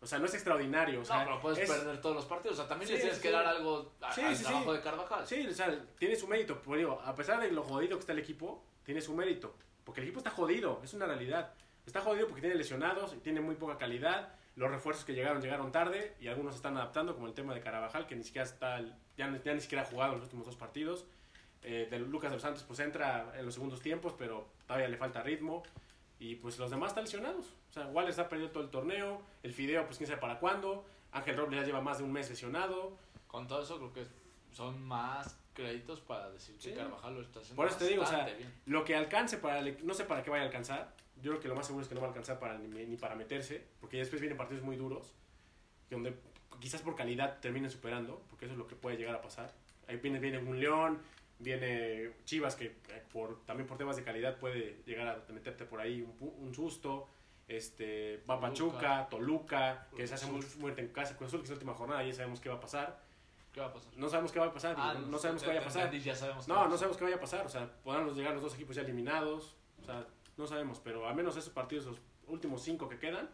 O 0.00 0.06
sea, 0.06 0.18
no 0.18 0.26
es 0.26 0.34
extraordinario. 0.34 1.00
O 1.00 1.04
sea, 1.04 1.20
no, 1.20 1.24
pero 1.24 1.40
puedes 1.40 1.58
es- 1.58 1.70
perder 1.70 2.00
todos 2.00 2.16
los 2.16 2.24
partidos. 2.26 2.58
O 2.58 2.60
sea, 2.62 2.68
también 2.68 2.86
Sí, 2.88 2.92
le 2.94 3.00
tienes 3.00 3.16
sí, 3.16 3.22
que 3.22 3.28
sí. 3.28 3.34
dar 3.34 3.46
algo 3.46 3.92
a- 4.00 4.08
al 4.12 4.38
trabajo 4.42 4.72
de 4.72 4.80
Carvajal. 4.80 5.26
Sí, 5.26 5.46
o 5.46 5.52
sea, 5.52 5.78
tiene 5.98 6.16
su 6.16 6.26
mérito. 6.28 6.60
Pero 6.62 6.76
digo, 6.76 7.00
a 7.04 7.14
pesar 7.14 7.40
de 7.40 7.50
lo 7.50 7.62
jodido 7.62 7.96
que 7.96 8.00
está 8.00 8.12
el 8.12 8.18
equipo, 8.18 8.62
tiene 8.84 9.00
su 9.00 9.14
mérito. 9.14 9.54
Porque 9.84 10.00
el 10.00 10.06
equipo 10.06 10.18
está 10.20 10.30
jodido, 10.30 10.80
es 10.84 10.92
una 10.94 11.06
realidad. 11.06 11.52
Está 11.86 12.00
jodido 12.00 12.26
porque 12.26 12.40
tiene 12.42 12.56
lesionados 12.56 13.14
y 13.14 13.18
tiene 13.18 13.40
muy 13.40 13.54
poca 13.54 13.78
calidad. 13.78 14.34
Los 14.56 14.70
refuerzos 14.70 15.04
que 15.04 15.12
llegaron 15.14 15.40
llegaron 15.40 15.70
tarde 15.72 16.14
y 16.20 16.28
algunos 16.28 16.56
están 16.56 16.76
adaptando, 16.76 17.14
como 17.14 17.26
el 17.26 17.34
tema 17.34 17.54
de 17.54 17.60
Carabajal, 17.60 18.06
que 18.06 18.16
ni 18.16 18.24
siquiera 18.24 18.44
está, 18.46 18.80
ya, 19.16 19.28
ni- 19.28 19.40
ya 19.44 19.54
ni 19.54 19.60
siquiera 19.60 19.82
ha 19.82 19.86
jugado 19.86 20.12
en 20.14 20.18
los 20.18 20.24
últimos 20.24 20.46
dos 20.46 20.56
partidos. 20.56 21.06
Eh, 21.62 21.88
de 21.90 21.98
Lucas 21.98 22.30
de 22.30 22.36
los 22.36 22.42
Santos 22.42 22.62
pues 22.64 22.78
entra 22.80 23.32
en 23.36 23.44
los 23.44 23.54
segundos 23.54 23.80
tiempos, 23.80 24.14
pero 24.16 24.46
todavía 24.66 24.88
le 24.88 24.96
falta 24.96 25.22
ritmo. 25.22 25.62
Y 26.18 26.36
pues 26.36 26.58
los 26.58 26.70
demás 26.70 26.88
están 26.90 27.04
lesionados. 27.04 27.46
O 27.70 27.72
sea, 27.72 27.86
Wallace 27.88 28.20
ha 28.20 28.28
perdido 28.28 28.50
todo 28.50 28.62
el 28.62 28.70
torneo. 28.70 29.20
El 29.42 29.52
Fideo, 29.52 29.84
pues 29.86 29.98
quién 29.98 30.08
sabe 30.08 30.20
para 30.20 30.38
cuándo. 30.38 30.84
Ángel 31.12 31.36
Robles 31.36 31.60
ya 31.60 31.66
lleva 31.66 31.80
más 31.80 31.98
de 31.98 32.04
un 32.04 32.12
mes 32.12 32.28
lesionado. 32.30 32.96
Con 33.26 33.46
todo 33.46 33.62
eso 33.62 33.76
creo 33.78 33.92
que 33.92 34.06
son 34.52 34.82
más 34.82 35.38
créditos 35.52 36.00
para 36.00 36.30
decir 36.30 36.54
que 36.56 36.62
Sí. 36.70 36.72
Carvajal 36.74 37.14
lo 37.14 37.20
está 37.22 37.40
haciendo 37.40 37.56
Por 37.56 37.66
eso 37.68 37.78
te 37.78 37.86
digo, 37.88 38.02
o 38.02 38.06
sea, 38.06 38.24
bien. 38.26 38.52
Lo 38.66 38.84
que 38.84 38.94
alcance 38.94 39.38
para 39.38 39.58
el- 39.60 39.86
no 39.86 39.94
sé 39.94 40.04
para 40.04 40.22
qué 40.22 40.30
vaya 40.30 40.42
a 40.44 40.46
alcanzar. 40.46 40.94
Yo 41.22 41.30
creo 41.32 41.40
que 41.40 41.48
lo 41.48 41.54
más 41.54 41.66
seguro 41.66 41.82
es 41.82 41.88
que 41.88 41.94
no 41.94 42.00
va 42.02 42.06
a 42.08 42.10
alcanzar 42.10 42.38
para 42.38 42.58
ni, 42.58 42.68
ni 42.86 42.96
para 42.96 43.14
meterse, 43.14 43.66
porque 43.80 43.96
después 43.98 44.20
vienen 44.20 44.36
partidos 44.36 44.62
muy 44.62 44.76
duros, 44.76 45.14
donde 45.90 46.14
quizás 46.60 46.82
por 46.82 46.94
calidad 46.94 47.38
terminen 47.40 47.70
superando, 47.70 48.22
porque 48.28 48.44
eso 48.44 48.52
es 48.52 48.58
lo 48.58 48.66
que 48.66 48.76
puede 48.76 48.96
llegar 48.98 49.14
a 49.14 49.22
pasar. 49.22 49.50
Ahí 49.88 49.96
viene, 49.96 50.18
viene 50.18 50.38
un 50.38 50.60
León, 50.60 50.98
viene 51.38 52.12
Chivas, 52.24 52.56
que 52.56 52.66
eh, 52.66 53.02
por, 53.12 53.44
también 53.44 53.66
por 53.66 53.76
temas 53.78 53.96
de 53.96 54.02
calidad 54.04 54.38
puede 54.38 54.82
llegar 54.86 55.08
a 55.28 55.32
meterte 55.32 55.64
por 55.64 55.80
ahí 55.80 56.02
un, 56.02 56.32
un 56.38 56.54
susto. 56.54 57.08
Este, 57.48 58.16
va 58.28 58.40
Toluca. 58.40 58.48
Pachuca, 58.48 59.08
Toluca, 59.08 59.86
que 59.96 60.06
se 60.06 60.14
hace 60.14 60.26
mucho 60.26 60.48
muerte 60.58 60.80
en 60.82 60.88
casa. 60.88 61.16
Cruz 61.16 61.28
Azul, 61.28 61.40
que 61.40 61.44
es 61.44 61.50
la 61.50 61.54
última 61.54 61.74
jornada, 61.74 62.02
ya 62.02 62.12
sabemos 62.12 62.40
qué 62.40 62.48
va 62.48 62.56
a 62.56 62.60
pasar. 62.60 63.00
¿Qué 63.52 63.60
va 63.60 63.66
a 63.66 63.72
pasar? 63.72 63.92
No 63.96 64.08
sabemos 64.08 64.32
qué 64.32 64.38
va 64.40 64.46
a 64.46 64.52
pasar, 64.52 64.74
Ah, 64.78 64.94
no, 64.94 65.06
no 65.06 65.18
sabemos 65.18 65.42
qué 65.42 65.48
vaya 65.48 65.60
a 65.60 65.64
pasar. 65.64 65.90
ya 65.94 66.14
sabemos 66.14 66.48
No, 66.48 66.68
no 66.68 66.76
sabemos 66.76 66.96
qué 66.96 67.04
vaya 67.04 67.16
a 67.16 67.20
pasar. 67.20 67.46
O 67.46 67.48
sea, 67.48 67.70
podrán 67.84 68.12
llegar 68.14 68.34
los 68.34 68.42
dos 68.42 68.54
equipos 68.54 68.74
ya 68.76 68.82
eliminados. 68.82 69.56
O 69.80 69.84
sea, 69.84 70.04
no 70.36 70.46
sabemos. 70.46 70.80
Pero 70.80 71.06
al 71.08 71.14
menos 71.14 71.36
esos 71.36 71.52
partidos, 71.52 71.86
los 71.86 72.00
últimos 72.26 72.62
cinco 72.62 72.88
que 72.88 72.98
quedan. 72.98 73.30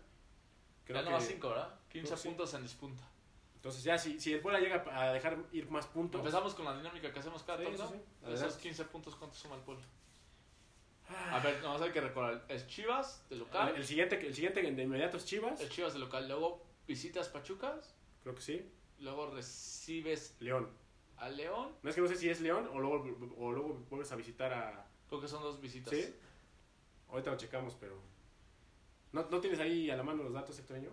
Creo 0.84 0.98
Ya 0.98 1.04
que, 1.04 1.10
no 1.10 1.16
más 1.16 1.26
5, 1.26 1.48
¿verdad? 1.48 1.74
15 1.88 1.90
creo 2.06 2.16
que 2.16 2.22
sí. 2.22 2.28
puntos 2.28 2.54
en 2.54 2.62
disputa. 2.64 3.02
Entonces, 3.62 3.84
ya 3.84 3.96
si, 3.96 4.18
si 4.18 4.32
el 4.32 4.40
Puebla 4.40 4.58
llega 4.58 4.84
a 4.92 5.12
dejar 5.12 5.38
ir 5.52 5.70
más 5.70 5.86
puntos. 5.86 6.18
Empezamos 6.18 6.52
con 6.56 6.64
la 6.64 6.76
dinámica 6.76 7.12
que 7.12 7.20
hacemos 7.20 7.44
cada 7.44 7.58
Sí, 7.60 7.64
torneo. 7.66 7.86
sí, 7.86 7.94
sí. 7.94 8.00
De 8.26 8.32
esos 8.32 8.40
Adelante. 8.42 8.62
15 8.64 8.84
puntos, 8.86 9.14
¿cuánto 9.14 9.36
suma 9.36 9.54
el 9.54 9.60
Puebla? 9.62 9.84
A 11.30 11.38
ver, 11.38 11.62
no, 11.62 11.76
hay 11.80 11.90
que 11.92 12.00
recordar. 12.00 12.44
Es 12.48 12.66
Chivas 12.66 13.24
de 13.30 13.36
local. 13.36 13.72
el 13.76 13.84
siguiente, 13.84 14.26
el 14.26 14.34
siguiente 14.34 14.62
de 14.62 14.82
inmediato 14.82 15.16
es 15.16 15.26
Chivas. 15.26 15.60
El 15.60 15.68
Chivas 15.68 15.92
de 15.92 16.00
local. 16.00 16.26
Luego 16.26 16.64
visitas 16.88 17.28
Pachucas. 17.28 17.94
Creo 18.24 18.34
que 18.34 18.40
sí. 18.42 18.72
Luego 18.98 19.30
recibes 19.30 20.34
León. 20.40 20.68
a 21.18 21.28
León. 21.28 21.70
No 21.82 21.88
es 21.90 21.94
que 21.94 22.00
no 22.02 22.08
sé 22.08 22.16
si 22.16 22.28
es 22.30 22.40
León 22.40 22.68
o 22.72 22.80
luego, 22.80 23.04
o 23.36 23.52
luego 23.52 23.74
vuelves 23.90 24.10
a 24.10 24.16
visitar 24.16 24.52
a. 24.52 24.86
Creo 25.08 25.20
que 25.20 25.28
son 25.28 25.40
dos 25.42 25.60
visitas. 25.60 25.94
¿Sí? 25.94 26.12
Ahorita 27.10 27.30
lo 27.30 27.36
checamos, 27.36 27.76
pero. 27.78 27.96
¿No, 29.12 29.28
¿No 29.30 29.40
tienes 29.40 29.60
ahí 29.60 29.88
a 29.90 29.96
la 29.96 30.02
mano 30.02 30.24
los 30.24 30.32
datos, 30.32 30.58
Hectoreño? 30.58 30.90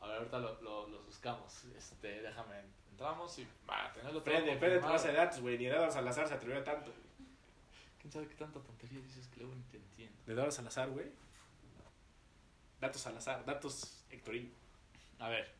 A 0.00 0.06
ver, 0.08 0.16
ahorita 0.18 0.38
lo, 0.38 0.60
lo- 0.62 0.88
los 0.88 1.04
buscamos. 1.06 1.64
Este, 1.76 2.22
déjame. 2.22 2.56
Entramos 2.90 3.38
y 3.38 3.46
para 3.66 3.92
tenerlo 3.92 4.22
Prende, 4.22 4.56
prende 4.56 4.78
tu 4.80 4.86
base 4.86 5.08
de 5.08 5.14
datos, 5.14 5.40
güey. 5.40 5.56
Ni 5.58 5.66
Eduardo 5.66 5.90
Salazar 5.90 6.28
se 6.28 6.34
atrevió 6.34 6.58
a 6.60 6.64
tanto. 6.64 6.92
¿Quién 7.98 8.12
sabe 8.12 8.26
qué 8.28 8.34
tanta 8.34 8.60
tontería 8.60 9.00
dices 9.00 9.26
que 9.28 9.40
luego 9.40 9.54
ni 9.54 9.62
te 9.64 9.76
entiendo? 9.78 10.16
De 10.26 10.32
Eduardo 10.32 10.52
Salazar, 10.52 10.90
güey. 10.90 11.06
Datos 12.80 13.00
Salazar, 13.02 13.44
datos 13.44 14.04
Hectorinho. 14.10 14.50
A 15.18 15.28
ver. 15.28 15.50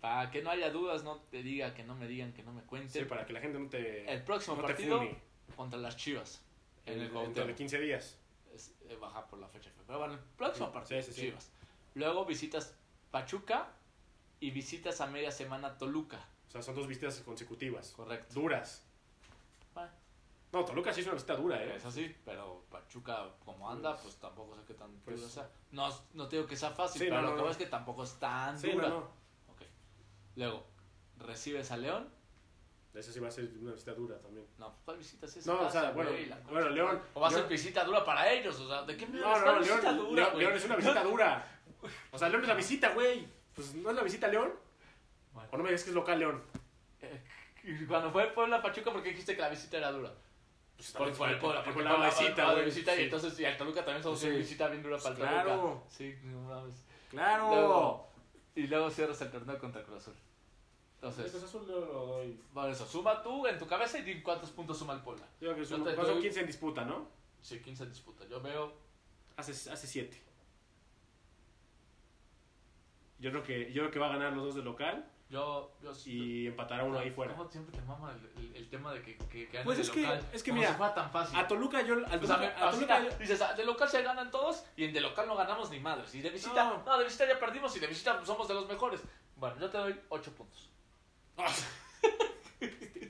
Para 0.00 0.30
que 0.30 0.42
no 0.42 0.50
haya 0.50 0.70
dudas, 0.70 1.04
no 1.04 1.18
te 1.30 1.42
diga, 1.42 1.74
que 1.74 1.84
no 1.84 1.94
me 1.94 2.06
digan, 2.08 2.32
que 2.32 2.42
no 2.42 2.52
me 2.52 2.62
cuenten. 2.62 3.02
Sí, 3.02 3.08
para 3.08 3.24
que 3.24 3.32
la 3.32 3.40
gente 3.40 3.58
no 3.58 3.68
te, 3.68 4.12
el 4.12 4.22
próximo 4.24 4.56
no 4.56 4.62
partido 4.62 5.00
contra 5.56 5.78
las 5.78 5.96
Chivas. 5.96 6.42
En 6.86 6.94
el 6.94 7.00
dentro 7.02 7.20
de 7.20 7.24
Cuauhtémoc. 7.34 7.56
15 7.56 7.78
días. 7.80 8.18
Es, 8.52 8.72
eh, 8.88 8.96
baja 9.00 9.24
por 9.26 9.38
la 9.38 9.48
fecha. 9.48 9.70
Pero 9.86 9.98
bueno, 10.00 10.14
el 10.14 10.20
próximo 10.36 10.66
Sí, 10.66 10.72
partido 10.72 11.02
sí, 11.02 11.12
sí. 11.12 11.20
Chivas. 11.22 11.52
Luego 11.94 12.24
visitas 12.24 12.74
Pachuca 13.12 13.68
y 14.40 14.50
visitas 14.50 15.00
a 15.00 15.06
media 15.06 15.30
semana 15.30 15.78
Toluca. 15.78 16.18
O 16.48 16.50
sea, 16.50 16.62
son 16.62 16.74
dos 16.74 16.88
visitas 16.88 17.20
consecutivas. 17.20 17.92
Correcto. 17.92 18.34
Duras. 18.34 18.82
Bueno, 19.74 19.90
No, 20.50 20.64
Toluca 20.64 20.92
sí 20.92 21.00
es 21.02 21.06
una 21.06 21.14
visita 21.14 21.36
dura, 21.36 21.62
¿eh? 21.62 21.76
es 21.76 21.84
así, 21.84 22.14
pero 22.24 22.64
Pachuca 22.70 23.28
como 23.44 23.70
anda, 23.70 23.96
pues 23.96 24.16
tampoco 24.16 24.56
sé 24.56 24.62
qué 24.66 24.74
tan 24.74 24.90
Pues- 25.04 25.18
dura 25.20 25.30
sea. 25.30 25.50
No, 25.70 25.88
no 26.14 26.26
te 26.28 26.36
digo 26.36 26.48
que 26.48 26.56
sea 26.56 26.70
fácil, 26.70 27.00
Sí, 27.02 27.06
pero 27.08 27.20
no, 27.22 27.28
lo 27.28 27.30
no, 27.30 27.36
que 27.36 27.42
no. 27.44 27.50
es 27.50 27.56
que 27.58 27.66
tampoco 27.66 28.02
es 28.02 28.14
tan 28.18 28.58
Sí, 28.58 28.72
dura. 28.72 28.88
no, 28.88 29.00
no. 29.00 29.22
Luego, 30.36 30.66
recibes 31.18 31.70
a 31.70 31.76
León. 31.76 32.08
Esa 32.94 33.10
sí 33.12 33.20
va 33.20 33.28
a 33.28 33.30
ser 33.30 33.50
una 33.58 33.72
visita 33.72 33.94
dura 33.94 34.18
también. 34.18 34.46
No, 34.58 34.74
¿cuál 34.84 34.98
visita 34.98 35.24
es 35.24 35.46
No, 35.46 35.60
o 35.62 35.70
sea, 35.70 35.92
bueno, 35.92 36.10
güey? 36.10 36.74
León- 36.74 37.02
O 37.14 37.20
va 37.20 37.28
a 37.28 37.30
ser 37.30 37.46
visita 37.48 37.84
dura 37.84 38.04
para 38.04 38.30
ellos, 38.30 38.58
o 38.60 38.68
sea, 38.68 38.82
¿de 38.82 38.96
qué 38.98 39.06
me 39.06 39.18
No, 39.20 39.34
no, 39.34 39.42
¿Cuál 39.42 39.62
León, 39.62 39.76
visita 39.78 39.92
dura? 39.94 40.34
León 40.34 40.52
es 40.54 40.64
una 40.66 40.76
visita 40.76 41.02
dura. 41.02 41.61
O 42.12 42.18
sea, 42.18 42.28
León 42.28 42.42
es 42.42 42.48
la 42.48 42.54
visita, 42.54 42.90
güey. 42.90 43.26
Pues 43.54 43.74
no 43.74 43.90
es 43.90 43.96
la 43.96 44.02
visita 44.02 44.26
a 44.26 44.30
León. 44.30 44.52
Bueno. 45.32 45.48
O 45.52 45.56
no 45.56 45.62
me 45.62 45.70
digas 45.70 45.84
que 45.84 45.90
es 45.90 45.94
local 45.96 46.18
León. 46.18 46.42
Eh, 47.00 47.20
cuando 47.88 48.10
fue 48.10 48.26
Puebla 48.28 48.60
Pachuca, 48.62 48.92
¿por 48.92 49.02
qué 49.02 49.10
dijiste 49.10 49.34
que 49.34 49.42
la 49.42 49.48
visita 49.48 49.76
era 49.78 49.90
dura? 49.92 50.12
Pues 50.76 50.90
Por, 50.92 51.12
por 51.16 51.28
el 51.30 51.38
Puebla, 51.38 51.62
porque 51.64 51.82
la 51.82 52.06
visita, 52.06 52.52
güey. 52.52 52.68
y 52.68 52.72
Sí. 52.72 52.84
entonces 52.86 53.38
y 53.38 53.44
al 53.44 53.56
Toluca 53.56 53.84
también 53.84 54.02
somos 54.02 54.18
Sí. 54.20 54.26
una 54.28 54.36
visita 54.38 54.68
bien 54.68 54.82
dura 54.82 54.98
para 54.98 55.10
el 55.10 55.16
Claro. 55.16 55.48
Toluca. 55.56 55.80
Sí, 55.90 56.14
no 56.24 56.40
mames. 56.42 56.74
Claro. 57.10 57.48
Luego, 57.54 58.08
y 58.56 58.66
luego 58.66 58.90
cierras 58.90 59.20
el 59.20 59.30
torneo 59.30 59.58
contra 59.58 59.82
Cruz 59.84 59.98
Azul. 59.98 60.14
El 60.14 61.08
Entonces, 61.08 61.30
Cruz 61.32 61.44
Azul 61.44 61.66
lo, 61.68 61.80
lo 61.80 62.06
doy. 62.06 62.40
por 62.54 62.70
eso, 62.70 62.86
suma 62.86 63.22
tú 63.22 63.46
en 63.46 63.58
tu 63.58 63.66
cabeza 63.66 63.98
y 63.98 64.02
di 64.02 64.22
cuántos 64.22 64.50
puntos 64.50 64.78
suma 64.78 64.94
el 64.94 65.00
Puebla. 65.00 65.24
Yo 65.40 65.48
creo 65.50 65.56
que 65.56 65.64
son, 65.66 65.84
Yo 65.84 65.90
te 65.90 65.96
son 65.96 66.06
doy- 66.06 66.22
15 66.22 66.40
en 66.40 66.46
disputa, 66.46 66.84
¿no? 66.84 67.06
Sí, 67.40 67.60
15 67.60 67.86
disputas. 67.86 68.28
Yo 68.28 68.40
veo 68.40 68.72
Hace, 69.36 69.52
hace 69.70 69.86
7. 69.86 70.20
Yo 73.22 73.30
creo 73.30 73.42
que, 73.42 73.72
yo 73.72 73.82
creo 73.82 73.90
que 73.90 73.98
va 73.98 74.06
a 74.08 74.12
ganar 74.18 74.32
los 74.34 74.44
dos 74.46 74.54
de 74.56 74.62
local 74.62 75.08
Yo, 75.30 75.72
yo 75.82 75.92
y 76.04 76.48
empatará 76.48 76.84
uno 76.84 76.98
ahí 76.98 77.10
fuera. 77.10 77.34
¿Cómo 77.34 77.48
siempre 77.48 77.74
te 77.78 77.82
mama 77.86 78.12
el, 78.12 78.44
el, 78.44 78.56
el 78.56 78.68
tema 78.68 78.92
de 78.92 79.00
que, 79.00 79.16
que, 79.16 79.48
que 79.48 79.60
Pues 79.60 79.78
es 79.78 79.86
de 79.86 79.92
que- 79.94 80.02
local? 80.02 80.26
es 80.32 80.42
que 80.42 80.50
Como 80.50 80.60
mira, 80.60 80.72
si 80.72 80.76
fuera 80.76 80.94
tan 80.94 81.10
fácil. 81.10 81.38
A 81.38 81.46
Toluca 81.48 81.80
yo... 81.82 81.94
Al 81.94 82.20
Toluca, 82.20 82.36
me- 82.38 82.46
a 82.46 82.70
Toluca 82.70 83.02
yo- 83.04 83.16
dices, 83.18 83.40
ah, 83.40 83.54
de 83.54 83.64
local 83.64 83.88
se 83.88 84.02
ganan 84.02 84.30
todos 84.30 84.64
y 84.76 84.84
en 84.84 84.92
de 84.92 85.00
local 85.00 85.26
no 85.28 85.36
ganamos 85.36 85.70
ni 85.70 85.78
madres. 85.80 86.14
Y 86.14 86.20
de 86.20 86.30
visita, 86.30 86.64
No. 86.64 86.82
no, 86.84 86.98
de 86.98 87.04
visita 87.04 87.26
ya 87.26 87.38
perdimos 87.38 87.74
y 87.76 87.80
de 87.80 87.86
visita 87.86 88.16
pues, 88.16 88.26
somos 88.26 88.46
de 88.48 88.54
los 88.54 88.68
mejores. 88.68 89.00
Bueno, 89.36 89.56
yo 89.58 89.70
te 89.70 89.78
doy 89.78 89.98
8 90.10 90.32
puntos. 90.34 90.68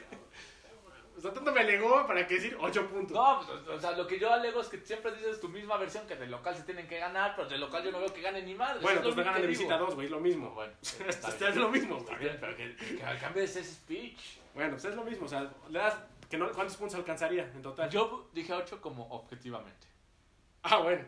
O 1.22 1.24
sea, 1.26 1.32
tanto 1.32 1.52
me 1.52 1.60
alegó 1.60 2.04
para 2.04 2.26
que 2.26 2.34
decir 2.34 2.56
8 2.60 2.88
puntos. 2.88 3.16
No, 3.16 3.46
pues, 3.46 3.78
o 3.78 3.80
sea, 3.80 3.92
lo 3.92 4.08
que 4.08 4.18
yo 4.18 4.32
alego 4.32 4.60
es 4.60 4.66
que 4.66 4.78
siempre 4.78 5.12
dices 5.14 5.40
tu 5.40 5.48
misma 5.48 5.76
versión, 5.76 6.04
que 6.04 6.16
de 6.16 6.26
local 6.26 6.56
se 6.56 6.64
tienen 6.64 6.88
que 6.88 6.98
ganar, 6.98 7.36
pero 7.36 7.48
de 7.48 7.58
local 7.58 7.84
yo 7.84 7.92
no 7.92 8.00
veo 8.00 8.12
que 8.12 8.20
ganen 8.20 8.44
ni 8.44 8.56
madres. 8.56 8.82
bueno, 8.82 9.02
pues 9.02 9.14
me 9.14 9.22
ganan 9.22 9.40
de 9.40 9.46
visita 9.46 9.78
2, 9.78 9.94
güey, 9.94 10.06
es 10.06 10.10
lo 10.10 10.18
mismo. 10.18 10.50
Bueno, 10.50 10.72
está 10.82 11.28
Está 11.28 11.28
bien. 11.38 11.50
es 11.50 11.56
lo 11.58 11.68
mismo, 11.68 11.98
Está 11.98 12.10
güey. 12.16 12.24
bien, 12.24 12.38
pero 12.40 12.56
que, 12.56 12.74
que, 12.74 13.18
cambies 13.20 13.54
ese 13.54 13.72
speech. 13.72 14.38
Bueno, 14.52 14.70
pues 14.72 14.84
es 14.84 14.96
lo 14.96 15.04
mismo, 15.04 15.26
o 15.26 15.28
sea, 15.28 15.48
le 15.68 15.78
das... 15.78 15.96
Que 16.28 16.36
no, 16.36 16.50
¿Cuántos 16.50 16.76
puntos 16.76 16.96
alcanzaría 16.96 17.44
en 17.44 17.62
total? 17.62 17.88
Yo 17.88 18.28
dije 18.32 18.52
8 18.52 18.80
como 18.80 19.06
objetivamente. 19.10 19.86
Ah, 20.64 20.78
bueno. 20.78 21.04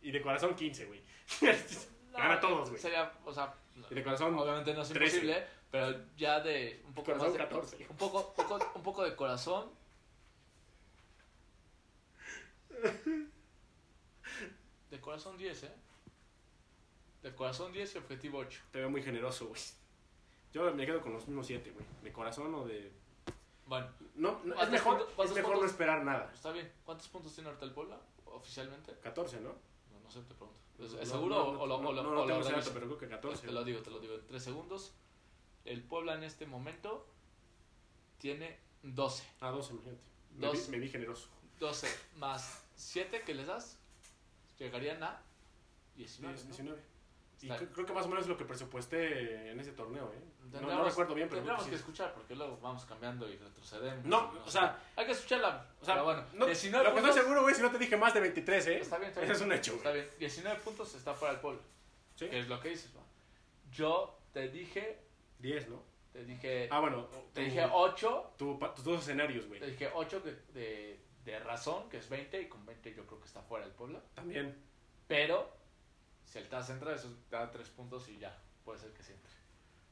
Y 0.00 0.12
de 0.12 0.22
corazón 0.22 0.54
15, 0.54 0.84
güey. 0.84 1.02
Gana 2.12 2.38
todos, 2.38 2.68
güey. 2.70 2.80
Sería, 2.80 3.10
o 3.24 3.32
sea, 3.32 3.52
Y 3.90 3.94
de 3.96 4.02
corazón... 4.04 4.38
obviamente 4.38 4.72
no 4.74 4.82
es 4.82 4.90
13. 4.90 5.16
imposible, 5.16 5.46
pero 5.70 6.04
ya 6.16 6.40
de 6.40 6.82
un 6.86 6.94
poco 6.94 7.06
Corazón 7.06 7.28
más 7.28 7.32
de, 7.34 7.38
14. 7.44 7.86
un 7.90 7.96
poco, 7.96 8.32
poco, 8.34 8.58
un 8.74 8.82
poco 8.82 9.04
de 9.04 9.14
corazón. 9.16 9.70
De 14.90 15.00
corazón 15.00 15.36
10, 15.36 15.62
¿eh? 15.64 15.72
De 17.22 17.34
corazón 17.34 17.72
10 17.72 17.94
y 17.94 17.98
objetivo 17.98 18.38
8. 18.38 18.60
Te 18.72 18.78
veo 18.78 18.90
muy 18.90 19.02
generoso, 19.02 19.46
güey. 19.48 19.60
Yo 20.52 20.72
me 20.74 20.84
quedo 20.86 21.00
con 21.00 21.12
los 21.12 21.26
mismos 21.28 21.46
7, 21.46 21.70
güey. 21.70 21.86
De 22.02 22.12
corazón 22.12 22.52
o 22.54 22.64
de... 22.66 22.92
Bueno, 23.66 23.86
No, 24.16 24.40
no, 24.44 24.54
es 24.54 24.54
¿Cuántos 24.54 24.70
mejor, 24.72 24.98
puntos- 25.06 25.24
es 25.26 25.34
mejor 25.34 25.50
no 25.50 25.56
puntos? 25.58 25.70
esperar 25.70 26.02
nada. 26.04 26.30
está 26.34 26.50
bien. 26.50 26.72
¿Cuántos 26.84 27.06
puntos 27.08 27.32
tiene 27.34 27.48
ahorita 27.50 27.66
el 27.66 27.72
Puebla 27.72 28.00
oficialmente? 28.24 28.92
14, 29.00 29.40
¿no? 29.40 29.50
No, 29.50 30.00
no 30.02 30.10
sé, 30.10 30.20
te 30.22 30.34
pregunto. 30.34 30.58
¿Es, 30.80 30.92
No, 30.92 30.98
no, 30.98 31.06
seguro 31.06 31.34
no, 31.36 31.42
o, 31.42 31.62
o 31.62 31.66
lo, 31.66 31.80
no, 31.80 31.88
o 31.90 31.92
lo, 31.92 32.02
no, 32.02 32.08
o 32.08 32.12
no 32.12 32.24
lo 32.26 32.26
tengo 32.26 32.50
dato, 32.56 32.70
pero 32.72 32.86
creo 32.86 32.98
que 32.98 33.08
14. 33.08 33.46
Te 33.46 33.52
lo 33.52 33.62
digo, 33.62 33.80
te 33.82 33.90
lo 33.90 34.00
digo 34.00 34.14
en 34.14 34.26
3 34.26 34.42
segundos. 34.42 34.92
El 35.70 35.84
Puebla 35.84 36.14
en 36.14 36.24
este 36.24 36.46
momento 36.46 37.06
tiene 38.18 38.58
12. 38.82 39.22
Ah, 39.40 39.50
12, 39.50 39.72
imagínate. 39.72 40.00
Me, 40.36 40.46
Dos. 40.48 40.66
vi, 40.66 40.72
me 40.72 40.78
vi 40.80 40.88
generoso. 40.88 41.28
12 41.60 41.86
más 42.16 42.64
7 42.74 43.22
que 43.22 43.34
les 43.34 43.46
das, 43.46 43.78
llegarían 44.58 45.00
a 45.04 45.22
19. 45.94 46.34
10, 46.34 46.44
¿no? 46.46 46.54
19. 46.56 46.82
Y 47.42 47.48
creo, 47.48 47.86
que 47.86 47.92
más 47.92 48.04
o 48.04 48.08
menos 48.08 48.24
es 48.24 48.28
lo 48.28 48.36
que 48.36 48.44
presupuesté 48.44 49.50
en 49.52 49.60
ese 49.60 49.70
torneo, 49.72 50.12
¿eh? 50.12 50.20
No, 50.60 50.60
no 50.60 50.84
recuerdo 50.84 51.14
bien, 51.14 51.28
pero 51.28 51.40
creo 51.42 51.54
Tendríamos 51.54 51.66
que 51.68 51.76
escuchar 51.76 52.12
porque 52.14 52.34
luego 52.34 52.58
vamos 52.60 52.84
cambiando 52.84 53.28
y 53.28 53.36
retrocedemos. 53.36 54.04
No, 54.04 54.32
o 54.44 54.50
sea- 54.50 54.76
hay 54.96 55.06
que 55.06 55.12
escucharla. 55.12 55.68
O 55.80 55.84
sea, 55.84 56.02
bueno, 56.02 56.24
no, 56.34 56.46
19 56.46 56.84
lo 56.84 56.90
que 56.90 56.98
estoy 56.98 57.10
puntos. 57.10 57.22
seguro, 57.22 57.42
güey, 57.42 57.54
si 57.54 57.62
no 57.62 57.70
te 57.70 57.78
dije 57.78 57.96
más 57.96 58.12
de 58.12 58.20
23, 58.20 58.66
¿eh? 58.66 58.80
Está 58.80 58.98
bien, 58.98 59.10
está 59.10 59.20
bien. 59.20 59.32
es 59.32 59.40
un 59.40 59.52
hecho, 59.52 59.74
Está 59.74 59.92
bien. 59.92 60.10
19 60.18 60.60
puntos 60.60 60.94
está 60.96 61.14
fuera 61.14 61.32
del 61.34 61.40
Puebla. 61.40 61.62
¿Sí? 62.16 62.28
Que 62.28 62.40
es 62.40 62.48
lo 62.48 62.60
que 62.60 62.70
dices, 62.70 62.92
¿no? 62.92 63.00
Yo 63.72 64.18
te 64.34 64.48
dije, 64.48 64.98
10, 65.40 65.68
¿no? 65.68 65.82
te 66.12 66.24
dije, 66.24 66.66
Ah, 66.72 66.80
bueno. 66.80 67.04
te 67.32 67.40
tu- 67.40 67.40
dije 67.48 67.64
8, 67.72 68.34
tu- 68.36 68.58
pa- 68.58 68.74
tus 68.74 68.84
dos 68.84 69.00
escenarios, 69.02 69.46
güey. 69.46 69.60
te 69.60 69.66
dije 69.68 69.88
8 69.94 70.20
de, 70.20 70.98
de, 71.24 71.38
razón, 71.38 71.88
que 71.88 71.98
es 71.98 72.08
20, 72.08 72.40
y 72.42 72.48
con 72.48 72.66
20 72.66 72.92
yo 72.94 73.06
creo 73.06 73.20
que 73.20 73.26
está 73.26 73.40
fuera 73.42 73.64
del 73.64 73.74
Puebla. 73.74 74.02
También. 74.14 74.56
Pero, 75.06 75.48
si 76.24 76.38
el 76.38 76.48
TAS 76.48 76.70
entra, 76.70 76.94
eso 76.94 77.08
te 77.28 77.36
da 77.36 77.48
3 77.50 77.68
puntos 77.70 78.08
y 78.08 78.18
ya, 78.18 78.36
puede 78.64 78.80
ser 78.80 78.92
que 78.92 79.02
sí 79.04 79.12
entre. 79.12 79.30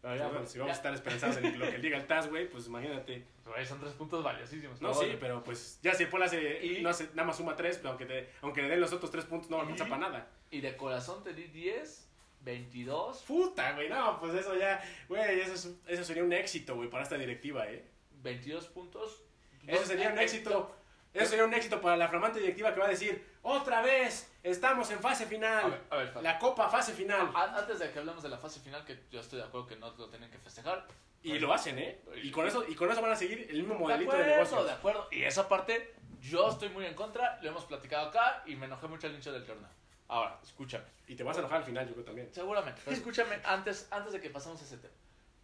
Pero 0.03 0.17
ya, 0.17 0.25
Bueno, 0.25 0.39
pues, 0.41 0.51
si 0.53 0.59
vamos 0.59 0.71
a 0.71 0.75
ya, 0.75 0.77
estar 0.79 0.95
esperanzados 0.95 1.37
en 1.39 1.59
lo 1.59 1.71
que 1.71 1.79
diga 1.79 1.97
el 1.99 2.07
TAS, 2.09 2.29
güey, 2.29 2.49
pues 2.51 2.67
imagínate. 2.67 3.25
ahí 3.57 3.65
son 3.67 3.79
3 3.81 3.93
puntos 3.95 4.25
valiosísimos. 4.25 4.81
No, 4.81 4.93
sí, 4.95 5.05
bueno. 5.07 5.19
pero 5.21 5.45
pues 5.45 5.79
ya 5.83 5.95
si 5.95 6.03
el 6.05 6.09
Puebla 6.09 6.27
hace, 6.27 6.65
Y- 6.67 6.83
no 6.83 6.89
hace, 6.91 7.09
nada 7.15 7.25
más 7.25 7.37
suma 7.37 7.55
3, 7.55 7.77
pero 7.79 7.91
aunque, 7.91 8.07
te, 8.07 8.31
aunque 8.43 8.63
le 8.63 8.69
den 8.69 8.81
los 8.81 8.93
otros 8.93 9.11
3 9.13 9.25
puntos 9.25 9.49
no 9.51 9.61
a 9.61 9.71
Y- 9.71 9.75
para 9.79 9.99
nada. 9.99 10.29
Y 10.51 10.61
de 10.61 10.77
corazón 10.77 11.23
te 11.23 11.33
di 11.33 11.45
10, 11.45 12.08
22, 12.53 13.23
Puta, 13.25 13.73
güey, 13.73 13.89
no, 13.91 14.19
pues 14.19 14.33
eso 14.35 14.55
ya, 14.57 14.83
güey, 15.09 15.41
eso, 15.41 15.53
es- 15.55 15.71
eso 15.87 16.05
sería 16.05 16.25
un 16.25 16.33
éxito, 16.33 16.75
güey, 16.77 16.89
para 16.89 17.03
esta 17.03 17.17
directiva, 17.19 17.67
¿eh? 17.69 17.85
22 18.23 18.67
puntos. 18.69 19.23
Eso 19.67 19.85
sería 19.85 20.09
un 20.11 20.19
éxito. 20.19 20.75
Eso 21.13 21.27
sería 21.31 21.45
un 21.45 21.53
éxito 21.55 21.81
para 21.81 21.97
la 21.97 22.09
flamante 22.09 22.39
directiva 22.39 22.73
que 22.73 22.81
va 22.81 22.87
a 22.87 22.91
decir, 22.91 23.23
otra 23.43 23.83
vez, 23.83 24.31
estamos 24.43 24.91
en 24.91 25.01
fase 25.01 25.25
A 25.25 25.27
ver, 25.27 25.35
final. 25.35 25.81
a 25.91 25.97
ver, 25.97 26.09
Fat. 26.09 26.23
La 26.23 26.39
copa 26.39 26.69
fase 26.71 26.93
final. 26.93 27.31
Antes 27.35 27.79
de 27.79 27.91
que 27.91 27.99
hablemos 27.99 28.23
de 28.23 28.29
la 28.31 28.39
fase 28.39 28.61
final, 28.61 28.85
que 28.85 28.99
yo 29.11 29.21
estoy 29.21 29.39
de 29.41 29.45
acuerdo 29.47 29.67
que 29.67 29.77
no 29.77 29.91
lo 29.97 30.09
tienen 30.09 30.31
que 30.31 30.39
festejar. 30.39 30.87
Y 31.23 31.39
lo 31.39 31.53
hacen, 31.53 31.79
¿eh? 31.79 32.01
Y 32.23 32.31
con 32.31 32.47
eso, 32.47 32.65
y 32.69 32.75
con 32.75 32.91
eso 32.91 33.03
van 33.03 33.13
a 33.13 33.17
seguir 33.17 33.47
el 33.51 33.59
mismo 33.63 33.75
modelito 33.75 34.13
de, 34.13 34.19
de 34.19 34.25
acuerdo, 34.25 34.45
negocio. 34.45 34.65
de 34.65 34.73
acuerdo. 34.73 35.09
Y 35.11 35.23
esa 35.25 35.49
parte, 35.49 35.95
yo 36.21 36.49
estoy 36.49 36.69
muy 36.71 36.87
en 36.87 36.95
contra, 36.95 37.39
lo 37.43 37.49
hemos 37.51 37.65
platicado 37.65 38.09
acá 38.09 38.43
y 38.47 38.55
me 38.57 38.67
enojé 38.67 38.87
mucho 38.87 39.07
al 39.07 39.15
inicio 39.15 39.33
del 39.33 39.45
torneo. 39.45 39.69
Ahora, 40.09 40.39
escúchame. 40.43 40.85
Y 41.07 41.15
te 41.15 41.23
vas 41.23 41.37
a 41.37 41.41
enojar 41.41 41.59
al 41.59 41.65
final, 41.65 41.87
yo 41.87 41.93
creo 41.95 42.05
también. 42.05 42.29
Seguramente. 42.33 42.81
Pero 42.85 42.97
escúchame 42.99 43.37
antes, 43.45 43.87
antes 43.91 44.13
de 44.13 44.21
que 44.21 44.31
pasemos 44.31 44.61
a 44.61 44.65
ese 44.65 44.79
tema. 44.79 44.95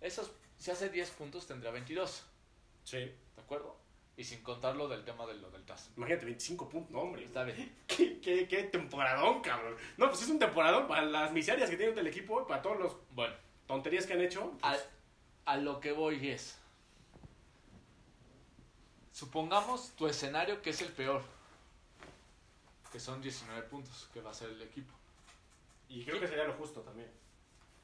Esos, 0.01 0.33
si 0.59 0.71
hace 0.71 0.89
10 0.89 1.11
puntos, 1.11 1.47
tendría 1.47 1.71
22. 1.71 2.25
Sí. 2.85 2.99
¿De 2.99 3.43
acuerdo? 3.43 3.77
Y 4.17 4.25
sin 4.25 4.43
contar 4.43 4.77
lo 4.77 4.87
del 4.89 5.05
tema 5.05 5.27
de 5.27 5.35
lo 5.35 5.51
del 5.51 5.65
TAS. 5.65 5.91
Imagínate, 5.97 6.25
25 6.27 6.69
puntos, 6.69 6.91
no, 6.93 7.01
hombre. 7.01 7.25
Está 7.25 7.43
bien. 7.45 7.75
¿Qué, 7.87 8.21
qué, 8.21 8.47
qué 8.47 8.63
temporadón, 8.65 9.41
cabrón. 9.41 9.77
No, 9.97 10.09
pues 10.09 10.23
es 10.23 10.29
un 10.29 10.39
temporadón 10.39 10.87
para 10.87 11.03
las 11.03 11.33
miserias 11.33 11.69
que 11.69 11.77
tiene 11.77 11.99
el 12.01 12.07
equipo 12.07 12.41
y 12.41 12.45
para 12.47 12.63
todos 12.63 12.79
los 12.79 12.97
Bueno, 13.11 13.35
tonterías 13.67 14.07
que 14.07 14.13
han 14.13 14.21
hecho. 14.21 14.53
a, 14.63 14.77
a 15.47 15.57
lo 15.57 15.81
que 15.81 15.93
voy 15.93 16.29
es. 16.31 16.59
Supongamos 19.13 19.91
tu 19.97 20.07
escenario 20.07 20.61
que 20.63 20.71
es 20.71 20.81
el 20.83 20.93
peor. 20.93 21.23
Que 22.95 23.01
son 23.01 23.21
19 23.21 23.61
puntos 23.63 24.09
que 24.15 24.21
va 24.21 24.31
a 24.31 24.35
ser 24.35 24.51
el 24.51 24.63
equipo. 24.63 24.95
Y 25.89 26.05
creo 26.05 26.21
que 26.21 26.29
sería 26.29 26.45
lo 26.45 26.53
justo 26.53 26.81
también. 26.83 27.11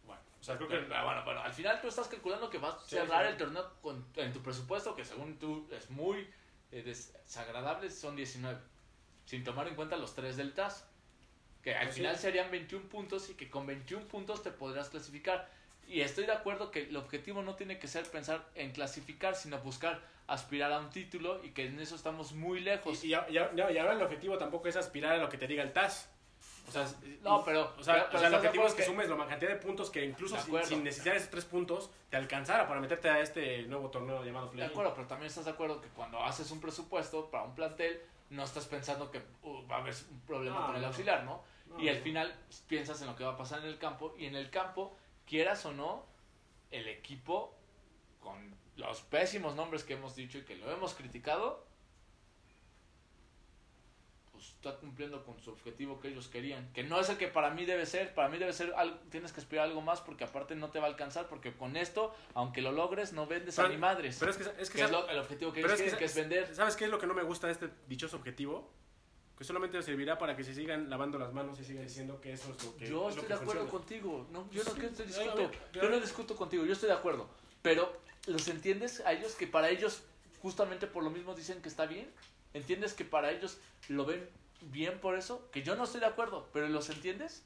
Bueno, 0.07 0.23
O 0.41 0.45
sea, 0.45 0.57
creo 0.57 0.69
que... 0.69 0.79
bueno, 0.79 1.25
bueno, 1.25 1.41
al 1.41 1.53
final 1.53 1.81
tú 1.81 1.89
estás 1.89 2.07
calculando 2.07 2.49
que 2.49 2.59
vas 2.59 2.77
a 2.77 2.81
Sí, 2.85 2.91
cerrar 2.91 3.25
sí. 3.27 3.33
el 3.33 3.37
torneo 3.37 3.73
con, 3.83 4.07
en 4.15 4.33
tu 4.33 4.41
presupuesto, 4.41 4.95
que 4.95 5.05
según 5.05 5.37
tú 5.41 5.67
es 5.73 5.91
muy 5.91 6.31
eh, 6.71 6.83
desagradable, 6.85 7.91
son 7.91 8.15
19. 8.15 8.57
Sin 9.27 9.43
tomar 9.43 9.67
en 9.67 9.75
cuenta 9.75 9.97
los 9.97 10.15
3 10.15 10.37
del 10.37 10.55
TAS. 10.55 10.87
Que 11.65 11.75
al 11.75 11.89
sí. 11.89 11.95
final 11.95 12.17
serían 12.17 12.49
21 12.53 12.89
puntos 12.89 13.31
y 13.31 13.35
que 13.35 13.51
con 13.51 13.67
21 13.67 14.07
puntos 14.07 14.45
te 14.45 14.53
podrás 14.53 14.91
clasificar. 14.91 15.51
Y 15.89 16.03
estoy 16.03 16.27
de 16.27 16.33
acuerdo 16.35 16.71
que 16.71 16.85
el 16.85 16.97
objetivo 16.97 17.43
no 17.43 17.57
tiene 17.57 17.81
que 17.81 17.89
ser 17.89 18.09
pensar 18.09 18.49
en 18.55 18.71
clasificar, 18.71 19.35
sino 19.35 19.59
buscar 19.59 20.01
aspirar 20.33 20.73
a 20.73 20.79
un 20.79 20.91
título 20.91 21.43
y 21.45 21.51
que 21.51 21.67
en 21.67 21.79
eso 21.81 21.95
estamos 21.97 22.33
muy 22.33 22.61
lejos. 22.61 23.03
Y, 23.05 23.09
y, 23.09 23.11
ya- 23.11 23.29
y 23.31 23.59
ahora 23.79 23.93
el 23.93 24.03
objetivo 24.03 24.39
tampoco 24.39 24.69
es 24.69 24.77
aspirar 24.77 25.13
a 25.13 25.19
lo 25.19 25.29
que 25.29 25.37
te 25.39 25.47
diga 25.47 25.63
el 25.63 25.73
TAS. 25.73 26.09
O 26.69 26.73
sea, 26.73 26.87
No, 27.23 27.45
pero- 27.45 27.75
O 27.79 27.83
sea, 27.83 27.95
pero- 27.95 28.07
o 28.07 28.09
pero 28.11 28.19
sea 28.21 28.29
el 28.29 28.31
¿estás 28.31 28.31
de 28.31 28.37
objetivo 28.37 28.67
es 28.67 28.73
que, 28.75 28.83
que- 28.83 28.89
sumes 28.89 29.09
la 29.09 29.27
cantidad 29.27 29.51
de 29.51 29.57
puntos 29.57 29.91
que 29.91 30.05
incluso 30.05 30.37
De 30.37 30.65
sin, 30.65 30.85
necesitar 30.85 31.17
esos 31.17 31.31
tres 31.31 31.45
puntos 31.45 31.91
te 32.11 32.17
alcanzara 32.17 32.69
para 32.69 32.81
meterte 32.81 33.09
a 33.11 33.19
este 33.21 33.63
nuevo 33.63 33.91
torneo 33.91 34.23
llamado 34.25 34.47
De 34.47 34.53
Play. 34.53 34.69
acuerdo, 34.69 34.95
pero 34.95 35.09
también 35.09 35.29
estás 35.29 35.47
de 35.47 35.51
acuerdo 35.51 35.81
que 35.81 35.89
cuando 35.89 36.23
haces 36.23 36.49
un 36.53 36.61
presupuesto 36.61 37.29
para 37.29 37.43
un 37.45 37.55
plantel, 37.57 38.01
no 38.31 38.45
estás 38.45 38.67
pensando 38.67 39.11
que 39.11 39.21
uh, 39.43 39.67
va 39.67 39.77
a 39.77 39.81
haber 39.81 39.95
un 40.13 40.21
problema 40.21 40.61
No, 40.61 40.67
con 40.67 40.77
el 40.77 40.85
auxiliar, 40.85 41.25
¿no? 41.25 41.43
No, 41.67 41.81
y 41.81 41.89
al 41.89 41.97
final 41.97 42.33
piensas 42.69 43.01
en 43.01 43.09
lo 43.09 43.17
que 43.17 43.25
va 43.25 43.33
a 43.33 43.37
pasar 43.37 43.59
en 43.61 43.67
el 43.67 43.79
campo, 43.79 44.15
y 44.17 44.27
en 44.27 44.37
el 44.37 44.51
campo, 44.51 44.97
quieras 45.27 45.67
o 45.67 45.73
no, 45.73 46.07
el 46.71 46.87
equipo, 46.87 47.53
con 48.21 48.55
los 48.81 49.03
pésimos 49.03 49.55
nombres 49.55 49.85
que 49.85 49.93
hemos 49.95 50.17
dicho 50.17 50.39
y 50.39 50.43
que 50.43 50.57
lo 50.57 50.71
hemos 50.73 50.95
criticado, 50.95 51.65
pues 54.33 54.47
está 54.47 54.77
cumpliendo 54.77 55.23
con 55.25 55.39
su 55.41 55.51
objetivo 55.51 56.01
que 56.01 56.09
ellos 56.09 56.29
querían. 56.29 56.73
Que 56.73 56.83
no 56.83 56.99
es 56.99 57.09
el 57.11 57.19
que 57.19 57.29
para 57.29 57.51
mí 57.51 57.67
debe 57.67 57.85
ser, 57.85 58.15
para 58.15 58.29
mí 58.29 58.39
debe 58.39 58.53
ser, 58.53 58.73
algo, 58.77 58.97
tienes 59.11 59.33
que 59.33 59.41
aspirar 59.41 59.67
a 59.67 59.69
algo 59.69 59.83
más 59.83 60.01
porque 60.01 60.25
aparte 60.25 60.55
no 60.57 60.71
te 60.71 60.79
va 60.79 60.87
a 60.87 60.89
alcanzar, 60.91 61.29
porque 61.29 61.53
con 61.53 61.77
esto, 61.77 62.15
aunque 62.35 62.63
lo 62.63 62.73
logres, 62.73 63.13
no 63.13 63.27
vendes 63.27 63.59
a 63.59 63.69
ni 63.69 63.77
madres. 63.77 64.17
Pero 64.19 64.31
es 64.31 64.39
que, 64.39 64.45
es 64.45 64.51
que, 64.71 64.79
que 64.79 64.85
es 64.85 64.91
¿sabes- 64.91 64.93
lo- 64.93 65.09
el 65.09 65.19
objetivo 65.19 65.53
que 65.53 65.61
ellos 65.61 65.73
es 65.73 65.77
que 65.79 65.83
quieren, 65.85 65.99
que 65.99 66.05
es 66.07 66.15
vender. 66.15 66.55
¿Sabes 66.55 66.77
qué 66.77 66.85
es 66.87 66.91
lo 66.91 66.99
que 66.99 67.07
no 67.07 67.15
me 67.15 67.23
gusta 67.23 67.47
de 67.49 67.53
este 67.53 67.69
dichoso 67.87 68.17
objetivo? 68.17 68.71
Que 69.37 69.45
solamente 69.45 69.83
servirá 69.83 70.19
para 70.19 70.37
que 70.37 70.45
se 70.45 70.55
sigan 70.55 70.91
lavando 70.91 71.19
las 71.19 71.33
manos 71.33 71.59
y 71.61 71.65
sigan 71.65 71.85
diciendo 71.85 72.21
que 72.21 72.33
eso 72.35 72.53
es 72.55 72.65
lo 72.65 72.77
que 72.77 72.87
Yo 72.87 73.09
es 73.09 73.17
lo 73.17 73.23
estoy 73.23 73.23
que 73.23 73.29
de 73.29 73.35
acuerdo 73.35 73.67
funciona. 73.69 73.71
contigo. 73.71 74.27
No, 74.31 74.51
yo 74.51 74.65
no 74.65 74.71
Sí, 74.71 74.81
que 74.81 74.89
discuto. 75.05 75.51
Yo 75.73 75.89
no 75.89 76.01
discuto 76.01 76.37
contigo. 76.37 76.65
Yo 76.67 76.73
estoy 76.75 76.89
de 76.91 76.95
acuerdo. 76.95 77.29
Pero 77.63 77.91
los 78.27 78.49
entiendes 78.49 79.01
a 79.01 79.13
ellos 79.13 79.35
que 79.35 79.47
para 79.47 79.71
ellos 79.71 80.03
justamente 80.43 80.87
por 80.87 81.03
lo 81.03 81.11
mismo 81.11 81.35
dicen 81.35 81.63
que 81.63 81.69
está 81.69 81.87
bien. 81.87 82.11
¿Entiendes 82.53 82.95
que 82.95 83.05
para 83.05 83.31
ellos 83.31 83.59
lo 83.89 84.05
ven 84.05 84.29
bien 84.63 84.99
por 85.01 85.17
eso? 85.17 85.49
Que 85.51 85.63
yo 85.63 85.77
no 85.77 85.85
estoy 85.85 86.01
de 86.01 86.07
acuerdo, 86.07 86.49
pero 86.53 86.69
los 86.69 86.91
entiendes? 86.91 87.45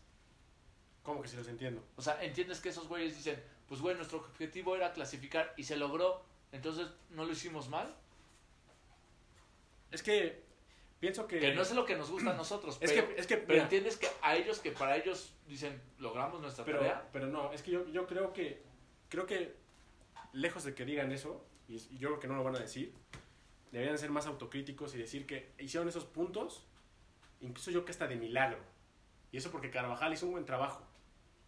¿Cómo 1.02 1.20
que 1.20 1.28
si 1.28 1.36
los 1.36 1.48
entiendo? 1.48 1.84
O 1.96 2.02
sea, 2.02 2.22
entiendes 2.24 2.60
que 2.60 2.70
esos 2.70 2.88
güeyes 2.88 3.14
dicen, 3.14 3.42
pues 3.68 3.80
bueno, 3.80 3.98
nuestro 3.98 4.18
objetivo 4.18 4.74
era 4.74 4.92
clasificar 4.92 5.52
y 5.56 5.64
se 5.64 5.76
logró, 5.76 6.24
entonces 6.52 6.88
no 7.10 7.26
lo 7.26 7.32
hicimos 7.32 7.68
mal. 7.68 7.94
Es 9.90 10.02
que 10.02 10.42
pienso 11.00 11.26
que... 11.26 11.38
Que 11.38 11.54
no 11.54 11.60
es 11.60 11.72
lo 11.72 11.84
que 11.84 11.96
nos 11.96 12.10
gusta 12.10 12.30
a 12.30 12.34
nosotros, 12.34 12.78
Es 12.80 12.90
pero, 12.90 13.08
que, 13.08 13.20
es 13.20 13.26
que, 13.26 13.36
pero 13.36 13.52
mira, 13.52 13.62
entiendes 13.64 13.98
que 13.98 14.08
a 14.22 14.34
ellos, 14.36 14.60
que 14.60 14.72
para 14.72 14.96
ellos 14.96 15.34
dicen, 15.46 15.78
logramos 15.98 16.40
nuestra 16.40 16.64
pero, 16.64 16.78
tarea. 16.78 17.06
pero 17.12 17.26
no, 17.26 17.52
es 17.52 17.62
que 17.62 17.72
yo, 17.72 17.86
yo 17.88 18.06
creo 18.06 18.32
que, 18.32 18.62
creo 19.10 19.26
que 19.26 19.54
lejos 20.34 20.64
de 20.64 20.74
que 20.74 20.84
digan 20.84 21.12
eso, 21.12 21.44
y, 21.68 21.78
yo 21.96 22.08
creo 22.08 22.20
que 22.20 22.28
no 22.28 22.34
lo 22.34 22.44
van 22.44 22.56
a 22.56 22.60
decir, 22.60 22.92
deberían 23.72 23.98
ser 23.98 24.10
más 24.10 24.26
autocríticos 24.26 24.94
y 24.94 24.98
decir 24.98 25.26
que 25.26 25.52
hicieron 25.58 25.88
esos 25.88 26.04
puntos, 26.04 26.66
incluso 27.40 27.70
yo 27.70 27.84
que 27.84 27.92
hasta 27.92 28.06
de 28.06 28.16
milagro. 28.16 28.58
Y 29.32 29.38
eso 29.38 29.50
porque 29.50 29.70
Carvajal 29.70 30.12
hizo 30.12 30.26
un 30.26 30.32
buen 30.32 30.44
trabajo. 30.44 30.86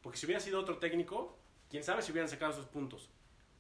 Porque 0.03 0.19
si 0.19 0.27
hubiera 0.27 0.41
sido 0.41 0.61
otro 0.61 0.79
técnico, 0.79 1.39
quién 1.71 1.85
sabe 1.85 2.03
si 2.03 2.13
hubieran 2.13 2.29
sacado 2.29 2.53
esos 2.53 2.67
puntos. 2.67 3.11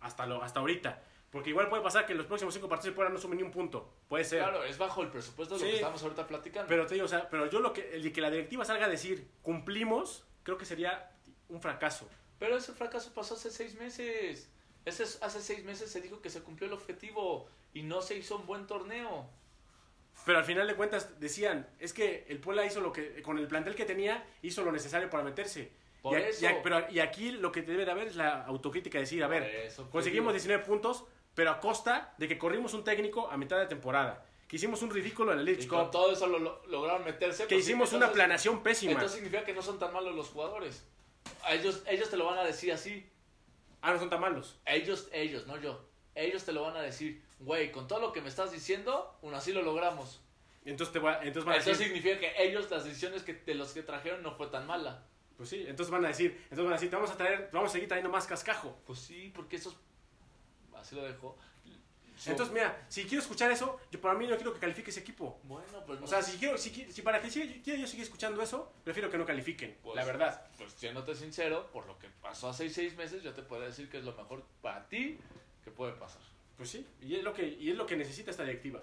Hasta, 0.00 0.26
lo, 0.26 0.42
hasta 0.42 0.60
ahorita. 0.60 1.02
Porque 1.30 1.50
igual 1.50 1.68
puede 1.68 1.82
pasar 1.82 2.06
que 2.06 2.12
en 2.12 2.18
los 2.18 2.26
próximos 2.26 2.54
cinco 2.54 2.68
partidos 2.68 2.94
puedan 2.94 3.12
no 3.12 3.18
sumen 3.18 3.38
ni 3.38 3.44
un 3.44 3.50
punto. 3.50 3.92
Puede 4.08 4.24
ser. 4.24 4.38
Claro, 4.38 4.64
es 4.64 4.78
bajo 4.78 5.02
el 5.02 5.10
presupuesto 5.10 5.58
de 5.58 5.64
lo 5.64 5.70
que 5.70 5.76
estamos 5.76 6.02
ahorita 6.02 6.26
platicando. 6.26 6.68
Pero 6.68 6.86
te 6.86 6.94
digo, 6.94 7.06
o 7.06 7.08
sea, 7.08 7.28
pero 7.28 7.50
yo 7.50 7.60
lo 7.60 7.72
que, 7.72 7.94
el 7.94 8.02
de 8.02 8.12
que 8.12 8.20
la 8.20 8.30
directiva 8.30 8.64
salga 8.64 8.86
a 8.86 8.88
decir 8.88 9.28
cumplimos, 9.42 10.24
creo 10.42 10.56
que 10.56 10.64
sería 10.64 11.12
un 11.48 11.60
fracaso. 11.60 12.08
Pero 12.38 12.56
ese 12.56 12.72
fracaso 12.72 13.12
pasó 13.12 13.34
hace 13.34 13.50
seis 13.50 13.74
meses. 13.74 14.50
Ese, 14.86 15.02
es- 15.02 15.22
hace 15.22 15.42
seis 15.42 15.62
meses 15.64 15.90
se 15.90 16.00
dijo 16.00 16.22
que 16.22 16.30
se 16.30 16.42
cumplió 16.42 16.68
el 16.68 16.72
objetivo 16.72 17.46
y 17.74 17.82
no 17.82 18.00
se 18.00 18.16
hizo 18.16 18.36
un 18.36 18.46
buen 18.46 18.66
torneo. 18.66 19.28
Pero 20.24 20.38
al 20.38 20.44
final 20.46 20.66
de 20.66 20.74
cuentas 20.74 21.20
decían, 21.20 21.68
es 21.78 21.92
que 21.92 22.24
el 22.30 22.38
Puebla 22.40 22.64
hizo 22.64 22.80
lo 22.80 22.92
que, 22.92 23.20
con 23.22 23.38
el 23.38 23.46
plantel 23.46 23.74
que 23.74 23.84
tenía, 23.84 24.26
hizo 24.42 24.62
lo 24.64 24.72
necesario 24.72 25.10
para 25.10 25.22
meterse. 25.22 25.70
Por 26.02 26.18
y, 26.18 26.22
eso. 26.22 26.46
y 26.46 26.54
pero, 26.62 26.90
y 26.90 27.00
aquí 27.00 27.32
lo 27.32 27.52
que 27.52 27.62
debe 27.62 27.84
de 27.84 27.90
haber 27.90 28.06
es 28.08 28.16
la 28.16 28.44
autocrítica, 28.46 28.98
decir, 28.98 29.22
a 29.22 29.26
ver, 29.28 29.42
eso 29.42 29.90
conseguimos 29.90 30.32
digo. 30.32 30.38
19 30.44 30.64
puntos, 30.64 31.04
pero 31.34 31.50
a 31.50 31.60
costa 31.60 32.14
de 32.16 32.28
que 32.28 32.38
corrimos 32.38 32.72
un 32.74 32.82
técnico 32.84 33.28
a 33.30 33.36
mitad 33.36 33.58
de 33.58 33.66
temporada. 33.66 34.24
Que 34.48 34.56
hicimos 34.56 34.80
un 34.82 34.90
ridículo 34.90 35.32
en 35.32 35.38
la 35.38 35.44
League 35.44 35.66
Cup. 35.66 35.90
todo 35.90 36.12
eso 36.12 36.26
lo, 36.28 36.38
lo- 36.38 36.64
lograron 36.68 37.04
meterse. 37.04 37.42
Que 37.48 37.56
pues 37.56 37.64
hicimos 37.66 37.88
una 37.90 37.96
entonces- 38.06 38.14
planeación 38.14 38.62
pésima. 38.62 38.92
Entonces 38.92 39.16
significa 39.18 39.44
que 39.44 39.52
no 39.52 39.60
son 39.60 39.78
tan 39.80 39.92
malos 39.92 40.14
los 40.14 40.28
jugadores. 40.28 40.84
A 41.42 41.54
ellos, 41.54 41.82
ellos 41.88 42.08
te 42.08 42.16
lo 42.16 42.24
van 42.26 42.38
a 42.38 42.44
decir 42.44 42.72
así. 42.72 43.04
Ah, 43.88 43.92
no 43.92 43.98
son 43.98 44.10
tan 44.10 44.20
malos. 44.20 44.58
Ellos, 44.66 45.08
ellos, 45.12 45.46
no 45.46 45.56
yo. 45.58 45.88
Ellos 46.14 46.44
te 46.44 46.52
lo 46.52 46.62
van 46.62 46.76
a 46.76 46.82
decir. 46.82 47.22
Güey, 47.40 47.70
con 47.72 47.86
todo 47.86 48.00
lo 48.00 48.12
que 48.12 48.20
me 48.22 48.28
estás 48.28 48.50
diciendo, 48.52 49.18
aún 49.22 49.34
así 49.34 49.52
lo 49.52 49.62
logramos. 49.62 50.20
Entonces, 50.64 50.92
te 50.92 50.98
va- 50.98 51.18
entonces 51.22 51.44
van 51.44 51.54
a 51.54 51.58
Entonces 51.58 51.78
decir, 51.78 51.94
significa 51.94 52.18
que 52.18 52.42
ellos, 52.42 52.70
las 52.70 52.84
decisiones 52.84 53.22
que, 53.22 53.34
de 53.34 53.54
los 53.54 53.72
que 53.72 53.82
trajeron 53.82 54.22
no 54.22 54.32
fue 54.36 54.48
tan 54.48 54.66
mala. 54.66 55.04
pues 55.36 55.50
sí, 55.50 55.64
entonces 55.68 55.90
van 55.92 56.04
a 56.04 56.08
decir, 56.08 56.32
entonces 56.44 56.64
van 56.64 56.72
a 56.72 56.76
decir, 56.76 56.90
te 56.90 56.96
vamos 56.96 57.10
a 57.10 57.16
traer, 57.16 57.50
te 57.50 57.56
vamos 57.56 57.70
a 57.70 57.72
seguir 57.74 57.88
trayendo 57.88 58.10
más 58.10 58.26
cascajo. 58.26 58.76
Pues 58.86 58.98
sí, 58.98 59.30
porque 59.34 59.56
esos... 59.56 59.76
Así 60.74 60.94
lo 60.96 61.02
dejó. 61.04 61.36
Entonces, 62.24 62.52
mira, 62.54 62.84
si 62.88 63.04
quiero 63.04 63.20
escuchar 63.22 63.50
eso, 63.50 63.78
yo 63.90 64.00
para 64.00 64.14
mí 64.14 64.26
no 64.26 64.36
quiero 64.36 64.54
que 64.54 64.60
califique 64.60 64.90
ese 64.90 65.00
equipo. 65.00 65.38
Bueno, 65.42 65.84
pues 65.86 65.98
no 66.00 66.06
O 66.06 66.08
sea, 66.08 66.22
si 66.22 66.38
quiero, 66.38 66.56
si, 66.56 66.70
si 66.90 67.02
para 67.02 67.20
que 67.20 67.28
siga- 67.30 67.62
quiera 67.62 67.78
yo 67.78 67.86
seguir 67.86 68.04
escuchando 68.04 68.40
eso, 68.42 68.72
prefiero 68.84 69.10
que 69.10 69.18
no 69.18 69.26
califiquen, 69.26 69.76
Pues- 69.82 69.96
la 69.96 70.04
verdad. 70.04 70.46
Pues 70.56 70.72
siéndote 70.72 71.14
sincero, 71.14 71.70
por 71.72 71.86
lo 71.86 71.98
que 71.98 72.08
pasó 72.22 72.48
hace 72.48 72.70
seis 72.70 72.96
meses, 72.96 73.22
yo 73.22 73.34
te 73.34 73.42
puedo 73.42 73.62
decir 73.62 73.88
que 73.90 73.98
es 73.98 74.04
lo 74.04 74.14
mejor 74.14 74.44
para 74.62 74.88
ti 74.88 75.18
que 75.62 75.70
puede 75.70 75.92
pasar. 75.92 76.22
Pues 76.56 76.70
sí, 76.70 76.86
y 77.02 77.16
es 77.16 77.22
lo 77.22 77.34
que, 77.34 77.46
y 77.46 77.70
es 77.70 77.76
lo 77.76 77.84
que 77.86 77.96
necesita 77.96 78.30
esta 78.30 78.44
directiva. 78.44 78.80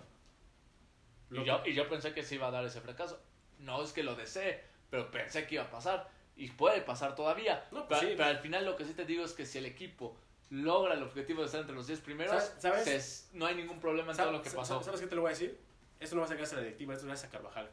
Lo 1.30 1.42
Y 1.42 1.46
yo, 1.46 1.64
y 1.66 1.74
yo 1.74 1.90
pensé 1.90 2.14
que 2.14 2.22
se 2.24 2.36
iba 2.36 2.48
a 2.48 2.52
dar 2.52 2.64
ese 2.66 2.82
fracaso. 2.82 3.20
No 3.60 3.82
es 3.84 3.94
que 3.94 4.04
lo 4.04 4.16
desee, 4.16 4.64
pero 4.92 5.10
pensé 5.10 5.48
que 5.48 5.56
iba 5.56 5.64
a 5.64 5.72
pasar. 5.72 6.10
Y 6.36 6.50
puede 6.52 6.82
pasar 6.82 7.16
todavía. 7.16 7.66
No, 7.72 7.88
pues 7.88 8.00
pero, 8.00 8.12
sí. 8.12 8.16
pero 8.18 8.30
al 8.30 8.40
final 8.40 8.66
lo 8.66 8.76
que 8.76 8.86
sí 8.86 8.94
te 8.94 9.06
digo 9.06 9.24
es 9.24 9.34
que 9.34 9.46
si 9.46 9.58
el 9.60 9.66
equipo 9.66 10.16
logra 10.54 10.94
el 10.94 11.02
objetivo 11.04 11.40
de 11.42 11.48
estar 11.48 11.62
entre 11.62 11.76
los 11.76 11.88
10 11.88 12.00
primeros, 12.02 12.52
¿Sabes- 12.60 12.84
se- 12.86 13.38
no 13.38 13.46
hay 13.48 13.56
ningún 13.56 13.80
problema 13.80 14.12
en 14.12 14.18
¿Sab- 14.18 14.24
todo 14.24 14.32
lo 14.34 14.42
que 14.44 14.52
pasó. 14.52 14.82
¿Sabes 14.84 15.02
qué 15.02 15.08
te 15.08 15.16
lo 15.16 15.22
voy 15.22 15.30
a 15.30 15.34
decir? 15.34 15.60
Eso 16.00 16.16
no 16.16 16.22
va 16.22 16.26
a 16.26 16.28
ser 16.28 16.38
gracias 16.38 16.54
a 16.54 16.62
la 16.62 16.64
directiva, 16.68 16.94
esto 16.94 17.06
es 17.06 17.08
gracias 17.08 17.30
a 17.30 17.32
Carvajal. 17.32 17.70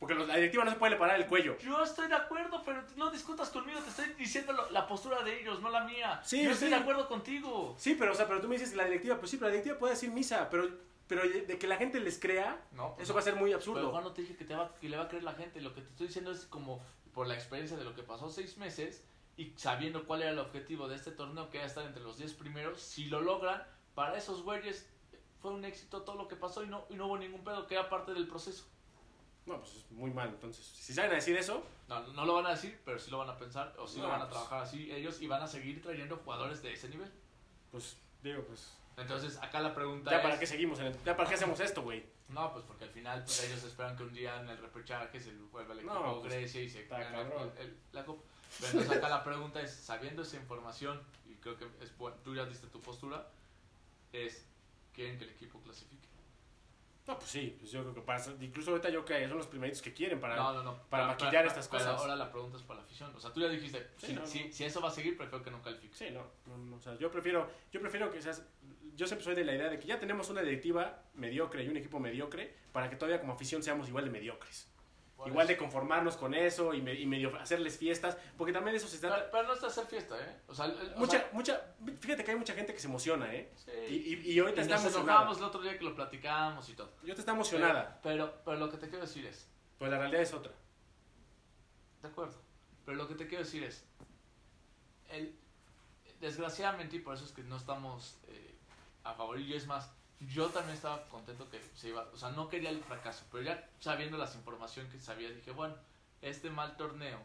Porque 0.00 0.14
los- 0.14 0.26
la 0.26 0.34
directiva 0.34 0.64
no 0.64 0.70
se 0.72 0.78
puede 0.78 0.96
parar 0.96 1.20
el 1.20 1.26
cuello. 1.28 1.56
Yo 1.58 1.80
estoy 1.84 2.08
de 2.08 2.14
acuerdo, 2.16 2.60
pero 2.64 2.82
no 2.96 3.10
discutas 3.10 3.50
conmigo, 3.50 3.78
te 3.80 3.90
estoy 3.90 4.06
diciendo 4.18 4.52
lo- 4.52 4.68
la 4.70 4.86
postura 4.88 5.22
de 5.22 5.40
ellos, 5.40 5.60
no 5.60 5.70
la 5.70 5.84
mía. 5.84 6.20
Sí, 6.24 6.42
Yo 6.42 6.50
estoy 6.50 6.68
sí. 6.68 6.74
de 6.74 6.80
acuerdo 6.80 7.06
contigo. 7.06 7.76
Sí, 7.78 7.94
pero, 7.96 8.10
o 8.10 8.14
sea, 8.16 8.26
pero 8.26 8.40
tú 8.40 8.48
me 8.48 8.56
dices 8.56 8.70
que 8.70 8.76
la 8.76 8.84
directiva, 8.86 9.18
pues 9.18 9.30
sí, 9.30 9.36
pero 9.36 9.46
la 9.48 9.52
directiva 9.52 9.78
puede 9.78 9.94
decir 9.94 10.10
misa, 10.10 10.50
pero, 10.50 10.68
pero 11.06 11.22
de 11.22 11.56
que 11.56 11.66
la 11.68 11.76
gente 11.76 12.00
les 12.00 12.18
crea, 12.18 12.60
No, 12.72 12.94
pues 12.96 13.04
eso 13.04 13.12
no. 13.12 13.14
va 13.14 13.20
a 13.20 13.24
ser 13.24 13.36
muy 13.36 13.50
Pero 13.50 13.58
absurdo. 13.58 13.90
Juan, 13.92 14.02
no 14.02 14.12
te 14.12 14.22
dije 14.22 14.34
que, 14.34 14.44
te 14.44 14.56
va, 14.56 14.74
que 14.74 14.88
le 14.88 14.96
va 14.96 15.04
a 15.04 15.08
creer 15.08 15.22
la 15.22 15.34
gente. 15.34 15.60
Lo 15.60 15.72
que 15.72 15.82
te 15.82 15.88
estoy 15.90 16.08
diciendo 16.08 16.32
es 16.32 16.46
como 16.46 16.82
por 17.14 17.28
la 17.28 17.34
experiencia 17.34 17.76
de 17.76 17.84
lo 17.84 17.94
que 17.94 18.02
pasó 18.02 18.28
seis 18.28 18.56
meses 18.56 19.04
y 19.36 19.52
sabiendo 19.56 20.04
cuál 20.04 20.22
era 20.22 20.30
el 20.32 20.38
objetivo 20.38 20.88
de 20.88 20.96
este 20.96 21.10
torneo, 21.12 21.50
que 21.50 21.58
era 21.58 21.66
estar 21.66 21.84
entre 21.84 22.02
los 22.02 22.18
10 22.18 22.34
primeros. 22.34 22.80
Si 22.80 23.06
lo 23.06 23.20
logran, 23.20 23.62
para 23.94 24.16
esos 24.16 24.42
güeyes 24.42 24.88
fue 25.40 25.52
un 25.52 25.64
éxito 25.64 26.02
todo 26.02 26.16
lo 26.16 26.28
que 26.28 26.36
pasó 26.36 26.62
y 26.62 26.66
no, 26.68 26.84
y 26.90 26.94
no 26.94 27.06
hubo 27.06 27.18
ningún 27.18 27.42
pedo, 27.42 27.66
que 27.66 27.74
era 27.74 27.88
parte 27.88 28.12
del 28.14 28.28
proceso. 28.28 28.64
No, 29.46 29.58
pues 29.58 29.74
es 29.74 29.90
muy 29.90 30.10
mal. 30.12 30.28
Entonces, 30.28 30.64
si 30.64 30.94
saben 30.94 31.10
a 31.10 31.14
decir 31.16 31.36
eso, 31.36 31.64
No, 31.88 32.00
no 32.12 32.24
lo 32.24 32.34
van 32.34 32.46
a 32.46 32.50
decir, 32.50 32.80
pero 32.84 32.98
sí 32.98 33.10
lo 33.10 33.18
van 33.18 33.28
a 33.30 33.36
pensar 33.36 33.74
o 33.78 33.88
sí 33.88 34.00
lo 34.00 34.08
van 34.08 34.20
a 34.22 34.28
pues- 34.28 34.30
trabajar 34.32 34.62
así 34.62 34.90
ellos 34.92 35.20
y 35.20 35.26
van 35.26 35.42
a 35.42 35.46
seguir 35.48 35.82
trayendo 35.82 36.16
jugadores 36.18 36.62
de 36.62 36.72
ese 36.72 36.88
nivel. 36.88 37.10
pues 37.72 37.96
digo, 38.22 38.42
pues. 38.44 38.72
Entonces, 38.98 39.38
acá 39.42 39.58
la 39.60 39.74
pregunta 39.74 40.10
Ya 40.10 40.18
es... 40.18 40.22
para 40.22 40.38
qué 40.38 40.46
seguimos, 40.46 40.78
en 40.78 40.86
el- 40.86 41.04
ya 41.04 41.16
para 41.16 41.26
qué 41.28 41.34
hacemos 41.34 41.58
esto, 41.58 41.82
güey. 41.82 42.04
No, 42.28 42.52
pues 42.52 42.64
porque 42.66 42.84
al 42.84 42.90
final 42.90 43.20
pues, 43.24 43.42
ellos 43.44 43.64
esperan 43.64 43.96
que 43.96 44.02
un 44.04 44.12
día 44.12 44.38
en 44.40 44.48
el 44.48 44.58
repechaje 44.58 45.18
se 45.18 45.32
vuelva 45.50 45.72
el 45.72 45.80
equipo 45.80 45.94
No, 45.94 46.20
pues, 46.20 46.32
Grecia 46.34 46.60
y 46.62 46.68
se 46.68 46.82
está 46.82 46.98
el- 47.58 47.76
la 47.92 48.04
copa. 48.04 48.22
Entonces 48.64 48.90
acá 48.90 49.08
la 49.08 49.24
pregunta 49.24 49.60
es, 49.60 49.72
sabiendo 49.72 50.22
esa 50.22 50.36
información, 50.36 51.00
y 51.26 51.34
creo 51.36 51.56
que 51.56 51.66
es 51.80 51.96
buen- 51.96 52.14
tú 52.22 52.34
ya 52.34 52.44
diste 52.44 52.66
tu 52.68 52.80
postura, 52.80 53.26
es, 54.12 54.46
¿quieren 54.92 55.18
que 55.18 55.24
el 55.24 55.30
equipo 55.30 55.60
clasifique? 55.60 56.08
No, 57.04 57.18
pues 57.18 57.30
sí, 57.32 57.56
pues 57.58 57.72
yo 57.72 57.80
creo 57.82 57.94
que 57.94 58.00
pasa. 58.02 58.32
Incluso 58.40 58.70
ahorita 58.70 58.88
yo 58.88 59.04
creo 59.04 59.18
que 59.18 59.28
son 59.28 59.36
los 59.38 59.48
primeritos 59.48 59.82
que 59.82 59.92
quieren 59.92 60.20
para. 60.20 60.36
no, 60.36 60.52
no, 60.52 60.62
no. 60.62 60.82
para 60.88 61.08
maquillar 61.08 61.44
estas 61.46 61.66
cosas. 61.66 61.88
ahora 61.98 62.14
la 62.14 62.30
pregunta 62.30 62.56
es 62.58 62.62
para 62.62 62.78
la 62.78 62.84
afición. 62.86 63.12
O 63.16 63.20
sea, 63.20 63.32
tú 63.32 63.40
ya 63.40 63.48
dijiste, 63.48 63.88
Sí, 63.96 64.16
si, 64.24 64.26
si- 64.44 64.52
si 64.52 64.64
eso 64.64 64.80
va 64.80 64.86
a 64.88 64.92
seguir, 64.92 65.16
prefiero 65.16 65.42
que 65.42 65.50
no 65.50 65.60
califique. 65.62 65.96
Sí, 65.96 66.10
no, 66.12 66.24
no, 66.46 66.56
no, 66.58 66.76
o 66.76 66.80
sea, 66.80 66.96
yo 66.98 67.10
prefiero, 67.10 67.50
yo 67.72 67.80
prefiero 67.80 68.08
que 68.12 68.22
seas, 68.22 68.44
yo 68.94 69.06
siempre 69.08 69.24
soy 69.24 69.34
de 69.34 69.44
la 69.44 69.52
idea 69.52 69.68
de 69.68 69.80
que 69.80 69.86
ya 69.88 69.98
tenemos 69.98 70.30
una 70.30 70.42
directiva 70.42 71.02
mediocre 71.14 71.64
y 71.64 71.68
un 71.68 71.76
equipo 71.76 71.98
mediocre 71.98 72.54
para 72.72 72.88
que 72.88 72.94
todavía 72.94 73.20
como 73.20 73.32
afición 73.32 73.64
seamos 73.64 73.88
igual 73.88 74.04
de 74.04 74.10
mediocres. 74.12 74.68
Igual 75.26 75.46
de 75.46 75.56
conformarnos 75.56 76.16
con 76.16 76.34
eso 76.34 76.74
y, 76.74 76.82
me- 76.82 76.94
y 76.94 77.06
medio 77.06 77.34
hacerles 77.36 77.78
fiestas, 77.78 78.16
porque 78.36 78.52
también 78.52 78.76
eso 78.76 78.88
se 78.88 78.98
Pero, 78.98 79.14
está... 79.16 79.30
pero 79.30 79.48
no 79.48 79.54
es 79.54 79.62
hacer 79.62 79.86
fiesta, 79.86 80.16
¿eh? 80.20 80.40
O 80.48 80.54
sea, 80.54 80.64
el- 80.66 80.78
el- 80.80 80.94
o 80.94 80.98
Mucha, 80.98 81.18
sea, 81.18 81.30
mucha, 81.32 81.74
fíjate 82.00 82.24
que 82.24 82.30
hay 82.32 82.36
mucha 82.36 82.54
gente 82.54 82.72
que 82.74 82.80
se 82.80 82.88
emociona, 82.88 83.32
¿eh? 83.34 83.52
sí. 83.56 83.70
Y, 83.88 83.94
y, 84.30 84.32
y 84.32 84.38
ahorita 84.40 84.60
Y 84.60 84.64
está 84.64 84.74
nos 84.76 84.84
emocionada. 84.84 85.12
enojamos 85.18 85.38
el 85.38 85.44
otro 85.44 85.62
día 85.62 85.78
que 85.78 85.84
lo 85.84 85.94
platicábamos 85.94 86.68
y 86.68 86.74
todo. 86.74 86.92
Yo 87.04 87.14
te 87.14 87.20
está 87.20 87.32
emocionada, 87.32 88.00
Pero, 88.02 88.34
pero 88.44 88.56
lo 88.58 88.68
que 88.70 88.76
te 88.78 88.88
quiero 88.88 89.04
decir 89.06 89.24
es, 89.26 89.48
pero 89.78 89.90
la 89.90 89.98
realidad 89.98 90.22
es 90.22 90.32
otra. 90.34 90.52
De 92.02 92.08
acuerdo. 92.08 92.40
Pero 92.84 92.96
lo 92.96 93.06
que 93.06 93.14
te 93.14 93.26
quiero 93.28 93.44
decir 93.44 93.62
es, 93.62 93.84
el, 95.10 95.38
desgraciadamente, 96.20 96.96
y 96.96 97.00
por 97.00 97.14
eso 97.14 97.24
es 97.24 97.32
que 97.32 97.42
no 97.42 97.56
estamos 97.56 98.18
eh, 98.28 98.56
a 99.04 99.14
favor, 99.14 99.38
y 99.38 99.54
es 99.54 99.66
más, 99.66 99.92
yo 100.28 100.48
también 100.48 100.76
estaba 100.76 101.08
contento 101.08 101.48
que 101.50 101.60
se 101.74 101.88
iba, 101.88 102.08
o 102.12 102.16
sea, 102.16 102.30
no 102.30 102.48
quería 102.48 102.70
el 102.70 102.82
fracaso, 102.82 103.24
pero 103.30 103.42
ya 103.42 103.68
sabiendo 103.80 104.16
las 104.16 104.34
informaciones 104.34 104.92
que 104.92 104.98
sabía, 104.98 105.30
dije, 105.30 105.50
bueno, 105.50 105.74
este 106.20 106.50
mal 106.50 106.76
torneo 106.76 107.18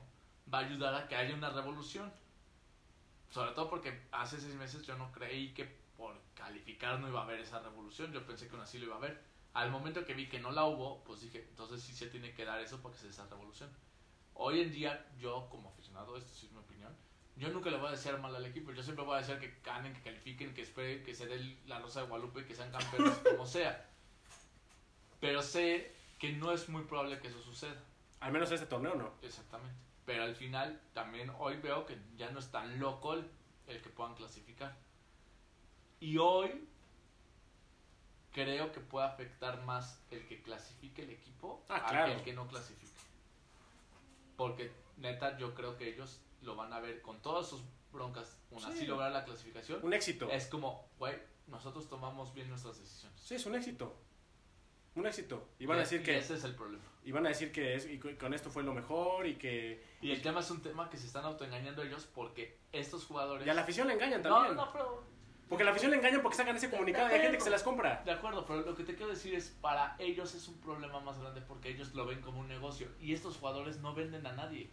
va 0.51 0.59
a 0.59 0.65
ayudar 0.65 0.95
a 0.95 1.07
que 1.07 1.15
haya 1.15 1.35
una 1.35 1.49
revolución. 1.49 2.11
Sobre 3.29 3.51
todo 3.51 3.69
porque 3.69 4.07
hace 4.11 4.39
seis 4.39 4.55
meses 4.55 4.85
yo 4.85 4.97
no 4.97 5.11
creí 5.11 5.53
que 5.53 5.65
por 5.97 6.15
calificar 6.33 6.99
no 6.99 7.07
iba 7.09 7.19
a 7.19 7.23
haber 7.23 7.39
esa 7.39 7.59
revolución, 7.59 8.11
yo 8.13 8.25
pensé 8.25 8.47
que 8.47 8.53
aún 8.53 8.63
así 8.63 8.77
lo 8.77 8.85
iba 8.85 8.95
a 8.95 8.99
haber. 8.99 9.21
Al 9.53 9.71
momento 9.71 10.05
que 10.05 10.13
vi 10.13 10.29
que 10.29 10.39
no 10.39 10.51
la 10.51 10.65
hubo, 10.65 11.03
pues 11.03 11.21
dije, 11.21 11.45
entonces 11.49 11.81
sí 11.81 11.93
se 11.93 12.07
tiene 12.07 12.33
que 12.33 12.45
dar 12.45 12.59
eso 12.59 12.81
para 12.81 12.93
que 12.93 12.99
se 12.99 13.07
dé 13.07 13.11
esa 13.11 13.27
revolución. 13.27 13.69
Hoy 14.33 14.61
en 14.61 14.71
día, 14.71 15.07
yo 15.19 15.47
como 15.49 15.69
aficionado, 15.69 16.15
esto 16.15 16.31
sí 16.33 16.45
es 16.45 16.51
mi 16.51 16.59
opinión, 16.59 16.95
yo 17.38 17.49
nunca 17.49 17.69
le 17.69 17.77
voy 17.77 17.88
a 17.88 17.91
desear 17.91 18.19
mal 18.19 18.35
al 18.35 18.45
equipo. 18.45 18.71
Yo 18.71 18.81
siempre 18.83 19.05
voy 19.05 19.15
a 19.17 19.21
decir 19.21 19.39
que 19.39 19.53
ganen, 19.63 19.93
que 19.93 20.01
califiquen, 20.01 20.53
que 20.53 20.61
esperen, 20.63 21.03
que 21.03 21.13
se 21.13 21.27
dé 21.27 21.38
la 21.65 21.79
Rosa 21.79 22.01
de 22.01 22.07
Guadalupe, 22.07 22.45
que 22.45 22.55
sean 22.55 22.71
campeones, 22.71 23.17
como 23.31 23.45
sea. 23.45 23.85
Pero 25.19 25.41
sé 25.41 25.93
que 26.19 26.33
no 26.33 26.51
es 26.51 26.67
muy 26.69 26.83
probable 26.83 27.19
que 27.19 27.27
eso 27.27 27.41
suceda. 27.41 27.83
Al 28.19 28.31
menos 28.31 28.51
este 28.51 28.65
torneo 28.65 28.95
no. 28.95 29.13
Exactamente. 29.21 29.77
Pero 30.05 30.23
al 30.23 30.35
final, 30.35 30.81
también 30.93 31.31
hoy 31.38 31.57
veo 31.57 31.85
que 31.85 31.97
ya 32.15 32.31
no 32.31 32.39
es 32.39 32.49
tan 32.49 32.79
loco 32.79 33.13
el, 33.13 33.29
el 33.67 33.81
que 33.81 33.89
puedan 33.89 34.15
clasificar. 34.15 34.75
Y 35.99 36.17
hoy 36.17 36.67
creo 38.31 38.71
que 38.71 38.79
puede 38.79 39.07
afectar 39.07 39.63
más 39.63 39.99
el 40.11 40.25
que 40.27 40.41
clasifique 40.41 41.03
el 41.03 41.09
equipo 41.11 41.63
Ah, 41.69 41.77
a 41.77 41.89
claro. 41.89 42.05
que 42.07 42.13
el 42.19 42.23
que 42.23 42.33
no 42.33 42.47
clasifique. 42.47 42.91
Porque 44.35 44.71
neta, 44.97 45.38
yo 45.38 45.53
creo 45.55 45.77
que 45.77 45.89
ellos 45.89 46.19
lo 46.41 46.55
van 46.55 46.71
a 46.73 46.79
ver 46.79 47.01
con 47.01 47.21
todas 47.21 47.47
sus 47.47 47.61
broncas, 47.91 48.38
aún 48.51 48.63
así 48.63 48.79
Sí. 48.79 48.85
lograr 48.85 49.11
la 49.11 49.23
clasificación. 49.25 49.79
Un 49.83 49.93
éxito. 49.93 50.29
Es 50.29 50.47
como, 50.47 50.88
güey, 50.99 51.15
nosotros 51.47 51.88
tomamos 51.89 52.33
bien 52.33 52.49
nuestras 52.49 52.79
decisiones. 52.79 53.19
Sí, 53.21 53.35
es 53.35 53.45
un 53.45 53.55
éxito. 53.55 53.95
Un 54.95 55.05
éxito. 55.05 55.47
Y 55.59 55.65
van 55.67 55.77
a 55.77 55.81
decir 55.81 56.01
y 56.01 56.03
que... 56.03 56.17
ese 56.17 56.33
es 56.35 56.43
el 56.43 56.55
problema. 56.55 56.83
Y 57.03 57.11
van 57.11 57.25
a 57.25 57.29
decir 57.29 57.51
que 57.51 57.75
es, 57.75 57.88
y 57.88 57.99
con 57.99 58.33
esto 58.33 58.49
fue 58.49 58.63
lo 58.63 58.73
mejor 58.73 59.27
y 59.27 59.35
que... 59.35 59.83
Y 60.01 60.11
el 60.11 60.21
tema 60.21 60.39
es 60.39 60.49
un 60.51 60.61
tema 60.61 60.89
que 60.89 60.97
se 60.97 61.05
están 61.05 61.23
autoengañando 61.23 61.83
ellos 61.83 62.07
porque 62.13 62.59
estos 62.71 63.05
jugadores... 63.05 63.45
Y 63.45 63.49
a 63.49 63.53
la 63.53 63.61
afición 63.61 63.88
le 63.88 63.93
engañan 63.93 64.21
No, 64.23 64.29
también. 64.29 64.55
no, 64.55 64.71
pero 64.73 65.03
Porque 65.47 65.63
la 65.63 65.69
afición 65.71 65.91
le 65.91 65.97
engañan 65.97 66.21
porque 66.21 66.35
sacan 66.38 66.55
ese 66.57 66.69
comunicado 66.69 67.09
y 67.09 67.13
hay 67.13 67.21
gente 67.21 67.38
que 67.38 67.43
se 67.43 67.49
las 67.51 67.63
compra. 67.63 68.01
De 68.03 68.11
acuerdo, 68.11 68.45
pero 68.45 68.61
lo 68.61 68.75
que 68.75 68.83
te 68.83 68.95
quiero 68.95 69.11
decir 69.11 69.33
es, 69.35 69.49
para 69.61 69.95
ellos 69.99 70.33
es 70.35 70.47
un 70.47 70.59
problema 70.59 70.99
más 70.99 71.19
grande 71.19 71.41
porque 71.41 71.69
ellos 71.69 71.93
lo 71.93 72.05
ven 72.05 72.19
como 72.21 72.39
un 72.41 72.47
negocio 72.47 72.89
y 72.99 73.13
estos 73.13 73.38
jugadores 73.38 73.77
no 73.79 73.93
venden 73.93 74.25
a 74.27 74.33
nadie. 74.33 74.69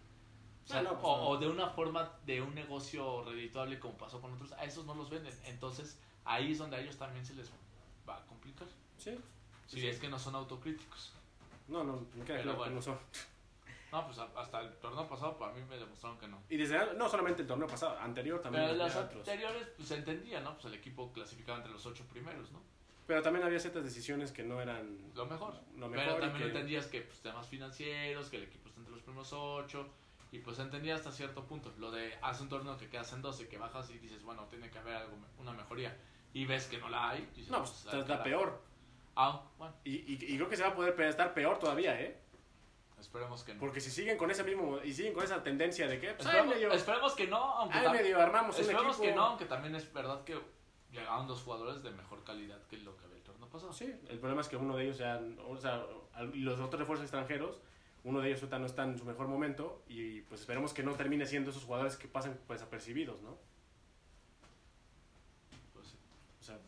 O, 0.65 0.67
sea, 0.67 0.83
no, 0.83 0.91
pues 0.93 1.03
o, 1.05 1.17
no. 1.17 1.29
o 1.29 1.37
de 1.39 1.49
una 1.49 1.69
forma 1.69 2.11
de 2.25 2.41
un 2.41 2.55
negocio 2.55 3.23
redituable 3.25 3.79
como 3.79 3.97
pasó 3.99 4.21
con 4.21 4.33
otros, 4.33 4.53
a 4.53 4.65
esos 4.65 4.85
no 4.87 4.95
los 4.95 5.11
venden. 5.11 5.35
Entonces 5.45 5.99
ahí 6.25 6.53
es 6.53 6.59
donde 6.59 6.77
a 6.77 6.81
ellos 6.81 6.97
también 6.97 7.25
se 7.25 7.35
les 7.35 7.51
va 8.09 8.17
a 8.17 8.27
complicar. 8.27 8.67
Sí. 8.99 9.19
Si 9.67 9.81
Sí. 9.81 9.87
es 9.89 9.99
que 9.99 10.09
no 10.09 10.19
son 10.19 10.35
autocríticos. 10.35 11.13
No, 11.69 11.85
no, 11.85 12.07
queda 12.25 12.39
Pero 12.39 12.57
bueno. 12.57 12.77
no 12.77 12.83
son. 12.83 12.99
No, 13.93 14.05
pues 14.07 14.19
hasta 14.19 14.61
el 14.61 14.73
torneo 14.79 15.07
pasado 15.09 15.37
para 15.39 15.53
mí 15.53 15.61
me 15.69 15.77
demostraron 15.79 16.19
que 16.19 16.27
no. 16.27 16.43
Y 16.49 16.57
desde, 16.57 16.95
no 16.95 17.09
solamente 17.09 17.43
el 17.43 17.49
torneo 17.49 17.69
pasado, 17.69 17.97
anterior 18.01 18.41
también. 18.43 18.65
Pero 18.67 18.85
otros. 18.87 19.17
anteriores, 19.17 19.69
pues 19.77 19.89
se 19.89 19.97
entendía, 19.97 20.41
¿no? 20.41 20.55
Pues 20.55 20.65
el 20.67 20.75
equipo 20.75 21.13
clasificaba 21.13 21.59
entre 21.59 21.73
los 21.73 21.87
ocho 21.87 22.05
primeros, 22.07 22.51
¿no? 22.51 22.61
Pero 23.07 23.23
también 23.23 23.45
había 23.45 23.61
ciertas 23.61 23.85
decisiones 23.85 24.33
que 24.33 24.43
no 24.43 24.61
eran 24.61 24.99
Lo 25.15 25.27
mejor. 25.27 25.55
lo 25.77 25.89
mejor. 25.89 26.07
Pero 26.07 26.19
también 26.21 26.39
que- 26.43 26.49
entendías 26.49 26.87
que 26.87 27.03
pues, 27.03 27.21
temas 27.21 27.47
financieros, 27.47 28.31
que 28.31 28.39
el 28.39 28.45
equipo 28.45 28.69
está 28.69 28.81
entre 28.81 28.95
los 28.95 29.03
primeros 29.03 29.33
ocho, 29.33 29.87
y 30.35 30.39
pues 30.41 30.59
entendía 30.59 30.97
hasta 30.97 31.13
cierto 31.13 31.45
punto. 31.45 31.73
Lo 31.79 31.91
de 31.93 32.19
hace 32.21 32.43
un 32.43 32.49
torneo 32.49 32.77
que 32.77 32.89
quedas 32.89 33.13
en 33.13 33.23
12, 33.23 33.47
que 33.49 33.57
bajas 33.57 33.89
y 33.91 33.99
dices, 33.99 34.23
bueno, 34.25 34.45
tiene 34.51 34.69
que 34.71 34.79
haber 34.79 34.97
algo, 34.97 35.17
una 35.39 35.53
mejoría, 35.53 35.97
y 36.33 36.45
ves 36.45 36.67
que 36.67 36.79
no 36.79 36.89
la 36.89 37.11
hay, 37.11 37.29
dices, 37.37 37.51
No, 37.51 37.59
pues 37.59 37.71
está, 37.85 38.05
carajo. 38.05 38.25
peor. 38.25 38.63
Ah, 39.17 39.43
bueno, 39.59 39.75
Y, 39.85 39.93
y, 40.13 40.19
y 40.21 40.37
creo 40.37 40.49
que 40.49 40.57
se 40.57 40.63
va 40.65 40.71
a 40.71 40.75
poder 40.75 41.01
estar 41.03 41.33
peor 41.35 41.59
todavía, 41.61 42.01
¿eh? 42.01 42.21
esperemos 42.99 43.45
que 43.45 43.53
no. 43.55 43.61
Porque 43.61 43.81
si 43.81 43.91
siguen 43.91 44.17
con 44.17 44.31
ese 44.31 44.43
mismo. 44.45 44.79
Y 44.83 44.93
siguen 44.93 45.13
con 45.13 45.23
esa 45.23 45.43
tendencia 45.43 45.87
de 45.87 46.01
que. 46.01 46.15
Pues, 46.15 46.27
Esperemos, 46.27 46.55
medio, 46.55 46.73
esperemos 46.73 47.15
que 47.15 47.27
no, 47.27 47.37
aunque 47.37 47.79
ay, 47.79 47.87
tam- 47.87 47.93
medio 47.93 48.19
armamos 48.21 48.57
un 48.57 48.61
esperemos 48.63 48.97
equipo. 48.97 49.03
que 49.11 49.15
no, 49.15 49.25
aunque 49.27 49.45
también 49.45 49.75
es 49.75 49.93
verdad 49.93 50.25
que 50.25 50.41
llegaron 50.91 51.27
dos 51.29 51.43
jugadores 51.43 51.83
de 51.83 51.91
mejor 51.91 52.25
calidad 52.25 52.61
que 52.67 52.79
lo 52.79 52.97
que 52.97 53.05
había 53.05 53.17
el 53.19 53.23
torneo 53.23 53.49
pasado. 53.51 53.73
Sí, 53.75 53.93
el 54.09 54.19
problema 54.19 54.41
es 54.41 54.49
que 54.49 54.57
uno 54.57 54.75
de 54.77 54.85
ellos 54.85 54.99
ya. 54.99 55.21
O 55.47 55.57
sea, 55.59 55.85
los 56.33 56.59
otros 56.61 56.81
refuerzos 56.81 57.05
extranjeros. 57.05 57.61
Uno 58.05 58.21
de 58.21 58.29
ellos 58.29 58.41
ahorita 58.41 58.59
no 58.59 58.67
está 58.67 58.85
en 58.85 58.99
su 58.99 59.05
mejor 59.05 59.29
momento. 59.29 59.83
Y 59.89 60.21
pues 60.23 60.43
esperemos 60.43 60.73
que 60.73 60.83
no 60.83 60.93
termine 60.95 61.27
siendo 61.27 61.51
esos 61.51 61.65
jugadores 61.65 61.97
que 61.97 62.07
pasan 62.07 62.39
desapercibidos, 62.49 63.21
¿no? 63.23 63.37
Pues 65.73 65.89
sí. 65.89 65.97
O 66.41 66.45
sea, 66.45 66.59